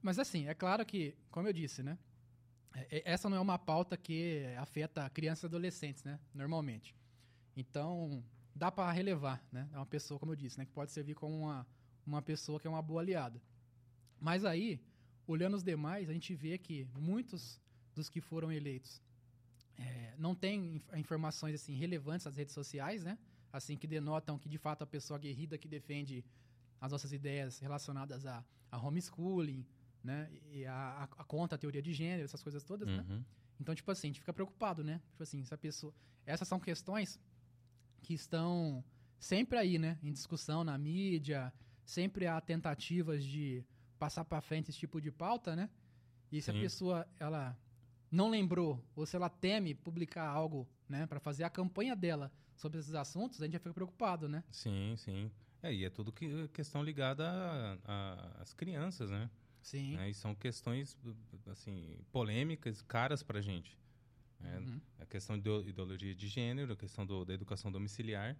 Mas 0.00 0.18
assim, 0.18 0.46
é 0.48 0.54
claro 0.54 0.84
que, 0.84 1.16
como 1.30 1.48
eu 1.48 1.52
disse, 1.52 1.82
né? 1.82 1.98
É- 2.74 2.98
é- 2.98 3.02
Essa 3.12 3.28
não 3.28 3.36
é 3.36 3.40
uma 3.40 3.58
pauta 3.58 3.96
que 3.96 4.44
afeta 4.58 5.08
crianças 5.10 5.44
e 5.44 5.46
adolescentes, 5.46 6.02
né? 6.04 6.18
Normalmente. 6.34 6.94
Então, 7.56 8.22
dá 8.54 8.70
para 8.70 8.90
relevar, 8.92 9.44
né? 9.50 9.68
É 9.72 9.76
uma 9.76 9.86
pessoa, 9.86 10.18
como 10.18 10.32
eu 10.32 10.36
disse, 10.36 10.58
né? 10.58 10.64
Que 10.64 10.72
pode 10.72 10.90
servir 10.90 11.14
como 11.14 11.36
uma, 11.36 11.66
uma 12.06 12.22
pessoa 12.22 12.58
que 12.58 12.66
é 12.66 12.70
uma 12.70 12.82
boa 12.82 13.00
aliada. 13.02 13.40
Mas 14.20 14.44
aí, 14.44 14.80
olhando 15.26 15.56
os 15.56 15.62
demais, 15.62 16.08
a 16.08 16.12
gente 16.12 16.34
vê 16.34 16.56
que 16.58 16.86
muitos 16.98 17.60
dos 17.94 18.08
que 18.08 18.20
foram 18.20 18.50
eleitos 18.50 19.02
é, 19.76 20.14
não 20.18 20.34
têm 20.34 20.76
inf- 20.76 20.92
informações 20.96 21.54
assim 21.54 21.74
relevantes 21.74 22.24
nas 22.24 22.36
redes 22.36 22.54
sociais, 22.54 23.02
né? 23.04 23.18
Assim 23.52 23.76
que 23.76 23.86
denotam 23.86 24.38
que 24.38 24.48
de 24.48 24.58
fato 24.58 24.82
a 24.82 24.86
pessoa 24.86 25.18
aguerrida 25.18 25.58
que 25.58 25.68
defende 25.68 26.24
as 26.80 26.90
nossas 26.90 27.12
ideias 27.12 27.58
relacionadas 27.58 28.24
a, 28.26 28.44
a 28.70 28.78
homeschooling, 28.78 29.66
né? 30.02 30.30
E 30.50 30.64
a, 30.64 30.74
a, 30.74 31.04
a 31.04 31.24
contra 31.24 31.56
a 31.56 31.58
teoria 31.58 31.82
de 31.82 31.92
gênero, 31.92 32.24
essas 32.24 32.42
coisas 32.42 32.64
todas, 32.64 32.88
né? 32.88 33.04
Uhum. 33.08 33.24
Então, 33.60 33.74
tipo 33.74 33.90
assim, 33.90 34.08
a 34.08 34.10
gente 34.10 34.20
fica 34.20 34.32
preocupado, 34.32 34.82
né? 34.82 35.00
Tipo 35.10 35.22
assim, 35.22 35.44
se 35.44 35.52
a 35.52 35.58
pessoa. 35.58 35.92
Essas 36.24 36.48
são 36.48 36.58
questões 36.58 37.18
que 38.02 38.12
estão 38.12 38.84
sempre 39.18 39.56
aí, 39.56 39.78
né? 39.78 39.98
Em 40.02 40.12
discussão 40.12 40.64
na 40.64 40.76
mídia, 40.76 41.52
sempre 41.84 42.26
há 42.26 42.40
tentativas 42.40 43.24
de 43.24 43.64
passar 43.98 44.24
para 44.24 44.40
frente 44.40 44.70
esse 44.70 44.78
tipo 44.78 45.00
de 45.00 45.10
pauta, 45.10 45.54
né? 45.54 45.70
E 46.30 46.42
se 46.42 46.50
Sim. 46.50 46.58
a 46.58 46.60
pessoa 46.60 47.08
ela 47.18 47.56
não 48.10 48.28
lembrou 48.28 48.84
ou 48.94 49.06
se 49.06 49.16
ela 49.16 49.28
teme 49.28 49.74
publicar 49.74 50.26
algo, 50.26 50.68
né, 50.88 51.06
para 51.06 51.20
fazer 51.20 51.44
a 51.44 51.50
campanha 51.50 51.96
dela 51.96 52.30
sobre 52.54 52.78
esses 52.78 52.94
assuntos, 52.94 53.40
a 53.40 53.44
gente 53.44 53.54
já 53.54 53.58
fica 53.58 53.72
preocupado, 53.72 54.28
né? 54.28 54.44
Sim, 54.50 54.94
sim. 54.98 55.30
É, 55.62 55.72
e 55.72 55.84
é 55.84 55.90
tudo 55.90 56.12
que, 56.12 56.48
questão 56.48 56.82
ligada 56.82 57.24
às 58.40 58.52
crianças, 58.52 59.10
né? 59.10 59.30
Sim. 59.62 59.96
né? 59.96 60.10
E 60.10 60.14
são 60.14 60.34
questões, 60.34 60.98
assim, 61.46 61.96
polêmicas, 62.10 62.82
caras 62.82 63.22
pra 63.22 63.40
gente. 63.40 63.78
Né? 64.42 64.58
Uhum. 64.58 64.80
A 64.98 65.06
questão 65.06 65.36
de 65.36 65.40
ideo- 65.40 65.68
ideologia 65.68 66.14
de 66.14 66.28
gênero, 66.28 66.72
a 66.72 66.76
questão 66.76 67.06
do- 67.06 67.24
da 67.24 67.32
educação 67.34 67.70
domiciliar. 67.72 68.36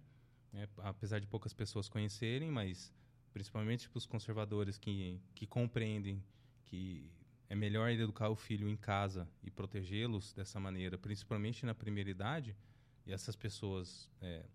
né? 0.51 0.67
Apesar 0.83 1.17
de 1.19 1.25
poucas 1.25 1.51
pessoas 1.51 1.89
conhecerem, 1.89 2.51
mas 2.51 2.93
principalmente 3.31 3.89
para 3.89 3.97
os 3.97 4.05
conservadores 4.05 4.77
que, 4.77 5.19
que 5.33 5.47
compreendem 5.47 6.23
que 6.65 7.09
é 7.49 7.55
melhor 7.55 7.89
educar 7.89 8.29
o 8.29 8.35
filho 8.35 8.69
em 8.69 8.77
casa 8.77 9.27
e 9.41 9.49
protegê-los 9.49 10.31
dessa 10.31 10.59
maneira, 10.59 10.95
principalmente 10.95 11.65
na 11.65 11.73
primeira 11.73 12.09
idade, 12.09 12.55
e 13.05 13.11
essas 13.11 13.35
pessoas 13.35 14.11
é, 14.21 14.45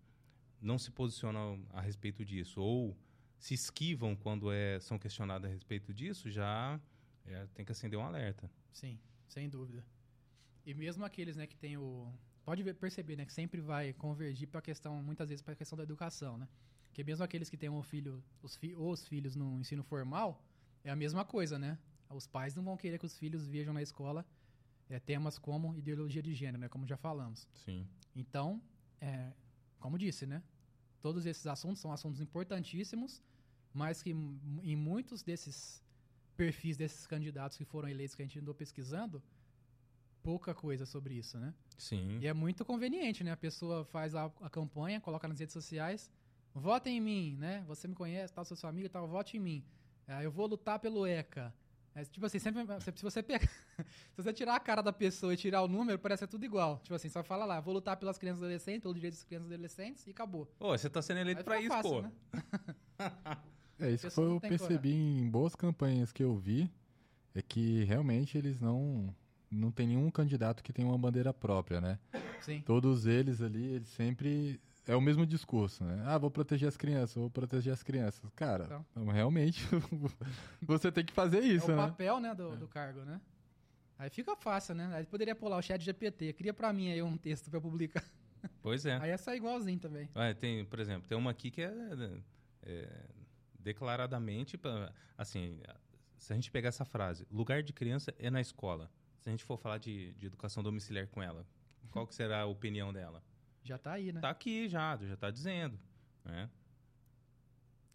não 0.61 0.79
se 0.79 0.89
posicionam 0.89 1.65
a 1.71 1.81
respeito 1.81 2.23
disso, 2.23 2.61
ou 2.61 2.97
se 3.37 3.53
esquivam 3.53 4.15
quando 4.15 4.51
é, 4.51 4.79
são 4.79 4.97
questionadas 4.97 5.49
a 5.51 5.53
respeito 5.53 5.93
disso, 5.93 6.29
já 6.31 6.79
é, 7.25 7.45
tem 7.53 7.65
que 7.65 7.71
acender 7.73 7.99
um 7.99 8.03
alerta. 8.03 8.49
Sim, 8.71 8.97
sem 9.27 9.49
dúvida. 9.49 9.83
E 10.69 10.73
mesmo 10.75 11.03
aqueles, 11.03 11.35
né, 11.35 11.47
que 11.47 11.55
tem 11.55 11.77
o 11.77 12.13
pode 12.45 12.61
ver- 12.61 12.75
perceber, 12.75 13.15
né, 13.15 13.25
que 13.25 13.33
sempre 13.33 13.59
vai 13.59 13.91
convergir 13.93 14.47
para 14.47 14.59
a 14.59 14.61
questão, 14.61 15.01
muitas 15.01 15.27
vezes 15.27 15.41
para 15.41 15.53
a 15.53 15.55
questão 15.55 15.75
da 15.75 15.81
educação, 15.81 16.37
né? 16.37 16.47
Que 16.93 17.03
mesmo 17.03 17.23
aqueles 17.23 17.49
que 17.49 17.57
têm 17.57 17.69
um 17.69 17.81
filho, 17.81 18.23
os 18.43 18.55
fi 18.55 18.75
ou 18.75 18.91
os 18.91 19.07
filhos 19.07 19.35
no 19.35 19.59
ensino 19.59 19.83
formal, 19.83 20.45
é 20.83 20.91
a 20.91 20.95
mesma 20.95 21.25
coisa, 21.25 21.57
né? 21.57 21.79
Os 22.07 22.27
pais 22.27 22.53
não 22.53 22.63
vão 22.63 22.77
querer 22.77 22.99
que 22.99 23.05
os 23.07 23.17
filhos 23.17 23.47
vejam 23.47 23.73
na 23.73 23.81
escola 23.81 24.23
é, 24.87 24.99
temas 24.99 25.39
como 25.39 25.75
ideologia 25.75 26.21
de 26.21 26.35
gênero, 26.35 26.59
né, 26.59 26.69
como 26.69 26.85
já 26.85 26.97
falamos. 26.97 27.47
Sim. 27.55 27.87
Então, 28.15 28.61
é, 29.01 29.33
como 29.79 29.97
disse, 29.97 30.27
né? 30.27 30.43
Todos 31.01 31.25
esses 31.25 31.47
assuntos 31.47 31.81
são 31.81 31.91
assuntos 31.91 32.21
importantíssimos, 32.21 33.23
mas 33.73 34.03
que 34.03 34.11
em 34.11 34.75
muitos 34.75 35.23
desses 35.23 35.83
perfis 36.37 36.77
desses 36.77 37.07
candidatos 37.07 37.57
que 37.57 37.65
foram 37.65 37.89
eleitos 37.89 38.13
que 38.15 38.21
a 38.21 38.25
gente 38.25 38.37
andou 38.37 38.53
pesquisando, 38.53 39.21
pouca 40.23 40.53
coisa 40.53 40.85
sobre 40.85 41.15
isso, 41.15 41.37
né? 41.37 41.53
Sim. 41.77 42.19
E 42.21 42.27
é 42.27 42.33
muito 42.33 42.65
conveniente, 42.65 43.23
né? 43.23 43.31
A 43.31 43.37
pessoa 43.37 43.85
faz 43.85 44.15
a, 44.15 44.25
a 44.41 44.49
campanha, 44.49 44.99
coloca 44.99 45.27
nas 45.27 45.39
redes 45.39 45.53
sociais, 45.53 46.11
votem 46.53 46.97
em 46.97 47.01
mim, 47.01 47.37
né? 47.37 47.63
Você 47.67 47.87
me 47.87 47.95
conhece, 47.95 48.33
tal, 48.33 48.45
sou 48.45 48.57
sua 48.57 48.69
amiga, 48.69 48.89
tal, 48.89 49.07
vote 49.07 49.37
em 49.37 49.39
mim. 49.39 49.65
Ah, 50.07 50.23
eu 50.23 50.31
vou 50.31 50.47
lutar 50.47 50.79
pelo 50.79 51.05
ECA. 51.05 51.53
É, 51.95 52.03
tipo 52.03 52.25
assim, 52.25 52.39
sempre, 52.39 52.63
se 52.95 53.03
você 53.03 53.21
pega, 53.21 53.45
se 53.77 54.21
você 54.23 54.31
tirar 54.31 54.55
a 54.55 54.59
cara 54.59 54.81
da 54.81 54.93
pessoa 54.93 55.33
e 55.33 55.37
tirar 55.37 55.61
o 55.61 55.67
número, 55.67 55.97
parece 55.99 56.21
que 56.21 56.23
é 56.25 56.27
tudo 56.27 56.45
igual. 56.45 56.79
Tipo 56.83 56.95
assim, 56.95 57.09
só 57.09 57.23
fala 57.23 57.45
lá, 57.45 57.59
vou 57.59 57.73
lutar 57.73 57.97
pelas 57.97 58.17
crianças 58.17 58.41
e 58.41 58.45
adolescentes, 58.45 58.81
pelo 58.81 58.93
direito 58.93 59.13
das 59.15 59.23
crianças 59.23 59.51
e 59.51 59.53
adolescentes 59.53 60.07
e 60.07 60.11
acabou. 60.11 60.47
Ô, 60.59 60.77
você 60.77 60.89
tá 60.89 61.01
sendo 61.01 61.19
eleito 61.19 61.43
pra 61.43 61.59
isso, 61.59 61.69
fácil, 61.69 61.91
pô. 61.91 62.01
né? 62.01 62.11
É, 63.81 63.89
isso 63.91 64.11
que 64.11 64.19
eu 64.19 64.41
percebi 64.41 64.93
em 64.93 65.29
boas 65.29 65.55
campanhas 65.55 66.11
que 66.11 66.21
eu 66.21 66.35
vi, 66.35 66.69
é 67.33 67.41
que 67.41 67.85
realmente 67.85 68.37
eles 68.37 68.59
não 68.59 69.15
não 69.51 69.71
tem 69.71 69.87
nenhum 69.87 70.09
candidato 70.11 70.63
que 70.63 70.71
tenha 70.73 70.87
uma 70.87 70.97
bandeira 70.97 71.33
própria, 71.33 71.81
né? 71.81 71.99
Sim. 72.41 72.61
Todos 72.61 73.05
eles 73.05 73.41
ali, 73.41 73.63
eles 73.73 73.87
sempre 73.89 74.59
é 74.85 74.95
o 74.95 75.01
mesmo 75.01 75.25
discurso, 75.25 75.83
né? 75.83 76.03
Ah, 76.05 76.17
vou 76.17 76.31
proteger 76.31 76.67
as 76.67 76.77
crianças, 76.77 77.15
vou 77.15 77.29
proteger 77.29 77.71
as 77.73 77.83
crianças. 77.83 78.29
Cara, 78.35 78.65
Então. 78.65 78.85
então, 78.91 79.05
realmente 79.07 79.63
você 80.61 80.91
tem 80.91 81.05
que 81.05 81.13
fazer 81.13 81.41
isso, 81.41 81.69
é 81.71 81.73
o 81.73 81.77
né? 81.77 81.87
papel, 81.87 82.19
né, 82.19 82.33
do, 82.33 82.55
do 82.57 82.67
cargo, 82.67 83.01
né? 83.01 83.19
Aí 83.97 84.09
fica 84.09 84.35
fácil, 84.35 84.75
né? 84.75 84.89
Aí 84.93 85.05
poderia 85.05 85.35
pular 85.35 85.57
o 85.57 85.61
chat 85.61 85.81
GPT, 85.83 86.33
cria 86.33 86.53
pra 86.53 86.71
mim 86.71 86.89
aí 86.91 87.03
um 87.03 87.17
texto 87.17 87.49
pra 87.49 87.57
eu 87.57 87.61
publicar. 87.61 88.03
Pois 88.61 88.85
é. 88.85 88.97
Aí 89.01 89.09
ia 89.09 89.17
sair 89.17 89.37
igualzinho 89.37 89.77
também. 89.79 90.09
Olha, 90.15 90.33
tem, 90.33 90.63
por 90.63 90.79
exemplo, 90.79 91.05
tem 91.07 91.17
uma 91.17 91.31
aqui 91.31 91.51
que 91.51 91.61
é, 91.61 91.73
é, 92.63 93.05
declaradamente, 93.59 94.57
assim, 95.17 95.59
se 96.17 96.31
a 96.31 96.35
gente 96.35 96.49
pegar 96.49 96.69
essa 96.69 96.85
frase, 96.85 97.27
lugar 97.29 97.61
de 97.61 97.73
criança 97.73 98.13
é 98.17 98.29
na 98.29 98.39
escola. 98.39 98.89
Se 99.19 99.29
a 99.29 99.31
gente 99.31 99.43
for 99.43 99.57
falar 99.57 99.77
de, 99.77 100.13
de 100.13 100.25
educação 100.25 100.63
domiciliar 100.63 101.07
com 101.07 101.21
ela, 101.21 101.45
qual 101.91 102.07
que 102.07 102.15
será 102.15 102.41
a 102.41 102.45
opinião 102.45 102.93
dela? 102.93 103.23
Já 103.63 103.77
tá 103.77 103.93
aí, 103.93 104.11
né? 104.11 104.21
Tá 104.21 104.29
aqui 104.29 104.67
já, 104.69 104.97
já 104.97 105.17
tá 105.17 105.29
dizendo, 105.29 105.77
né? 106.23 106.49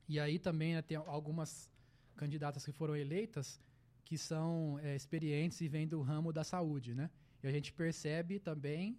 E 0.09 0.21
aí 0.21 0.39
também 0.39 0.75
né, 0.75 0.83
tem 0.83 0.97
algumas 0.97 1.71
candidatas 2.17 2.65
que 2.65 2.73
foram 2.73 2.95
eleitas 2.95 3.61
que 4.05 4.19
são 4.19 4.79
é, 4.83 4.95
experientes 4.95 5.61
e 5.61 5.69
vêm 5.69 5.89
do 5.89 6.03
ramo 6.03 6.33
da 6.33 6.45
saúde, 6.45 6.95
né? 6.95 7.11
E 7.43 7.47
a 7.47 7.51
gente 7.51 7.73
percebe 7.73 8.39
também, 8.39 8.99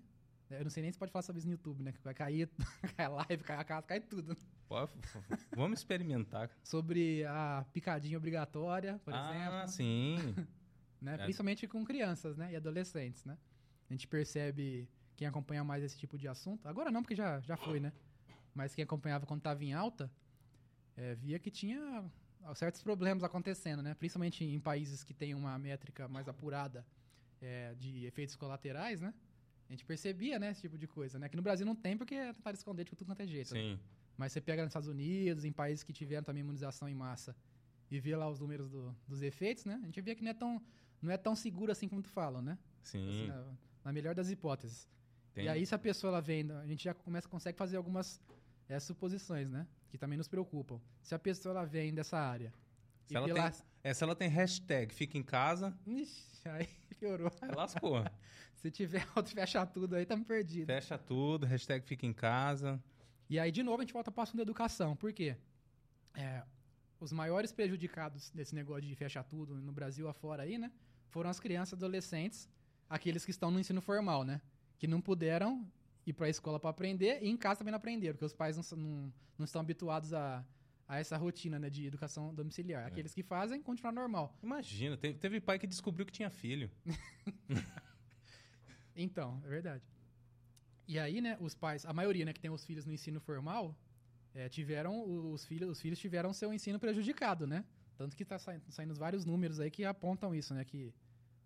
né, 0.50 0.60
eu 0.60 0.64
não 0.64 0.72
sei 0.72 0.82
nem 0.82 0.92
se 0.92 0.98
pode 0.98 1.12
falar 1.12 1.22
sobre 1.22 1.40
isso 1.40 1.48
no 1.48 1.54
YouTube, 1.54 1.84
né? 1.84 1.92
Que 1.92 2.02
vai 2.02 2.14
cair, 2.14 2.50
cai 2.98 3.06
a 3.06 3.10
live, 3.10 3.44
cai 3.44 3.58
a 3.58 3.64
casa, 3.64 3.84
cai 3.84 4.00
tudo. 4.00 4.36
Pô, 4.68 4.90
Vamos 5.56 5.80
experimentar. 5.80 6.50
Sobre 6.64 7.24
a 7.26 7.64
picadinha 7.72 8.18
obrigatória, 8.18 9.00
por 9.06 9.14
ah, 9.14 9.32
exemplo. 9.36 9.68
sim. 9.68 10.36
né? 11.02 11.16
É. 11.16 11.18
Principalmente 11.24 11.68
com 11.68 11.84
crianças, 11.84 12.36
né? 12.38 12.52
E 12.52 12.56
adolescentes, 12.56 13.24
né? 13.26 13.38
A 13.90 13.94
gente 13.94 14.08
percebe 14.08 14.90
quem 15.16 15.28
acompanha 15.28 15.64
mais 15.64 15.84
esse 15.84 15.98
tipo 15.98 16.18
de 16.18 16.28
assunto. 16.28 16.68
Agora 16.68 16.92
não, 16.92 17.02
porque 17.02 17.16
já, 17.16 17.40
já 17.42 17.56
foi, 17.56 17.80
né? 17.80 17.94
Mas 18.54 18.74
quem 18.74 18.84
acompanhava 18.84 19.26
quando 19.26 19.40
estava 19.42 19.64
em 19.64 19.74
alta, 19.74 20.12
é, 20.98 21.16
via 21.16 21.38
que 21.40 21.52
tinha 21.52 22.04
certos 22.56 22.82
problemas 22.82 23.24
acontecendo, 23.24 23.82
né? 23.82 23.94
Principalmente 23.96 24.44
em 24.44 24.60
países 24.60 25.04
que 25.04 25.14
têm 25.14 25.34
uma 25.34 25.58
métrica 25.58 26.08
mais 26.08 26.28
apurada 26.28 26.86
é, 27.42 27.74
de 27.76 28.06
efeitos 28.06 28.36
colaterais, 28.36 29.02
né? 29.02 29.14
A 29.68 29.72
gente 29.72 29.84
percebia, 29.84 30.38
né, 30.38 30.52
esse 30.52 30.62
tipo 30.62 30.78
de 30.78 30.86
coisa, 30.88 31.18
né? 31.18 31.28
Que 31.28 31.36
no 31.36 31.42
Brasil 31.42 31.66
não 31.66 31.76
tem 31.76 31.98
porque 31.98 32.14
é 32.14 32.32
tentar 32.34 32.52
esconder 32.54 32.84
de 32.84 32.92
tudo 32.92 33.04
quanto 33.06 33.22
é 33.22 33.28
jeito. 33.28 33.54
né? 33.54 33.60
Sim. 33.60 33.80
Mas 34.16 34.32
você 34.32 34.40
pega 34.40 34.62
nos 34.62 34.70
Estados 34.70 34.88
Unidos, 34.88 35.44
em 35.44 35.52
países 35.52 35.84
que 35.84 35.92
tiveram 35.92 36.24
também 36.24 36.42
imunização 36.42 36.88
em 36.88 36.94
massa, 36.96 37.36
e 37.90 38.00
vê 38.00 38.16
lá 38.16 38.30
os 38.30 38.40
números 38.40 38.70
do- 38.70 38.96
dos 39.08 39.22
efeitos, 39.24 39.66
né? 39.66 39.80
A 39.82 39.86
gente 39.88 40.00
via 40.02 40.16
que 40.16 40.24
não 40.24 40.32
é 40.32 40.34
tão, 40.36 40.62
não 41.06 41.12
é 41.14 41.18
tão 41.18 41.36
seguro 41.36 41.72
assim 41.72 41.88
como 41.88 42.02
tu 42.02 42.10
falam, 42.10 42.42
né? 42.42 42.58
Assim, 42.84 43.00
Sim. 43.00 43.28
na, 43.28 43.46
na 43.86 43.94
melhor 43.94 44.14
das 44.16 44.30
hipóteses. 44.30 44.88
Tem- 45.34 45.46
E 45.46 45.50
aí, 45.50 45.66
se 45.66 45.74
a 45.76 45.80
pessoa 45.80 46.12
ela 46.12 46.22
vem, 46.22 46.50
a 46.52 46.66
gente 46.66 46.84
já 46.84 46.94
começa, 46.94 47.28
consegue 47.28 47.58
fazer 47.58 47.78
algumas 47.78 48.22
é, 48.68 48.80
suposições, 48.80 49.50
né? 49.50 49.68
Que 49.90 49.98
também 49.98 50.18
nos 50.18 50.28
preocupam. 50.28 50.80
Se 51.02 51.14
a 51.16 51.20
pessoa 51.20 51.52
ela 51.54 51.66
vem 51.66 51.94
dessa 51.94 52.18
área. 52.18 52.54
Se 53.06 53.16
ela, 53.16 53.28
pela- 53.28 53.52
tem, 53.52 53.62
é, 53.84 53.94
se 53.94 54.04
ela 54.04 54.16
tem 54.16 54.28
hashtag 54.30 54.94
fica 54.94 55.18
em 55.18 55.24
casa, 55.24 55.78
Ixi, 55.86 56.50
aí 56.50 56.68
piorou. 57.00 57.32
aí 57.42 57.52
lascou. 57.56 58.04
Se 58.56 58.72
tiver 58.72 59.06
outro 59.16 59.32
fecha 59.36 59.64
tudo 59.64 59.96
aí, 59.96 60.02
estamos 60.04 60.26
perdidos. 60.26 60.66
Fecha 60.66 60.98
tudo, 60.98 61.46
hashtag 61.46 61.86
fica 61.86 62.04
em 62.06 62.14
casa. 62.14 62.82
E 63.30 63.38
aí, 63.38 63.52
de 63.52 63.62
novo, 63.62 63.78
a 63.78 63.82
gente 63.84 63.94
volta 63.94 64.12
para 64.12 64.22
o 64.22 64.24
assunto 64.24 64.38
da 64.38 64.42
educação. 64.44 64.96
Por 64.96 65.14
quê? 65.14 65.36
É, 66.16 66.42
os 67.00 67.12
maiores 67.12 67.52
prejudicados 67.52 68.32
desse 68.32 68.56
negócio 68.56 68.82
de 68.88 68.96
fechar 68.96 69.24
tudo 69.24 69.54
no 69.56 69.72
Brasil 69.72 70.08
afora 70.08 70.42
aí, 70.44 70.58
né? 70.58 70.72
Foram 71.10 71.30
as 71.30 71.40
crianças 71.40 71.74
adolescentes, 71.74 72.50
aqueles 72.90 73.24
que 73.24 73.32
estão 73.32 73.52
no 73.52 73.60
ensino 73.60 73.82
formal, 73.82 74.24
né? 74.24 74.42
Que 74.78 74.88
não 74.88 75.02
puderam 75.02 75.66
ir 76.06 76.14
para 76.14 76.28
a 76.28 76.30
escola 76.30 76.60
para 76.60 76.70
aprender 76.70 77.20
e 77.22 77.30
em 77.30 77.38
casa 77.38 77.60
também 77.60 77.72
não 77.72 77.78
aprenderam, 77.78 78.14
porque 78.14 78.26
os 78.26 78.34
pais 78.34 78.58
não, 78.58 78.78
não, 78.78 79.14
não 79.40 79.46
estão 79.46 79.62
habituados 79.62 80.14
a, 80.14 80.46
a 80.88 81.00
essa 81.00 81.18
rotina 81.18 81.58
né, 81.58 81.70
de 81.70 81.86
educação 81.86 82.34
domiciliar. 82.34 82.86
Aqueles 82.86 83.14
que 83.14 83.24
fazem, 83.24 83.62
continuar 83.62 83.92
normal. 83.92 84.38
Imagina, 84.44 84.98
teve, 84.98 85.18
teve 85.18 85.42
pai 85.42 85.58
que 85.58 85.66
descobriu 85.66 86.06
que 86.06 86.12
tinha 86.12 86.30
filho. 86.30 86.70
Então, 88.96 89.42
é 89.44 89.50
verdade. 89.50 89.84
E 90.88 90.98
aí, 90.98 91.20
né, 91.20 91.38
os 91.42 91.54
pais, 91.54 91.86
a 91.86 91.92
maioria, 91.92 92.24
né, 92.24 92.32
que 92.32 92.40
tem 92.40 92.50
os 92.50 92.64
filhos 92.64 92.86
no 92.86 92.94
ensino 92.94 93.20
formal, 93.20 93.76
é, 94.34 94.48
tiveram, 94.48 95.04
os 95.32 95.46
filhos, 95.46 95.70
os 95.70 95.82
filhos 95.82 96.00
tiveram 96.00 96.32
seu 96.34 96.54
ensino 96.54 96.80
prejudicado, 96.80 97.46
né? 97.46 97.66
Tanto 97.98 98.16
que 98.16 98.26
tá 98.26 98.38
saindo, 98.38 98.64
saindo 98.70 98.94
vários 98.96 99.26
números 99.26 99.60
aí 99.60 99.72
que 99.72 99.86
apontam 99.86 100.34
isso, 100.36 100.54
né, 100.54 100.64
que 100.66 100.94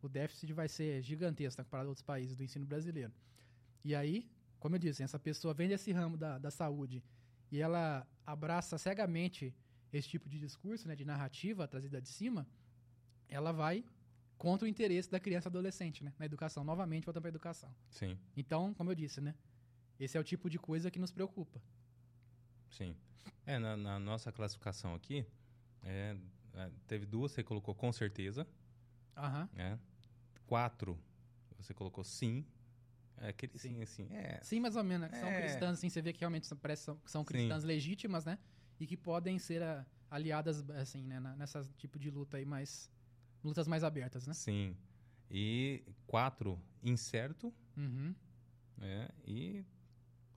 o 0.01 0.09
déficit 0.09 0.53
vai 0.53 0.67
ser 0.67 1.01
gigantesco 1.01 1.61
né, 1.61 1.65
comparado 1.65 1.87
a 1.87 1.91
outros 1.91 2.03
países 2.03 2.35
do 2.35 2.43
ensino 2.43 2.65
brasileiro. 2.65 3.13
E 3.83 3.93
aí, 3.95 4.29
como 4.59 4.75
eu 4.75 4.79
disse, 4.79 5.03
essa 5.03 5.19
pessoa 5.19 5.53
vem 5.53 5.67
desse 5.67 5.91
ramo 5.91 6.17
da, 6.17 6.37
da 6.37 6.51
saúde 6.51 7.03
e 7.51 7.59
ela 7.61 8.07
abraça 8.25 8.77
cegamente 8.77 9.53
esse 9.91 10.07
tipo 10.07 10.29
de 10.29 10.39
discurso, 10.39 10.87
né, 10.87 10.95
de 10.95 11.05
narrativa 11.05 11.67
trazida 11.67 12.01
de 12.01 12.09
cima, 12.09 12.47
ela 13.27 13.51
vai 13.51 13.83
contra 14.37 14.65
o 14.65 14.67
interesse 14.69 15.11
da 15.11 15.19
criança 15.19 15.47
e 15.47 15.49
adolescente, 15.49 16.03
né, 16.03 16.13
na 16.17 16.25
educação. 16.25 16.63
Novamente, 16.63 17.05
voltando 17.05 17.23
para 17.23 17.29
a 17.29 17.35
educação. 17.35 17.73
Sim, 17.89 18.17
Então, 18.37 18.73
como 18.73 18.89
eu 18.91 18.95
disse, 18.95 19.19
né, 19.21 19.35
esse 19.99 20.17
é 20.17 20.19
o 20.19 20.23
tipo 20.23 20.49
de 20.49 20.57
coisa 20.57 20.89
que 20.89 20.97
nos 20.97 21.11
preocupa. 21.11 21.61
sim. 22.71 22.95
É, 23.45 23.57
na, 23.59 23.75
na 23.75 23.99
nossa 23.99 24.31
classificação 24.31 24.93
aqui, 24.93 25.25
é, 25.83 26.15
teve 26.87 27.05
duas, 27.05 27.31
você 27.31 27.43
colocou 27.43 27.73
com 27.75 27.91
certeza, 27.91 28.47
Aham. 29.15 29.49
né? 29.53 29.79
Quatro, 30.45 30.99
você 31.57 31.73
colocou 31.73 32.03
sim. 32.03 32.45
É, 33.17 33.29
aquele 33.29 33.57
sim, 33.57 33.81
assim, 33.81 34.07
é. 34.11 34.39
Sim, 34.41 34.59
mais 34.61 34.75
ou 34.75 34.83
menos. 34.83 35.01
né, 35.07 35.09
que 35.09 35.17
São 35.19 35.29
É. 35.29 35.35
cristãs, 35.37 35.77
assim, 35.77 35.89
você 35.89 36.01
vê 36.01 36.13
que 36.13 36.21
realmente 36.21 36.47
são, 36.47 36.57
parece 36.57 36.83
são, 36.83 37.01
são 37.05 37.21
Sim. 37.21 37.27
cristãs 37.27 37.63
legítimas, 37.63 38.23
né? 38.25 38.39
E 38.79 38.87
que 38.87 38.95
podem 38.95 39.37
ser 39.37 39.61
ah, 39.61 39.85
aliadas, 40.09 40.67
assim, 40.71 41.05
né? 41.05 41.19
Nessa 41.37 41.63
tipo 41.77 41.99
de 41.99 42.09
luta 42.09 42.37
aí 42.37 42.45
mais... 42.45 42.89
Lutas 43.43 43.67
mais 43.67 43.83
abertas, 43.83 44.25
né? 44.27 44.33
Sim. 44.33 44.75
E 45.29 45.83
quatro, 46.07 46.61
incerto, 46.81 47.53
Uhum. 47.77 48.15
né? 48.77 49.09
E 49.25 49.65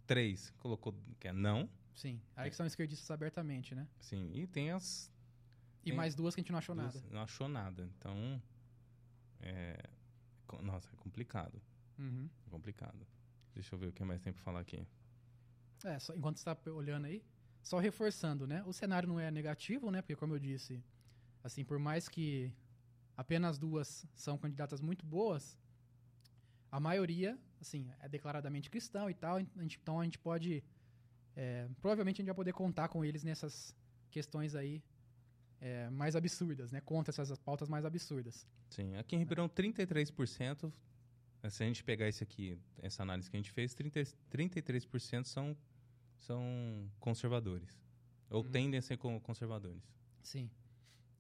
três, 0.07 0.51
colocou 0.59 0.95
que 1.19 1.29
é 1.29 1.33
não, 1.33 1.69
Sim. 1.95 2.21
Aí 2.35 2.51
que 2.51 2.57
são 2.57 2.67
esquerdistas 2.67 3.11
abertamente, 3.11 3.75
né? 3.75 3.87
sim. 4.01 4.31
E 4.35 4.47
tem 4.47 4.71
as 4.71 5.13
E 5.83 5.87
Tem 5.87 5.95
mais 5.95 6.15
duas 6.15 6.35
que 6.35 6.41
a 6.41 6.43
gente 6.43 6.53
não 6.53 6.59
achou 6.59 6.75
duas- 6.75 6.95
nada. 6.95 7.07
não 7.11 7.23
achou 7.23 7.49
nada. 7.49 7.91
Então, 7.99 8.41
é, 9.41 9.77
nossa, 10.63 10.89
é 10.93 10.97
complicado. 10.97 11.61
Uhum. 11.99 12.29
É 12.47 12.51
complicado. 12.51 13.07
Deixa 13.55 13.75
eu 13.75 13.79
ver 13.79 13.89
o 13.89 13.93
que 13.93 14.05
mais 14.05 14.21
tem 14.21 14.33
pra 14.33 14.43
falar 14.43 14.61
aqui. 14.61 14.87
É, 15.85 15.99
só, 15.99 16.15
enquanto 16.15 16.37
você 16.39 16.49
está 16.49 16.71
olhando 16.71 17.07
aí, 17.07 17.23
só 17.63 17.79
reforçando, 17.79 18.47
né? 18.47 18.63
O 18.65 18.73
cenário 18.73 19.09
não 19.09 19.19
é 19.19 19.31
negativo, 19.31 19.91
né? 19.91 20.01
Porque, 20.01 20.15
como 20.17 20.35
eu 20.35 20.39
disse, 20.39 20.83
assim, 21.43 21.65
por 21.65 21.79
mais 21.79 22.09
que 22.09 22.53
apenas 23.17 23.59
duas 23.59 24.07
são 24.15 24.39
candidatas 24.39 24.81
muito 24.81 25.05
boas, 25.05 25.59
a 26.71 26.79
maioria, 26.81 27.39
assim, 27.61 27.91
é 28.01 28.09
declaradamente 28.09 28.71
cristão 28.71 29.11
e 29.11 29.15
tal, 29.15 29.39
então 29.41 30.01
a 30.01 30.05
gente 30.05 30.19
pode. 30.19 30.63
é, 31.35 31.69
provavelmente 31.81 32.17
a 32.17 32.21
gente 32.23 32.27
vai 32.27 32.35
poder 32.35 32.53
contar 32.53 32.89
com 32.89 33.05
eles 33.05 33.25
nessas 33.25 33.75
questões 34.11 34.55
aí 34.55 34.83
é, 35.63 35.89
mais 35.91 36.15
absurdas, 36.17 36.73
né? 36.73 36.81
Contra 36.81 37.11
essas 37.13 37.39
pautas 37.39 37.69
mais 37.69 37.85
absurdas. 37.85 38.47
Sim, 38.69 38.97
aqui 38.97 39.15
em 39.15 39.21
Ribeirão, 39.21 39.49
33%. 39.49 40.73
eh, 41.43 41.49
Se 41.51 41.63
a 41.63 41.67
gente 41.67 41.83
pegar 41.85 42.09
esse 42.09 42.23
aqui, 42.23 42.59
essa 42.83 43.03
análise 43.03 43.31
que 43.31 43.37
a 43.37 43.41
gente 43.41 43.51
fez, 43.53 43.73
30, 43.73 44.03
33% 44.31 45.25
são, 45.29 45.57
são 46.19 46.91
conservadores. 46.99 47.81
Ou 48.29 48.43
Uhum. 48.45 48.51
tendem 48.51 48.79
a 48.79 48.83
ser 48.83 48.97
con- 48.97 49.21
conservadores. 49.21 49.83
Sim. 50.23 50.51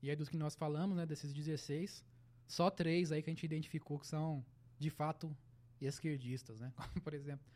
E 0.03 0.11
aí 0.11 0.17
dos 0.17 0.29
que 0.29 0.37
nós 0.37 0.55
falamos, 0.57 0.97
né, 0.97 1.07
desses 1.07 1.33
16, 1.33 2.05
só 2.49 2.69
três 2.71 3.13
aí 3.13 3.23
que 3.23 3.31
a 3.31 3.33
gente 3.33 3.45
identificou 3.45 3.99
que 3.99 4.07
são, 4.07 4.45
de 4.79 4.91
fato, 4.91 5.35
esquerdistas, 5.81 6.59
né? 6.61 6.73
Como, 6.99 7.01
por 7.01 7.15
exemplo, 7.15 7.47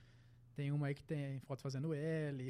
tem 0.55 0.70
uma 0.70 0.87
aí 0.87 0.95
que 0.95 1.03
tem 1.03 1.41
foto 1.41 1.62
fazendo 1.62 1.93
L 1.93 2.49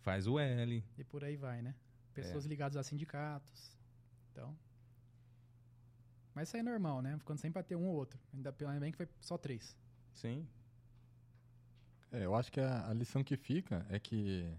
Faz 0.00 0.26
o 0.26 0.38
L. 0.38 0.84
e 0.98 1.04
por 1.04 1.22
aí 1.24 1.36
vai, 1.36 1.60
né? 1.62 1.74
Pessoas 2.12 2.44
ligadas 2.44 2.76
a 2.76 2.82
sindicatos. 2.82 3.76
Então... 4.30 4.56
Mas 6.34 6.48
isso 6.48 6.56
aí 6.56 6.60
é 6.60 6.64
normal, 6.64 7.02
né? 7.02 7.18
Ficando 7.18 7.38
sempre 7.38 7.54
pra 7.54 7.62
ter 7.62 7.76
um 7.76 7.86
ou 7.86 7.94
outro. 7.94 8.18
Ainda 8.32 8.54
ainda 8.60 8.80
bem 8.80 8.90
que 8.90 8.96
foi 8.96 9.08
só 9.20 9.36
três. 9.36 9.76
Sim. 10.12 10.48
É, 12.10 12.24
eu 12.24 12.34
acho 12.34 12.50
que 12.50 12.60
a, 12.60 12.88
a 12.88 12.94
lição 12.94 13.22
que 13.22 13.36
fica 13.36 13.86
é 13.88 13.98
que 13.98 14.50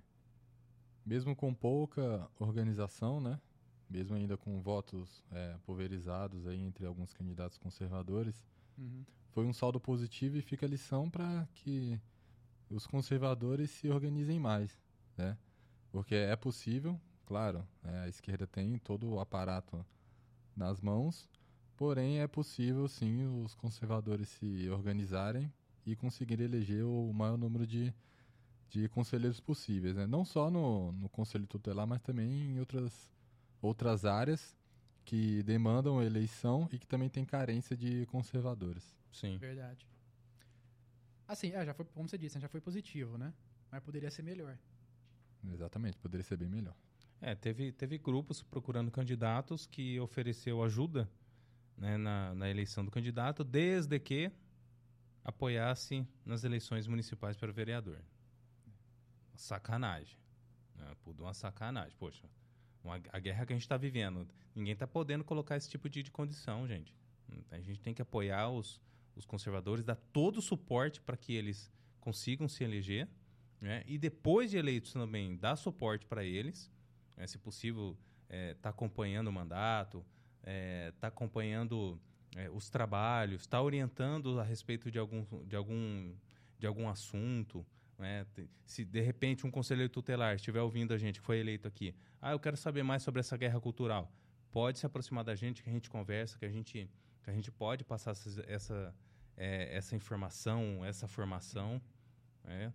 mesmo 1.06 1.36
com 1.36 1.54
pouca 1.54 2.30
organização, 2.40 3.20
né? 3.20 3.40
Mesmo 3.90 4.16
ainda 4.16 4.38
com 4.38 4.62
votos 4.62 5.24
é, 5.32 5.58
pulverizados 5.64 6.48
aí 6.48 6.60
entre 6.60 6.86
alguns 6.86 7.14
candidatos 7.14 7.58
conservadores, 7.58 8.46
Uhum. 8.76 9.06
foi 9.30 9.46
um 9.46 9.54
saldo 9.54 9.80
positivo 9.80 10.36
e 10.38 10.42
fica 10.42 10.66
a 10.66 10.70
lição 10.70 11.10
para 11.10 11.48
que 11.54 12.02
os 12.70 12.88
conservadores 12.88 13.70
se 13.70 13.88
organizem 13.90 14.40
mais, 14.40 14.76
né? 15.16 15.38
Porque 15.92 16.16
é 16.16 16.36
possível, 16.36 17.00
claro, 17.34 17.68
né, 17.82 18.02
a 18.02 18.08
esquerda 18.08 18.46
tem 18.46 18.78
todo 18.78 19.10
o 19.10 19.20
aparato 19.20 19.84
nas 20.56 20.80
mãos, 20.80 21.28
porém 21.76 22.20
é 22.20 22.28
possível 22.28 22.88
sim 22.88 23.26
os 23.44 23.56
conservadores 23.56 24.30
se 24.30 24.70
organizarem 24.70 25.52
e 25.84 25.96
conseguir 25.96 26.40
eleger 26.40 26.86
o 26.86 27.12
maior 27.12 27.36
número 27.36 27.66
de, 27.66 27.92
de 28.70 28.88
conselheiros 28.90 29.40
possíveis, 29.40 29.96
né? 29.96 30.06
Não 30.06 30.24
só 30.24 30.52
no, 30.52 30.92
no 30.92 31.10
conselho 31.10 31.48
tutelar, 31.48 31.88
mas 31.88 32.04
também 32.04 32.52
em 32.52 32.60
outras, 32.60 33.12
outras 33.60 34.06
áreas 34.06 34.56
que 35.04 35.42
demandam 35.42 36.04
eleição 36.04 36.70
e 36.72 36.78
que 36.78 36.86
também 36.86 37.10
tem 37.10 37.26
carência 37.26 37.76
de 37.76 38.06
conservadores. 38.12 38.96
Sim. 39.12 39.40
Verdade. 39.40 39.88
Assim, 41.28 41.52
é, 41.52 41.66
já 41.66 41.74
foi, 41.74 41.84
como 41.96 42.08
você 42.08 42.16
disse, 42.16 42.36
né, 42.36 42.42
já 42.42 42.48
foi 42.48 42.62
positivo, 42.62 43.18
né? 43.18 43.34
Mas 43.72 43.82
poderia 43.82 44.12
ser 44.12 44.22
melhor. 44.22 44.56
Exatamente, 45.52 45.98
poderia 45.98 46.24
ser 46.24 46.38
bem 46.38 46.48
melhor. 46.48 46.76
É, 47.26 47.34
teve, 47.34 47.72
teve 47.72 47.98
grupos 47.98 48.44
procurando 48.44 48.92
candidatos 48.92 49.66
que 49.66 49.98
ofereceu 49.98 50.62
ajuda 50.62 51.10
né, 51.78 51.96
na, 51.96 52.36
na 52.36 52.50
eleição 52.50 52.84
do 52.84 52.92
candidato, 52.92 53.46
desde 53.46 53.98
que 53.98 54.30
apoiasse 55.24 56.06
nas 56.26 56.44
eleições 56.44 56.86
municipais 56.86 57.38
para 57.38 57.50
vereador. 57.50 57.98
Sacanagem. 59.36 60.18
Né? 60.76 60.94
Pudo 61.02 61.24
uma 61.24 61.34
sacanagem. 61.34 61.96
Poxa, 61.98 62.28
uma, 62.84 63.02
a 63.14 63.20
guerra 63.20 63.46
que 63.46 63.54
a 63.54 63.56
gente 63.56 63.64
está 63.64 63.78
vivendo, 63.78 64.28
ninguém 64.54 64.74
está 64.74 64.86
podendo 64.86 65.24
colocar 65.24 65.56
esse 65.56 65.70
tipo 65.70 65.88
de, 65.88 66.04
de 66.04 66.12
condição, 66.12 66.68
gente. 66.68 66.94
A 67.52 67.62
gente 67.62 67.80
tem 67.80 67.94
que 67.94 68.02
apoiar 68.02 68.50
os, 68.50 68.82
os 69.16 69.26
conservadores, 69.26 69.86
dar 69.86 69.96
todo 69.96 70.40
o 70.40 70.42
suporte 70.42 71.00
para 71.00 71.16
que 71.16 71.34
eles 71.34 71.72
consigam 72.02 72.50
se 72.50 72.66
eleger, 72.66 73.08
né? 73.62 73.82
e 73.88 73.98
depois 73.98 74.52
de 74.52 74.58
eleitos 74.58 74.92
também 74.92 75.38
dar 75.38 75.56
suporte 75.56 76.06
para 76.06 76.26
eles, 76.26 76.70
né? 77.16 77.28
se 77.28 77.38
possível, 77.38 77.98
estar 78.52 78.70
acompanhando 78.70 79.28
o 79.28 79.32
mandato, 79.34 80.04
estar 80.90 81.08
acompanhando 81.08 82.00
é, 82.36 82.50
os 82.50 82.70
trabalhos, 82.70 83.42
estar 83.42 83.62
orientando 83.62 84.40
a 84.40 84.44
respeito 84.44 84.90
de 84.92 84.98
algum, 85.00 85.24
de 85.46 85.56
algum, 85.56 86.16
de 86.58 86.66
algum 86.68 86.90
assunto. 86.90 87.66
Né? 87.98 88.26
Se 88.66 88.84
de 88.84 89.02
repente 89.02 89.46
um 89.46 89.52
conselheiro 89.52 89.90
tutelar 89.92 90.36
estiver 90.36 90.62
ouvindo 90.62 90.94
a 90.94 90.98
gente, 90.98 91.20
que 91.20 91.26
foi 91.26 91.38
eleito 91.40 91.68
aqui, 91.68 91.96
ah, 92.22 92.32
eu 92.32 92.40
quero 92.40 92.58
saber 92.58 92.84
mais 92.84 93.04
sobre 93.04 93.20
essa 93.20 93.38
guerra 93.38 93.60
cultural, 93.62 94.12
pode 94.52 94.80
se 94.80 94.86
aproximar 94.86 95.24
da 95.24 95.36
gente, 95.36 95.62
que 95.64 95.70
a 95.70 95.74
gente 95.74 95.90
conversa, 95.90 96.38
que 96.38 96.46
a 96.46 96.50
gente, 96.50 96.90
que 97.24 97.30
a 97.30 97.34
gente 97.34 97.52
pode 97.52 97.84
passar 97.84 98.12
essas- 98.12 98.40
essa, 98.48 98.96
é, 99.38 99.76
essa 99.76 99.96
informação, 99.96 100.84
essa 100.84 101.08
formação. 101.08 101.82
né? 102.44 102.74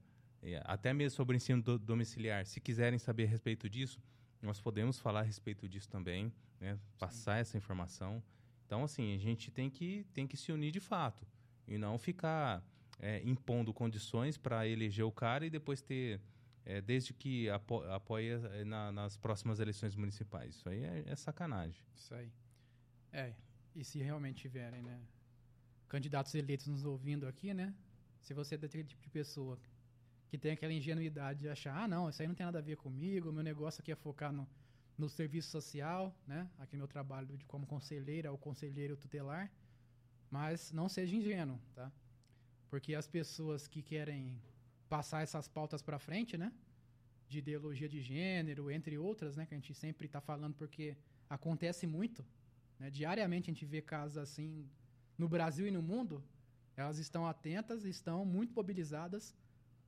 Até 0.64 0.94
mesmo 0.94 1.16
sobre 1.16 1.34
o 1.34 1.36
ensino 1.36 1.60
do- 1.60 1.78
domiciliar. 1.78 2.46
Se 2.46 2.60
quiserem 2.60 2.98
saber 2.98 3.24
a 3.24 3.26
respeito 3.26 3.68
disso, 3.68 4.00
nós 4.42 4.60
podemos 4.60 4.98
falar 4.98 5.20
a 5.20 5.22
respeito 5.22 5.68
disso 5.68 5.88
também, 5.88 6.32
né? 6.60 6.78
passar 6.98 7.38
essa 7.38 7.56
informação. 7.56 8.22
Então, 8.66 8.84
assim, 8.84 9.14
a 9.14 9.18
gente 9.18 9.50
tem 9.50 9.68
que, 9.70 10.04
tem 10.12 10.26
que 10.26 10.36
se 10.36 10.52
unir 10.52 10.70
de 10.70 10.80
fato 10.80 11.26
e 11.66 11.78
não 11.78 11.98
ficar 11.98 12.62
é, 13.00 13.22
impondo 13.24 13.72
condições 13.72 14.36
para 14.36 14.66
eleger 14.66 15.04
o 15.04 15.12
cara 15.12 15.46
e 15.46 15.50
depois 15.50 15.80
ter, 15.80 16.20
é, 16.64 16.80
desde 16.80 17.12
que 17.14 17.48
apo 17.48 17.82
apoia 17.84 18.40
é, 18.54 18.64
na- 18.64 18.92
nas 18.92 19.16
próximas 19.16 19.58
eleições 19.60 19.94
municipais. 19.96 20.54
Isso 20.56 20.68
aí 20.68 20.82
é, 20.84 21.04
é 21.06 21.16
sacanagem. 21.16 21.80
Isso 21.96 22.14
aí. 22.14 22.30
É, 23.12 23.34
e 23.74 23.84
se 23.84 23.98
realmente 24.00 24.42
tiverem, 24.42 24.82
né, 24.82 25.00
candidatos 25.88 26.34
eleitos 26.34 26.66
nos 26.66 26.84
ouvindo 26.84 27.26
aqui, 27.26 27.54
né, 27.54 27.74
se 28.20 28.34
você 28.34 28.56
é 28.56 28.58
daquele 28.58 28.84
tipo 28.84 29.00
de 29.02 29.08
pessoa 29.08 29.58
que 30.28 30.36
tem 30.36 30.52
aquela 30.52 30.72
ingenuidade 30.72 31.40
de 31.40 31.48
achar, 31.48 31.74
ah, 31.74 31.88
não, 31.88 32.08
isso 32.08 32.20
aí 32.20 32.28
não 32.28 32.34
tem 32.34 32.44
nada 32.44 32.58
a 32.58 32.62
ver 32.62 32.76
comigo, 32.76 33.32
meu 33.32 33.42
negócio 33.42 33.80
aqui 33.80 33.90
é 33.90 33.96
focar 33.96 34.32
no, 34.32 34.46
no 34.96 35.08
serviço 35.08 35.50
social, 35.50 36.14
né, 36.26 36.48
aqui 36.58 36.76
no 36.76 36.80
meu 36.80 36.88
trabalho 36.88 37.36
de 37.36 37.44
como 37.46 37.66
conselheira 37.66 38.30
ou 38.30 38.36
conselheiro 38.36 38.96
tutelar, 38.96 39.50
mas 40.30 40.70
não 40.70 40.88
seja 40.88 41.16
ingênuo, 41.16 41.58
tá? 41.74 41.90
Porque 42.68 42.94
as 42.94 43.06
pessoas 43.06 43.66
que 43.66 43.82
querem 43.82 44.38
passar 44.88 45.22
essas 45.22 45.48
pautas 45.48 45.80
para 45.80 45.98
frente, 45.98 46.36
né, 46.36 46.52
de 47.26 47.38
ideologia 47.38 47.88
de 47.88 48.00
gênero, 48.02 48.70
entre 48.70 48.98
outras, 48.98 49.34
né, 49.36 49.46
que 49.46 49.54
a 49.54 49.56
gente 49.56 49.72
sempre 49.72 50.06
está 50.06 50.20
falando 50.20 50.54
porque 50.54 50.96
acontece 51.28 51.86
muito, 51.86 52.22
né, 52.78 52.90
diariamente 52.90 53.50
a 53.50 53.54
gente 53.54 53.64
vê 53.64 53.80
casos 53.80 54.18
assim 54.18 54.68
no 55.16 55.26
Brasil 55.26 55.66
e 55.66 55.70
no 55.70 55.82
mundo, 55.82 56.22
elas 56.76 56.98
estão 56.98 57.26
atentas, 57.26 57.84
estão 57.84 58.24
muito 58.26 58.54
mobilizadas 58.54 59.34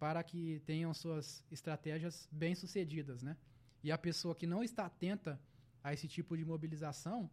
para 0.00 0.22
que 0.24 0.60
tenham 0.60 0.92
suas 0.94 1.44
estratégias 1.52 2.26
bem 2.32 2.54
sucedidas, 2.54 3.22
né? 3.22 3.36
E 3.84 3.92
a 3.92 3.98
pessoa 3.98 4.34
que 4.34 4.46
não 4.46 4.64
está 4.64 4.86
atenta 4.86 5.38
a 5.84 5.92
esse 5.92 6.08
tipo 6.08 6.36
de 6.36 6.44
mobilização, 6.44 7.30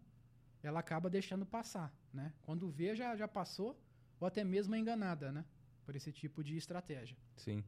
ela 0.61 0.81
acaba 0.81 1.09
deixando 1.09 1.45
passar, 1.45 1.95
né? 2.13 2.33
Quando 2.41 2.69
vê 2.69 2.93
já 2.93 3.15
já 3.15 3.27
passou 3.27 3.81
ou 4.19 4.27
até 4.27 4.43
mesmo 4.43 4.75
é 4.75 4.79
enganada, 4.79 5.31
né? 5.31 5.45
Por 5.85 5.95
esse 5.95 6.11
tipo 6.11 6.43
de 6.43 6.57
estratégia. 6.57 7.17
Sim. 7.37 7.63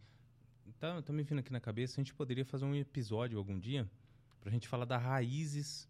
Tá, 0.78 1.02
tá 1.02 1.14
me 1.14 1.24
vindo 1.24 1.40
aqui 1.40 1.52
na 1.52 1.62
cabeça, 1.62 1.94
a 1.94 2.04
gente 2.04 2.14
poderia 2.14 2.46
fazer 2.46 2.66
um 2.66 2.76
episódio 2.76 3.38
algum 3.38 3.58
dia 3.58 3.90
para 4.42 4.50
a 4.50 4.52
gente 4.52 4.68
falar 4.68 4.86
das 4.86 5.02
raízes 5.02 5.88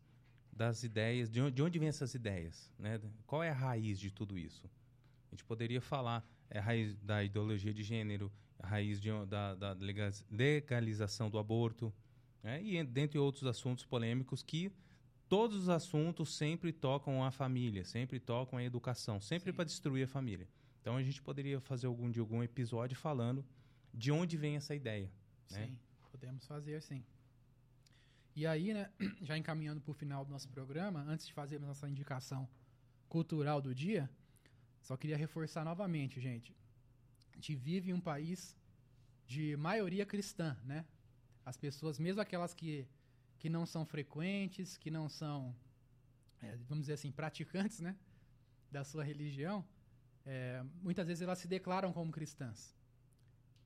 das 0.51 0.83
ideias, 0.83 1.29
de 1.29 1.41
onde, 1.41 1.55
de 1.55 1.63
onde 1.63 1.79
vêm 1.79 1.89
essas 1.89 2.13
ideias, 2.13 2.71
né? 2.77 3.01
Qual 3.25 3.41
é 3.41 3.49
a 3.49 3.53
raiz 3.53 3.99
de 3.99 4.11
tudo 4.11 4.37
isso? 4.37 4.69
A 5.31 5.35
gente 5.35 5.43
poderia 5.43 5.81
falar 5.81 6.23
é 6.49 6.59
a 6.59 6.61
raiz 6.61 6.95
da 6.97 7.23
ideologia 7.23 7.73
de 7.73 7.83
gênero, 7.83 8.31
a 8.59 8.67
raiz 8.67 8.99
de, 8.99 9.09
da, 9.27 9.55
da 9.55 9.73
lega- 9.73 10.11
legalização 10.29 11.29
do 11.29 11.37
aborto, 11.39 11.93
né? 12.43 12.61
e 12.61 12.77
en- 12.77 12.85
dentre 12.85 13.17
outros 13.17 13.45
assuntos 13.45 13.85
polêmicos 13.85 14.43
que 14.43 14.71
todos 15.27 15.57
os 15.57 15.69
assuntos 15.69 16.35
sempre 16.35 16.71
tocam 16.73 17.23
a 17.23 17.31
família, 17.31 17.85
sempre 17.85 18.19
tocam 18.19 18.59
a 18.59 18.63
educação, 18.63 19.21
sempre 19.21 19.53
para 19.53 19.63
destruir 19.63 20.03
a 20.05 20.07
família. 20.07 20.47
Então 20.81 20.95
a 20.97 21.03
gente 21.03 21.21
poderia 21.21 21.59
fazer 21.59 21.87
algum 21.87 22.09
de 22.09 22.19
algum 22.19 22.41
episódio 22.43 22.97
falando 22.97 23.45
de 23.93 24.11
onde 24.11 24.37
vem 24.37 24.55
essa 24.55 24.73
ideia. 24.75 25.11
né? 25.51 25.65
Sim, 25.67 25.79
podemos 26.11 26.45
fazer 26.45 26.81
sim. 26.81 27.03
E 28.35 28.45
aí, 28.45 28.73
né, 28.73 28.89
já 29.21 29.37
encaminhando 29.37 29.81
para 29.81 29.91
o 29.91 29.93
final 29.93 30.23
do 30.25 30.31
nosso 30.31 30.47
programa, 30.49 31.03
antes 31.07 31.25
de 31.27 31.33
fazermos 31.33 31.67
nossa 31.67 31.87
indicação 31.89 32.47
cultural 33.07 33.61
do 33.61 33.73
dia, 33.73 34.09
só 34.81 34.95
queria 34.95 35.17
reforçar 35.17 35.63
novamente, 35.65 36.19
gente. 36.21 36.55
Gente 37.39 37.55
vive 37.55 37.89
em 37.89 37.93
um 37.93 38.01
país 38.01 38.53
de 39.25 39.55
maioria 39.55 40.05
cristã, 40.05 40.57
né? 40.65 40.85
As 41.45 41.55
pessoas, 41.55 41.97
mesmo 41.97 42.19
aquelas 42.19 42.53
que, 42.53 42.85
que 43.37 43.49
não 43.49 43.65
são 43.65 43.85
frequentes, 43.85 44.77
que 44.77 44.91
não 44.91 45.07
são, 45.07 45.55
é, 46.41 46.57
vamos 46.67 46.81
dizer 46.81 46.95
assim, 46.95 47.13
praticantes, 47.13 47.79
né? 47.79 47.95
Da 48.69 48.83
sua 48.83 49.05
religião, 49.05 49.65
é, 50.25 50.61
muitas 50.81 51.07
vezes 51.07 51.21
elas 51.21 51.39
se 51.39 51.47
declaram 51.47 51.93
como 51.93 52.11
cristãs. 52.11 52.75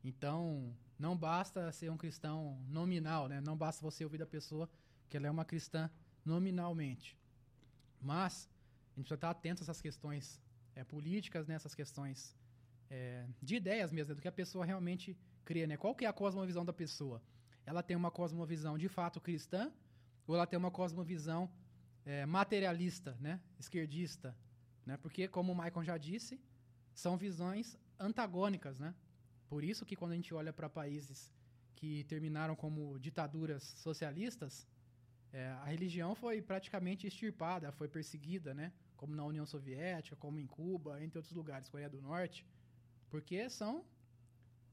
Então, 0.04 0.78
não 1.00 1.18
basta 1.18 1.72
ser 1.72 1.90
um 1.90 1.98
cristão 1.98 2.64
nominal, 2.68 3.28
né? 3.28 3.42
Não 3.42 3.58
basta 3.58 3.82
você 3.82 4.04
ouvir 4.04 4.20
da 4.20 4.28
pessoa 4.28 4.70
que 5.10 5.18
ela 5.18 5.26
é 5.26 5.32
uma 5.32 5.46
cristã 5.46 5.90
nominalmente. 6.24 7.18
Mas 8.00 8.48
a 8.92 9.00
gente 9.00 9.06
precisa 9.06 9.16
estar 9.16 9.32
atento 9.32 9.62
a 9.62 9.64
essas 9.64 9.82
questões 9.82 10.40
é, 10.76 10.84
políticas, 10.84 11.48
né? 11.48 11.56
Essas 11.56 11.74
questões 11.74 12.38
é, 12.94 13.26
de 13.42 13.56
ideias 13.56 13.92
mesmo, 13.92 14.10
né? 14.10 14.16
do 14.16 14.22
que 14.22 14.28
a 14.28 14.32
pessoa 14.32 14.64
realmente 14.64 15.18
crê, 15.44 15.66
né? 15.66 15.76
Qual 15.76 15.96
que 15.96 16.06
é 16.06 16.08
a 16.08 16.14
cosmovisão 16.14 16.64
da 16.64 16.72
pessoa? 16.72 17.24
Ela 17.66 17.82
tem 17.82 17.98
uma 17.98 18.12
cosmovisão 18.12 18.78
de 18.78 18.88
fato 18.88 19.20
cristã 19.20 19.72
ou 20.28 20.36
ela 20.36 20.46
tem 20.46 20.60
uma 20.60 20.70
cosmovisão 20.70 21.50
é, 22.06 22.24
materialista, 22.26 23.18
né? 23.20 23.42
Esquerdista, 23.58 24.38
né? 24.86 24.96
Porque, 24.98 25.28
como 25.28 25.52
o 25.52 25.56
Michael 25.56 25.84
já 25.84 25.98
disse, 25.98 26.40
são 26.94 27.18
visões 27.18 27.80
antagônicas, 28.00 28.78
né? 28.78 28.94
Por 29.48 29.64
isso 29.64 29.86
que 29.88 29.96
quando 29.96 30.12
a 30.12 30.16
gente 30.16 30.32
olha 30.32 30.54
para 30.54 30.70
países 30.70 31.34
que 31.76 32.04
terminaram 32.04 32.56
como 32.56 33.00
ditaduras 33.00 33.64
socialistas, 33.88 34.68
é, 35.32 35.48
a 35.48 35.66
religião 35.66 36.14
foi 36.14 36.44
praticamente 36.44 37.08
extirpada, 37.08 37.72
foi 37.72 37.88
perseguida, 37.88 38.54
né? 38.54 38.72
Como 38.96 39.16
na 39.16 39.26
União 39.26 39.48
Soviética, 39.48 40.16
como 40.16 40.40
em 40.40 40.46
Cuba, 40.46 41.04
entre 41.04 41.18
outros 41.18 41.34
lugares, 41.34 41.68
Coreia 41.68 41.90
do 41.90 42.00
Norte, 42.00 42.46
porque 43.14 43.48
são 43.48 43.86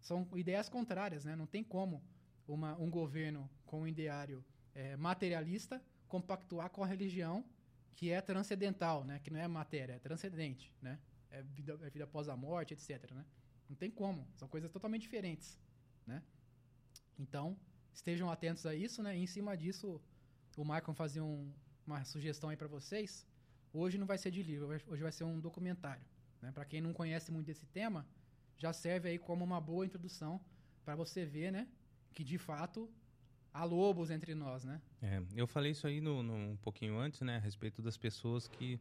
são 0.00 0.26
ideias 0.34 0.66
contrárias, 0.66 1.26
né? 1.26 1.36
Não 1.36 1.46
tem 1.46 1.62
como 1.62 2.02
uma, 2.48 2.74
um 2.78 2.88
governo 2.88 3.50
com 3.66 3.82
um 3.82 3.86
ideário 3.86 4.42
é, 4.74 4.96
materialista 4.96 5.78
compactuar 6.08 6.70
com 6.70 6.82
a 6.82 6.86
religião 6.86 7.44
que 7.92 8.10
é 8.10 8.18
transcendental, 8.22 9.04
né? 9.04 9.20
Que 9.22 9.30
não 9.30 9.38
é 9.38 9.46
matéria, 9.46 9.92
é 9.92 9.98
transcendente, 9.98 10.74
né? 10.80 10.98
É 11.30 11.42
vida, 11.42 11.78
é 11.82 11.90
vida 11.90 12.04
após 12.04 12.30
a 12.30 12.34
morte, 12.34 12.72
etc, 12.72 13.10
né? 13.10 13.26
Não 13.68 13.76
tem 13.76 13.90
como. 13.90 14.26
São 14.36 14.48
coisas 14.48 14.70
totalmente 14.70 15.02
diferentes, 15.02 15.58
né? 16.06 16.22
Então, 17.18 17.54
estejam 17.92 18.30
atentos 18.30 18.64
a 18.64 18.74
isso, 18.74 19.02
né? 19.02 19.18
E 19.18 19.22
em 19.22 19.26
cima 19.26 19.54
disso, 19.54 20.00
o 20.56 20.64
Michael 20.64 20.94
fazia 20.94 21.22
um, 21.22 21.52
uma 21.86 22.02
sugestão 22.06 22.48
aí 22.48 22.56
para 22.56 22.68
vocês. 22.68 23.26
Hoje 23.70 23.98
não 23.98 24.06
vai 24.06 24.16
ser 24.16 24.30
de 24.30 24.42
livro, 24.42 24.66
hoje 24.66 25.02
vai 25.02 25.12
ser 25.12 25.24
um 25.24 25.38
documentário. 25.38 26.06
Né? 26.40 26.50
Para 26.52 26.64
quem 26.64 26.80
não 26.80 26.94
conhece 26.94 27.30
muito 27.30 27.46
desse 27.46 27.66
tema, 27.66 28.06
já 28.60 28.72
serve 28.72 29.08
aí 29.08 29.18
como 29.18 29.42
uma 29.42 29.60
boa 29.60 29.86
introdução 29.86 30.38
para 30.84 30.94
você 30.94 31.24
ver, 31.24 31.50
né? 31.50 31.66
Que 32.12 32.22
de 32.22 32.36
fato 32.36 32.88
há 33.52 33.64
lobos 33.64 34.10
entre 34.10 34.34
nós, 34.34 34.64
né? 34.64 34.80
É, 35.00 35.22
eu 35.34 35.46
falei 35.46 35.72
isso 35.72 35.86
aí 35.86 36.00
no, 36.00 36.22
no, 36.22 36.34
um 36.34 36.56
pouquinho 36.58 36.98
antes, 36.98 37.22
né? 37.22 37.36
A 37.36 37.40
respeito 37.40 37.80
das 37.80 37.96
pessoas 37.96 38.46
que 38.46 38.78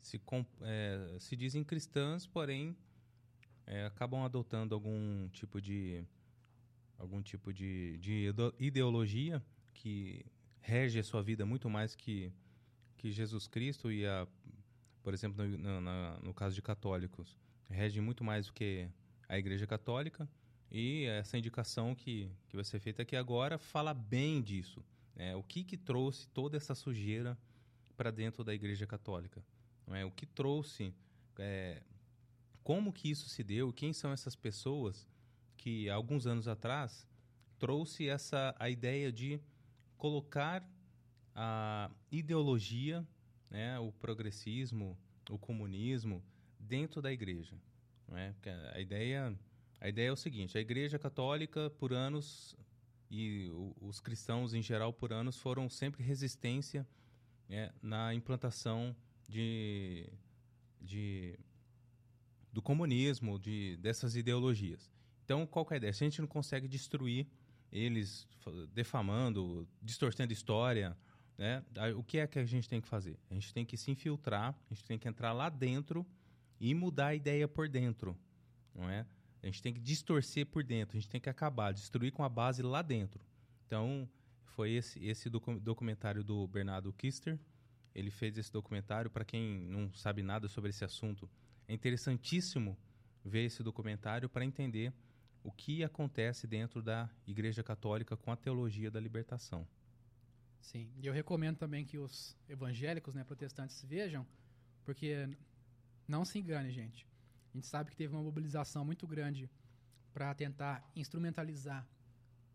se, 0.00 0.20
é, 0.62 1.16
se 1.18 1.34
dizem 1.36 1.64
cristãs, 1.64 2.26
porém 2.26 2.76
é, 3.66 3.86
acabam 3.86 4.22
adotando 4.24 4.72
algum 4.72 5.28
tipo 5.30 5.60
de 5.60 6.04
algum 6.96 7.20
tipo 7.20 7.52
de, 7.52 7.98
de 7.98 8.32
ideologia 8.58 9.42
que 9.74 10.24
rege 10.60 10.98
a 10.98 11.04
sua 11.04 11.22
vida 11.22 11.44
muito 11.44 11.68
mais 11.68 11.94
que 11.94 12.32
que 12.96 13.12
Jesus 13.12 13.46
Cristo 13.46 13.92
e 13.92 14.04
a 14.04 14.26
por 15.02 15.14
exemplo 15.14 15.46
no, 15.46 15.80
no, 15.80 16.18
no 16.20 16.34
caso 16.34 16.56
de 16.56 16.62
católicos 16.62 17.38
rege 17.68 18.00
muito 18.00 18.24
mais 18.24 18.46
do 18.46 18.52
que 18.52 18.88
a 19.28 19.38
Igreja 19.38 19.66
Católica 19.66 20.28
e 20.70 21.04
essa 21.04 21.36
indicação 21.36 21.94
que, 21.94 22.30
que 22.48 22.56
vai 22.56 22.64
ser 22.64 22.78
feita 22.78 23.02
aqui 23.02 23.16
agora 23.16 23.58
fala 23.58 23.92
bem 23.92 24.42
disso. 24.42 24.84
Né? 25.14 25.34
O 25.36 25.42
que, 25.42 25.64
que 25.64 25.76
trouxe 25.76 26.28
toda 26.28 26.56
essa 26.56 26.74
sujeira 26.74 27.36
para 27.96 28.10
dentro 28.10 28.44
da 28.44 28.54
Igreja 28.54 28.86
Católica? 28.86 29.44
É? 29.88 30.04
O 30.04 30.10
que 30.10 30.26
trouxe, 30.26 30.94
é, 31.38 31.82
como 32.62 32.92
que 32.92 33.10
isso 33.10 33.28
se 33.28 33.42
deu, 33.42 33.72
quem 33.72 33.92
são 33.92 34.12
essas 34.12 34.36
pessoas 34.36 35.08
que, 35.56 35.88
alguns 35.88 36.26
anos 36.26 36.46
atrás, 36.46 37.06
trouxe 37.58 38.08
essa 38.08 38.54
a 38.58 38.70
ideia 38.70 39.10
de 39.10 39.40
colocar 39.96 40.66
a 41.34 41.90
ideologia, 42.10 43.06
né, 43.50 43.78
o 43.78 43.90
progressismo, 43.92 44.98
o 45.30 45.38
comunismo, 45.38 46.22
dentro 46.58 47.00
da 47.00 47.12
igreja. 47.12 47.56
Não 48.08 48.16
é? 48.16 48.32
Porque 48.32 48.48
a 48.48 48.80
ideia 48.80 49.36
a 49.80 49.88
ideia 49.88 50.08
é 50.08 50.12
o 50.12 50.16
seguinte: 50.16 50.58
a 50.58 50.60
Igreja 50.60 50.98
Católica, 50.98 51.70
por 51.70 51.92
anos, 51.92 52.56
e 53.10 53.50
os 53.80 54.00
cristãos 54.00 54.54
em 54.54 54.62
geral, 54.62 54.92
por 54.92 55.12
anos, 55.12 55.38
foram 55.38 55.68
sempre 55.68 56.02
resistência 56.02 56.86
né, 57.48 57.72
na 57.82 58.12
implantação 58.12 58.94
de, 59.28 60.06
de, 60.80 61.38
do 62.52 62.60
comunismo, 62.60 63.38
de, 63.38 63.76
dessas 63.78 64.16
ideologias. 64.16 64.90
Então, 65.24 65.46
qual 65.46 65.66
é 65.70 65.74
a 65.74 65.76
ideia? 65.76 65.92
Se 65.92 66.04
a 66.04 66.06
gente 66.06 66.20
não 66.20 66.28
consegue 66.28 66.66
destruir 66.66 67.26
eles 67.70 68.26
defamando, 68.72 69.68
distorcendo 69.82 70.32
história, 70.32 70.96
né, 71.36 71.62
o 71.94 72.02
que 72.02 72.18
é 72.18 72.26
que 72.26 72.38
a 72.38 72.44
gente 72.44 72.68
tem 72.68 72.80
que 72.80 72.88
fazer? 72.88 73.18
A 73.30 73.34
gente 73.34 73.52
tem 73.52 73.64
que 73.64 73.76
se 73.76 73.90
infiltrar, 73.90 74.58
a 74.70 74.74
gente 74.74 74.84
tem 74.84 74.98
que 74.98 75.06
entrar 75.06 75.32
lá 75.32 75.48
dentro 75.50 76.04
e 76.60 76.74
mudar 76.74 77.08
a 77.08 77.14
ideia 77.14 77.46
por 77.46 77.68
dentro, 77.68 78.16
não 78.74 78.88
é? 78.88 79.06
A 79.42 79.46
gente 79.46 79.62
tem 79.62 79.72
que 79.72 79.80
distorcer 79.80 80.46
por 80.46 80.64
dentro, 80.64 80.96
a 80.96 81.00
gente 81.00 81.10
tem 81.10 81.20
que 81.20 81.28
acabar, 81.28 81.72
destruir 81.72 82.12
com 82.12 82.24
a 82.24 82.28
base 82.28 82.62
lá 82.62 82.82
dentro. 82.82 83.24
Então, 83.66 84.08
foi 84.58 84.72
esse, 84.72 84.98
esse 85.04 85.30
documentário 85.30 86.24
do 86.24 86.46
Bernardo 86.48 86.92
Kister. 86.92 87.38
Ele 87.94 88.10
fez 88.10 88.36
esse 88.36 88.52
documentário. 88.52 89.10
Para 89.10 89.24
quem 89.24 89.60
não 89.60 89.92
sabe 89.92 90.22
nada 90.22 90.48
sobre 90.48 90.70
esse 90.70 90.84
assunto, 90.84 91.30
é 91.68 91.72
interessantíssimo 91.72 92.76
ver 93.24 93.44
esse 93.44 93.62
documentário 93.62 94.28
para 94.28 94.44
entender 94.44 94.92
o 95.44 95.52
que 95.52 95.84
acontece 95.84 96.46
dentro 96.46 96.82
da 96.82 97.08
Igreja 97.26 97.62
Católica 97.62 98.16
com 98.16 98.32
a 98.32 98.36
teologia 98.36 98.90
da 98.90 98.98
libertação. 98.98 99.66
Sim, 100.60 100.90
e 101.00 101.06
eu 101.06 101.12
recomendo 101.12 101.56
também 101.56 101.84
que 101.84 101.98
os 101.98 102.36
evangélicos, 102.48 103.14
né, 103.14 103.22
protestantes 103.22 103.84
vejam, 103.84 104.26
porque 104.84 105.28
não 106.08 106.24
se 106.24 106.38
engane, 106.38 106.72
gente. 106.72 107.06
A 107.52 107.56
gente 107.56 107.66
sabe 107.66 107.90
que 107.90 107.96
teve 107.96 108.14
uma 108.14 108.22
mobilização 108.22 108.84
muito 108.84 109.06
grande 109.06 109.50
para 110.12 110.34
tentar 110.34 110.90
instrumentalizar 110.96 111.86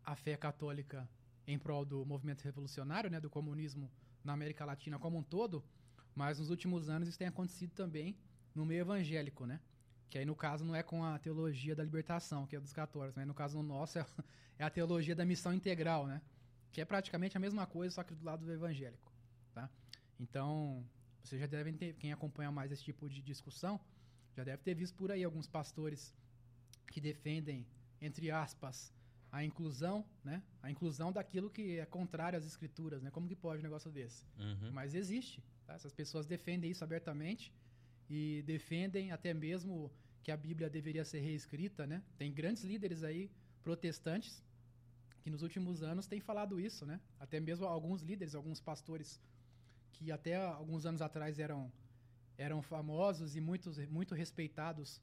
a 0.04 0.14
fé 0.14 0.36
católica 0.36 1.08
em 1.46 1.58
prol 1.58 1.84
do 1.84 2.04
movimento 2.04 2.42
revolucionário, 2.42 3.10
né, 3.10 3.20
do 3.20 3.30
comunismo 3.30 3.90
na 4.22 4.32
América 4.32 4.64
Latina 4.64 4.98
como 4.98 5.18
um 5.18 5.22
todo, 5.22 5.64
mas 6.14 6.38
nos 6.38 6.50
últimos 6.50 6.88
anos 6.88 7.08
isso 7.08 7.18
tem 7.18 7.28
acontecido 7.28 7.72
também 7.72 8.16
no 8.54 8.64
meio 8.64 8.80
evangélico, 8.80 9.46
né? 9.46 9.60
Que 10.08 10.18
aí 10.18 10.24
no 10.24 10.34
caso 10.34 10.64
não 10.64 10.74
é 10.74 10.82
com 10.82 11.04
a 11.04 11.18
teologia 11.18 11.74
da 11.74 11.82
libertação, 11.82 12.46
que 12.46 12.56
é 12.56 12.60
dos 12.60 12.72
católicos, 12.72 13.16
mas 13.16 13.26
no 13.26 13.34
caso 13.34 13.62
nosso 13.62 13.98
é, 13.98 14.06
é 14.58 14.64
a 14.64 14.70
teologia 14.70 15.14
da 15.14 15.24
missão 15.24 15.52
integral, 15.52 16.06
né? 16.06 16.22
Que 16.72 16.80
é 16.80 16.84
praticamente 16.84 17.36
a 17.36 17.40
mesma 17.40 17.66
coisa, 17.66 17.94
só 17.94 18.02
que 18.02 18.14
do 18.14 18.24
lado 18.24 18.44
do 18.44 18.52
evangélico, 18.52 19.12
tá? 19.52 19.68
Então, 20.18 20.84
vocês 21.24 21.40
já 21.40 21.46
devem 21.46 21.72
ter, 21.74 21.94
quem 21.94 22.12
acompanha 22.12 22.52
mais 22.52 22.70
esse 22.70 22.84
tipo 22.84 23.08
de 23.08 23.22
discussão, 23.22 23.80
já 24.36 24.44
deve 24.44 24.62
ter 24.62 24.74
visto 24.74 24.94
por 24.94 25.10
aí 25.10 25.24
alguns 25.24 25.46
pastores 25.46 26.14
que 26.88 27.00
defendem, 27.00 27.66
entre 28.00 28.30
aspas, 28.30 28.92
a 29.32 29.42
inclusão, 29.42 30.04
né? 30.22 30.42
A 30.62 30.70
inclusão 30.70 31.12
daquilo 31.12 31.50
que 31.50 31.78
é 31.78 31.86
contrário 31.86 32.38
às 32.38 32.44
escrituras, 32.44 33.02
né? 33.02 33.10
Como 33.10 33.26
que 33.26 33.34
pode 33.34 33.60
um 33.60 33.62
negócio 33.62 33.90
desse? 33.90 34.24
Uhum. 34.38 34.70
Mas 34.72 34.94
existe. 34.94 35.42
Tá? 35.66 35.74
Essas 35.74 35.92
pessoas 35.92 36.26
defendem 36.26 36.70
isso 36.70 36.84
abertamente 36.84 37.52
e 38.08 38.42
defendem 38.46 39.10
até 39.10 39.32
mesmo 39.32 39.90
que 40.22 40.30
a 40.30 40.36
Bíblia 40.36 40.68
deveria 40.68 41.04
ser 41.04 41.20
reescrita, 41.20 41.86
né? 41.86 42.02
Tem 42.18 42.32
grandes 42.32 42.62
líderes 42.64 43.02
aí 43.02 43.30
protestantes 43.62 44.42
que 45.22 45.30
nos 45.30 45.42
últimos 45.42 45.82
anos 45.82 46.06
têm 46.06 46.20
falado 46.20 46.60
isso, 46.60 46.84
né? 46.84 47.00
Até 47.18 47.40
mesmo 47.40 47.64
alguns 47.64 48.02
líderes, 48.02 48.34
alguns 48.34 48.60
pastores 48.60 49.20
que 49.94 50.10
até 50.10 50.36
alguns 50.36 50.84
anos 50.86 51.00
atrás 51.00 51.38
eram 51.38 51.72
eram 52.36 52.60
famosos 52.60 53.36
e 53.36 53.40
muitos, 53.40 53.78
muito 53.86 54.12
respeitados 54.12 55.00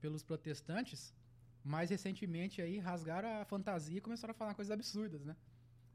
pelos 0.00 0.22
protestantes, 0.22 1.14
mais 1.62 1.88
recentemente 1.88 2.60
aí 2.60 2.78
rasgaram 2.78 3.40
a 3.40 3.44
fantasia 3.46 3.96
e 3.96 4.00
começaram 4.02 4.32
a 4.32 4.34
falar 4.34 4.54
coisas 4.54 4.70
absurdas, 4.70 5.24
né? 5.24 5.34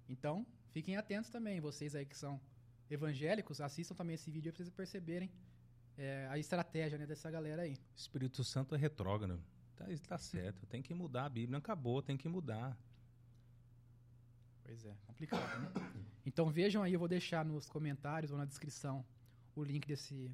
Então, 0.08 0.48
fiquem 0.72 0.98
atentos 0.98 1.30
também, 1.30 1.60
vocês 1.60 1.94
aí 1.94 2.08
que 2.08 2.18
são 2.18 2.42
evangélicos, 2.90 3.62
assistam 3.62 3.94
também 3.94 4.16
esse 4.16 4.32
vídeo 4.32 4.52
para 4.52 4.64
vocês 4.64 4.72
perceberem 4.72 5.30
é, 5.96 6.28
a 6.32 6.40
estratégia 6.40 6.98
né, 6.98 7.06
dessa 7.06 7.30
galera 7.30 7.62
aí. 7.62 7.78
Espírito 7.96 8.44
Santo 8.44 8.74
é 8.74 8.78
retrógrado. 8.80 9.40
Tá, 9.76 9.86
tá 10.08 10.18
certo, 10.18 10.66
tem 10.66 10.82
que 10.82 10.94
mudar 10.94 11.26
a 11.26 11.30
Bíblia, 11.30 11.60
acabou, 11.60 12.02
tem 12.02 12.18
que 12.18 12.28
mudar. 12.28 12.76
Pois 14.70 14.86
é, 14.86 14.96
complicado, 15.08 15.62
né? 15.62 15.72
Então 16.24 16.48
vejam 16.48 16.84
aí, 16.84 16.94
eu 16.94 17.00
vou 17.00 17.08
deixar 17.08 17.44
nos 17.44 17.68
comentários 17.68 18.32
ou 18.32 18.38
na 18.38 18.46
descrição 18.46 19.04
o 19.56 19.64
link 19.64 19.88
desse, 19.88 20.32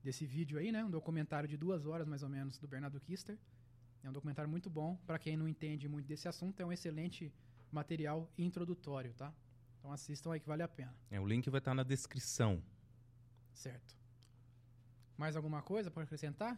desse 0.00 0.24
vídeo 0.24 0.60
aí, 0.60 0.70
né? 0.70 0.84
Um 0.84 0.90
documentário 0.90 1.48
de 1.48 1.56
duas 1.56 1.84
horas, 1.84 2.06
mais 2.06 2.22
ou 2.22 2.28
menos, 2.28 2.56
do 2.56 2.68
Bernardo 2.68 3.00
Kister. 3.00 3.36
É 4.00 4.08
um 4.08 4.12
documentário 4.12 4.48
muito 4.48 4.70
bom. 4.70 4.96
Para 5.04 5.18
quem 5.18 5.36
não 5.36 5.48
entende 5.48 5.88
muito 5.88 6.06
desse 6.06 6.28
assunto, 6.28 6.60
é 6.60 6.64
um 6.64 6.72
excelente 6.72 7.34
material 7.72 8.30
introdutório, 8.38 9.12
tá? 9.14 9.34
Então 9.80 9.90
assistam 9.90 10.32
aí 10.32 10.38
que 10.38 10.46
vale 10.46 10.62
a 10.62 10.68
pena. 10.68 10.94
É, 11.10 11.18
o 11.18 11.26
link 11.26 11.50
vai 11.50 11.58
estar 11.58 11.74
na 11.74 11.82
descrição. 11.82 12.62
Certo. 13.52 13.96
Mais 15.18 15.34
alguma 15.34 15.62
coisa 15.62 15.90
para 15.90 16.04
acrescentar? 16.04 16.56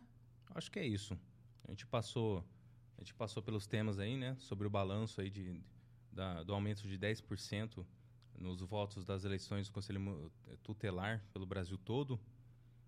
Acho 0.55 0.70
que 0.70 0.78
é 0.78 0.87
isso. 0.87 1.18
A 1.66 1.70
gente 1.70 1.87
passou, 1.87 2.45
a 2.99 3.01
gente 3.01 3.14
passou 3.14 3.43
pelos 3.43 3.66
temas 3.66 3.99
aí, 3.99 4.18
né? 4.18 4.37
Sobre 4.39 4.66
o 4.66 4.70
balanço 4.70 5.22
aí 5.22 5.30
de, 5.30 5.64
da, 6.14 6.42
do 6.42 6.54
aumento 6.54 6.86
de 6.86 6.98
10% 6.98 7.84
nos 8.38 8.60
votos 8.60 9.04
das 9.04 9.24
eleições 9.24 9.68
do 9.68 9.72
Conselho 9.72 10.32
Tutelar 10.62 11.22
pelo 11.32 11.44
Brasil 11.44 11.76
todo. 11.76 12.18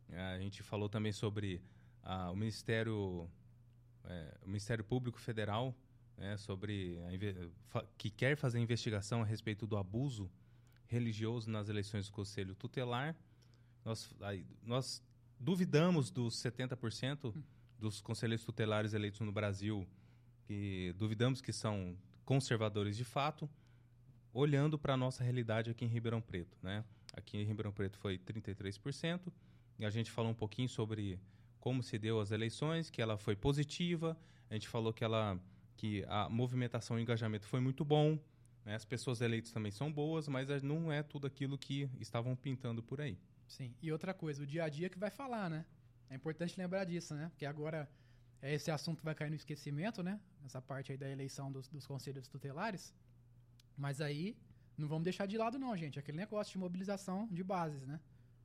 A 0.09 0.39
gente 0.39 0.63
falou 0.63 0.89
também 0.89 1.13
sobre 1.13 1.61
ah, 2.03 2.31
o 2.31 2.37
Ministério, 2.37 3.29
é, 4.05 4.39
o 4.43 4.47
Ministério 4.47 4.85
Público 4.85 5.19
Federal, 5.19 5.75
né, 6.17 6.37
sobre 6.37 6.99
que 7.99 8.11
quer 8.11 8.37
fazer 8.37 8.59
investigação 8.59 9.23
a 9.23 9.25
respeito 9.25 9.67
do 9.67 9.77
abuso 9.77 10.31
religioso 10.87 11.51
nas 11.51 11.69
eleições 11.69 12.07
do 12.07 12.13
Conselho 12.13 12.55
Tutelar. 12.55 13.17
Nós, 13.85 14.11
aí, 14.21 14.47
nós 14.63 15.03
duvidamos 15.39 16.11
dos 16.11 16.37
70% 16.37 17.35
dos 17.79 18.01
conselheiros 18.01 18.45
tutelares 18.45 18.95
eleitos 18.95 19.21
no 19.21 19.33
Brasil, 19.33 19.87
que 20.45 20.95
duvidamos 20.97 21.43
que 21.43 21.53
são 21.53 21.97
conservadores 22.27 22.95
de 22.95 23.05
fato, 23.05 23.49
olhando 24.35 24.79
para 24.79 24.93
a 24.93 24.97
nossa 24.99 25.25
realidade 25.25 25.71
aqui 25.71 25.87
em 25.87 25.89
Ribeirão 25.89 26.21
Preto. 26.21 26.59
Né? 26.63 26.85
Aqui 27.15 27.39
em 27.39 27.45
Ribeirão 27.45 27.73
Preto 27.73 27.97
foi 27.97 28.19
33%, 28.19 29.33
a 29.81 29.91
gente 29.91 30.11
falou 30.11 30.31
um 30.31 30.35
pouquinho 30.35 30.69
sobre 30.69 31.19
como 31.61 31.83
se 31.83 31.99
deu 31.99 32.21
as 32.21 32.31
eleições, 32.31 32.89
que 32.89 33.03
ela 33.03 33.19
foi 33.19 33.37
positiva. 33.37 34.17
A 34.49 34.55
gente 34.55 34.69
falou 34.69 34.93
que 34.93 35.05
ela 35.05 35.39
que 35.77 36.05
a 36.09 36.29
movimentação 36.29 36.99
e 36.99 37.03
engajamento 37.03 37.47
foi 37.47 37.61
muito 37.61 37.85
bom. 37.85 38.19
Né? 38.65 38.75
As 38.75 38.85
pessoas 38.85 39.21
eleitas 39.21 39.53
também 39.53 39.71
são 39.71 39.93
boas, 39.93 40.27
mas 40.27 40.63
não 40.63 40.91
é 40.91 41.03
tudo 41.03 41.27
aquilo 41.27 41.59
que 41.59 41.91
estavam 42.01 42.35
pintando 42.35 42.83
por 42.83 43.01
aí. 43.01 43.19
Sim. 43.47 43.75
E 43.83 43.93
outra 43.93 44.15
coisa, 44.15 44.43
o 44.43 44.47
dia 44.47 44.65
a 44.65 44.69
dia 44.69 44.89
que 44.89 44.99
vai 44.99 45.11
falar, 45.11 45.51
né? 45.51 45.67
É 46.09 46.15
importante 46.15 46.59
lembrar 46.59 46.85
disso, 46.85 47.15
né? 47.15 47.29
Porque 47.29 47.45
agora 47.45 47.89
esse 48.43 48.71
assunto 48.71 49.03
vai 49.03 49.15
cair 49.15 49.31
no 49.31 49.37
esquecimento, 49.37 50.03
né? 50.03 50.21
Essa 50.45 50.61
parte 50.61 50.93
aí 50.93 50.99
da 50.99 51.09
eleição 51.09 51.51
dos, 51.51 51.69
dos 51.69 51.87
conselhos 51.87 52.29
tutelares. 52.29 52.95
Mas 53.77 54.01
aí, 54.01 54.37
não 54.77 54.89
vamos 54.89 55.05
deixar 55.05 55.27
de 55.27 55.37
lado 55.37 55.59
não, 55.59 55.77
gente. 55.77 55.99
Aquele 55.99 56.19
negócio 56.19 56.53
de 56.53 56.59
mobilização 56.59 57.29
de 57.31 57.43
bases, 57.43 57.87
né? 57.87 58.01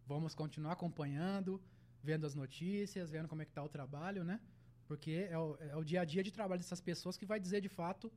Vamos 0.07 0.33
continuar 0.33 0.73
acompanhando, 0.73 1.61
vendo 2.03 2.25
as 2.25 2.35
notícias, 2.35 3.11
vendo 3.11 3.27
como 3.27 3.41
é 3.41 3.45
que 3.45 3.51
tá 3.51 3.63
o 3.63 3.69
trabalho, 3.69 4.23
né? 4.23 4.39
Porque 4.87 5.27
é 5.29 5.37
o, 5.37 5.57
é 5.59 5.75
o 5.75 5.83
dia 5.83 6.01
a 6.01 6.05
dia 6.05 6.23
de 6.23 6.31
trabalho 6.31 6.59
dessas 6.59 6.81
pessoas 6.81 7.17
que 7.17 7.25
vai 7.25 7.39
dizer 7.39 7.61
de 7.61 7.69
fato 7.69 8.11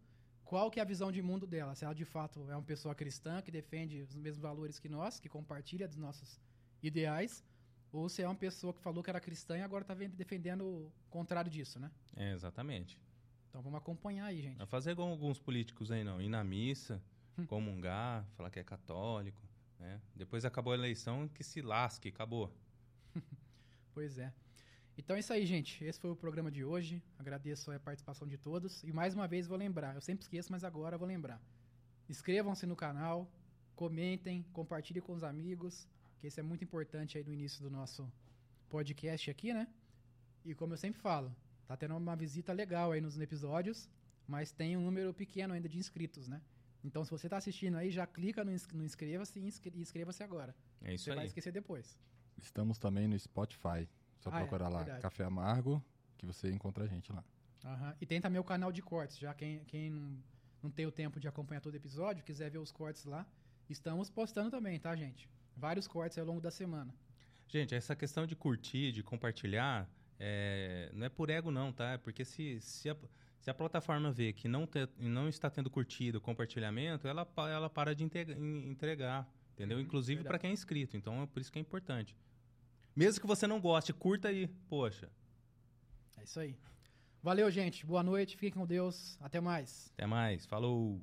qual 0.44 0.70
que 0.70 0.78
é 0.78 0.82
a 0.82 0.86
visão 0.86 1.10
de 1.10 1.22
mundo 1.22 1.46
dela. 1.46 1.74
Se 1.74 1.84
ela 1.84 1.94
de 1.94 2.04
fato 2.04 2.50
é 2.50 2.56
uma 2.56 2.62
pessoa 2.62 2.94
cristã 2.94 3.40
que 3.42 3.50
defende 3.50 4.02
os 4.02 4.14
mesmos 4.14 4.42
valores 4.42 4.78
que 4.78 4.88
nós, 4.88 5.20
que 5.20 5.28
compartilha 5.28 5.86
dos 5.86 5.96
nossos 5.96 6.40
ideais, 6.82 7.42
ou 7.96 8.08
se 8.08 8.22
é 8.22 8.28
uma 8.28 8.34
pessoa 8.34 8.72
que 8.72 8.80
falou 8.80 9.02
que 9.02 9.10
era 9.10 9.20
cristã 9.20 9.56
e 9.56 9.62
agora 9.62 9.82
está 9.82 9.94
defendendo 9.94 10.64
o 10.64 10.92
contrário 11.10 11.50
disso, 11.50 11.78
né? 11.78 11.90
É, 12.16 12.32
exatamente. 12.32 12.98
Então 13.48 13.62
vamos 13.62 13.78
acompanhar 13.78 14.26
aí, 14.26 14.42
gente. 14.42 14.56
Vai 14.58 14.66
fazer 14.66 14.90
igual 14.90 15.08
alguns 15.08 15.38
políticos 15.38 15.92
aí, 15.92 16.02
não. 16.02 16.20
Ir 16.20 16.28
na 16.28 16.42
missa, 16.42 17.00
Hum. 17.36 17.46
comungar, 17.46 18.24
falar 18.36 18.48
que 18.50 18.60
é 18.60 18.64
católico, 18.64 19.42
né? 19.78 20.00
Depois 20.14 20.44
acabou 20.44 20.72
a 20.72 20.76
eleição, 20.76 21.26
que 21.28 21.42
se 21.42 21.60
lasque, 21.62 22.08
acabou. 22.08 22.52
Pois 23.92 24.18
é. 24.18 24.32
Então 24.98 25.14
é 25.16 25.20
isso 25.20 25.32
aí, 25.32 25.46
gente. 25.46 25.84
Esse 25.84 26.00
foi 26.00 26.10
o 26.10 26.16
programa 26.16 26.50
de 26.50 26.64
hoje. 26.64 27.00
Agradeço 27.18 27.70
a 27.70 27.78
participação 27.78 28.26
de 28.26 28.36
todos. 28.36 28.82
E 28.84 28.92
mais 28.92 29.14
uma 29.14 29.26
vez 29.28 29.46
vou 29.46 29.56
lembrar, 29.56 29.94
eu 29.94 30.00
sempre 30.00 30.22
esqueço, 30.22 30.50
mas 30.50 30.64
agora 30.64 30.98
vou 30.98 31.06
lembrar. 31.06 31.40
Inscrevam-se 32.08 32.66
no 32.66 32.74
canal, 32.76 33.28
comentem, 33.74 34.44
compartilhem 34.52 35.02
com 35.02 35.12
os 35.12 35.22
amigos, 35.24 35.88
que 36.24 36.28
isso 36.28 36.40
é 36.40 36.42
muito 36.42 36.64
importante 36.64 37.18
aí 37.18 37.24
no 37.24 37.34
início 37.34 37.62
do 37.62 37.70
nosso 37.70 38.10
podcast 38.70 39.30
aqui, 39.30 39.52
né? 39.52 39.68
E 40.42 40.54
como 40.54 40.72
eu 40.72 40.78
sempre 40.78 40.98
falo, 40.98 41.30
tá 41.66 41.76
tendo 41.76 41.94
uma 41.94 42.16
visita 42.16 42.50
legal 42.50 42.92
aí 42.92 43.00
nos 43.00 43.20
episódios, 43.20 43.90
mas 44.26 44.50
tem 44.50 44.74
um 44.74 44.80
número 44.80 45.12
pequeno 45.12 45.52
ainda 45.52 45.68
de 45.68 45.76
inscritos, 45.76 46.26
né? 46.26 46.40
Então, 46.82 47.04
se 47.04 47.10
você 47.10 47.28
tá 47.28 47.36
assistindo 47.36 47.76
aí, 47.76 47.90
já 47.90 48.06
clica 48.06 48.42
no, 48.42 48.50
ins 48.50 48.66
no 48.68 48.82
inscreva-se 48.86 49.38
e 49.38 49.46
inscre- 49.46 49.78
inscreva-se 49.78 50.22
agora. 50.22 50.56
É 50.80 50.94
isso 50.94 51.04
você 51.04 51.10
vai 51.10 51.24
aí. 51.24 51.26
esquecer 51.26 51.52
depois. 51.52 51.98
Estamos 52.38 52.78
também 52.78 53.06
no 53.06 53.18
Spotify. 53.18 53.86
Só 54.20 54.30
Ah, 54.32 54.36
é, 54.36 54.40
procurar 54.40 54.70
lá 54.70 54.78
verdade. 54.78 55.02
Café 55.02 55.24
Amargo, 55.24 55.84
que 56.16 56.24
você 56.24 56.50
encontra 56.50 56.84
a 56.84 56.86
gente 56.86 57.12
lá. 57.12 57.22
Aham. 57.66 57.94
E 58.00 58.06
tem 58.06 58.18
também 58.18 58.40
o 58.40 58.44
canal 58.44 58.72
de 58.72 58.80
cortes, 58.80 59.18
já 59.18 59.34
quem, 59.34 59.62
quem 59.66 59.90
não, 59.90 60.18
não 60.62 60.70
tem 60.70 60.86
o 60.86 60.92
tempo 60.92 61.20
de 61.20 61.28
acompanhar 61.28 61.60
todo 61.60 61.74
episódio, 61.74 62.24
quiser 62.24 62.50
ver 62.50 62.58
os 62.58 62.72
cortes 62.72 63.04
lá, 63.04 63.26
estamos 63.68 64.08
postando 64.08 64.50
também, 64.50 64.80
tá, 64.80 64.96
gente? 64.96 65.28
Vários 65.56 65.86
cortes 65.86 66.18
ao 66.18 66.24
longo 66.26 66.40
da 66.40 66.50
semana. 66.50 66.94
Gente, 67.48 67.74
essa 67.74 67.94
questão 67.94 68.26
de 68.26 68.34
curtir, 68.34 68.90
de 68.92 69.02
compartilhar, 69.02 69.88
é, 70.18 70.90
não 70.94 71.06
é 71.06 71.08
por 71.08 71.30
ego 71.30 71.50
não, 71.50 71.72
tá? 71.72 71.92
É 71.92 71.98
porque 71.98 72.24
se, 72.24 72.60
se, 72.60 72.90
a, 72.90 72.96
se 73.40 73.50
a 73.50 73.54
plataforma 73.54 74.10
vê 74.10 74.32
que 74.32 74.48
não, 74.48 74.66
te- 74.66 74.88
não 74.98 75.28
está 75.28 75.48
tendo 75.50 75.70
curtido, 75.70 76.20
compartilhamento, 76.20 77.06
ela, 77.06 77.26
ela 77.48 77.70
para 77.70 77.94
de 77.94 78.02
integ- 78.02 78.30
en- 78.30 78.68
entregar, 78.70 79.28
entendeu? 79.52 79.76
Uhum, 79.78 79.84
Inclusive 79.84 80.24
para 80.24 80.38
quem 80.38 80.50
é 80.50 80.52
inscrito, 80.52 80.96
então 80.96 81.22
é 81.22 81.26
por 81.26 81.40
isso 81.40 81.52
que 81.52 81.58
é 81.58 81.62
importante. 81.62 82.16
Mesmo 82.96 83.20
que 83.20 83.26
você 83.26 83.46
não 83.46 83.60
goste, 83.60 83.92
curta 83.92 84.28
aí, 84.28 84.48
poxa. 84.68 85.08
É 86.16 86.24
isso 86.24 86.40
aí. 86.40 86.56
Valeu, 87.22 87.50
gente. 87.50 87.84
Boa 87.86 88.02
noite. 88.02 88.36
Fiquem 88.36 88.50
com 88.52 88.66
Deus. 88.66 89.16
Até 89.20 89.40
mais. 89.40 89.90
Até 89.94 90.06
mais, 90.06 90.44
falou! 90.46 91.00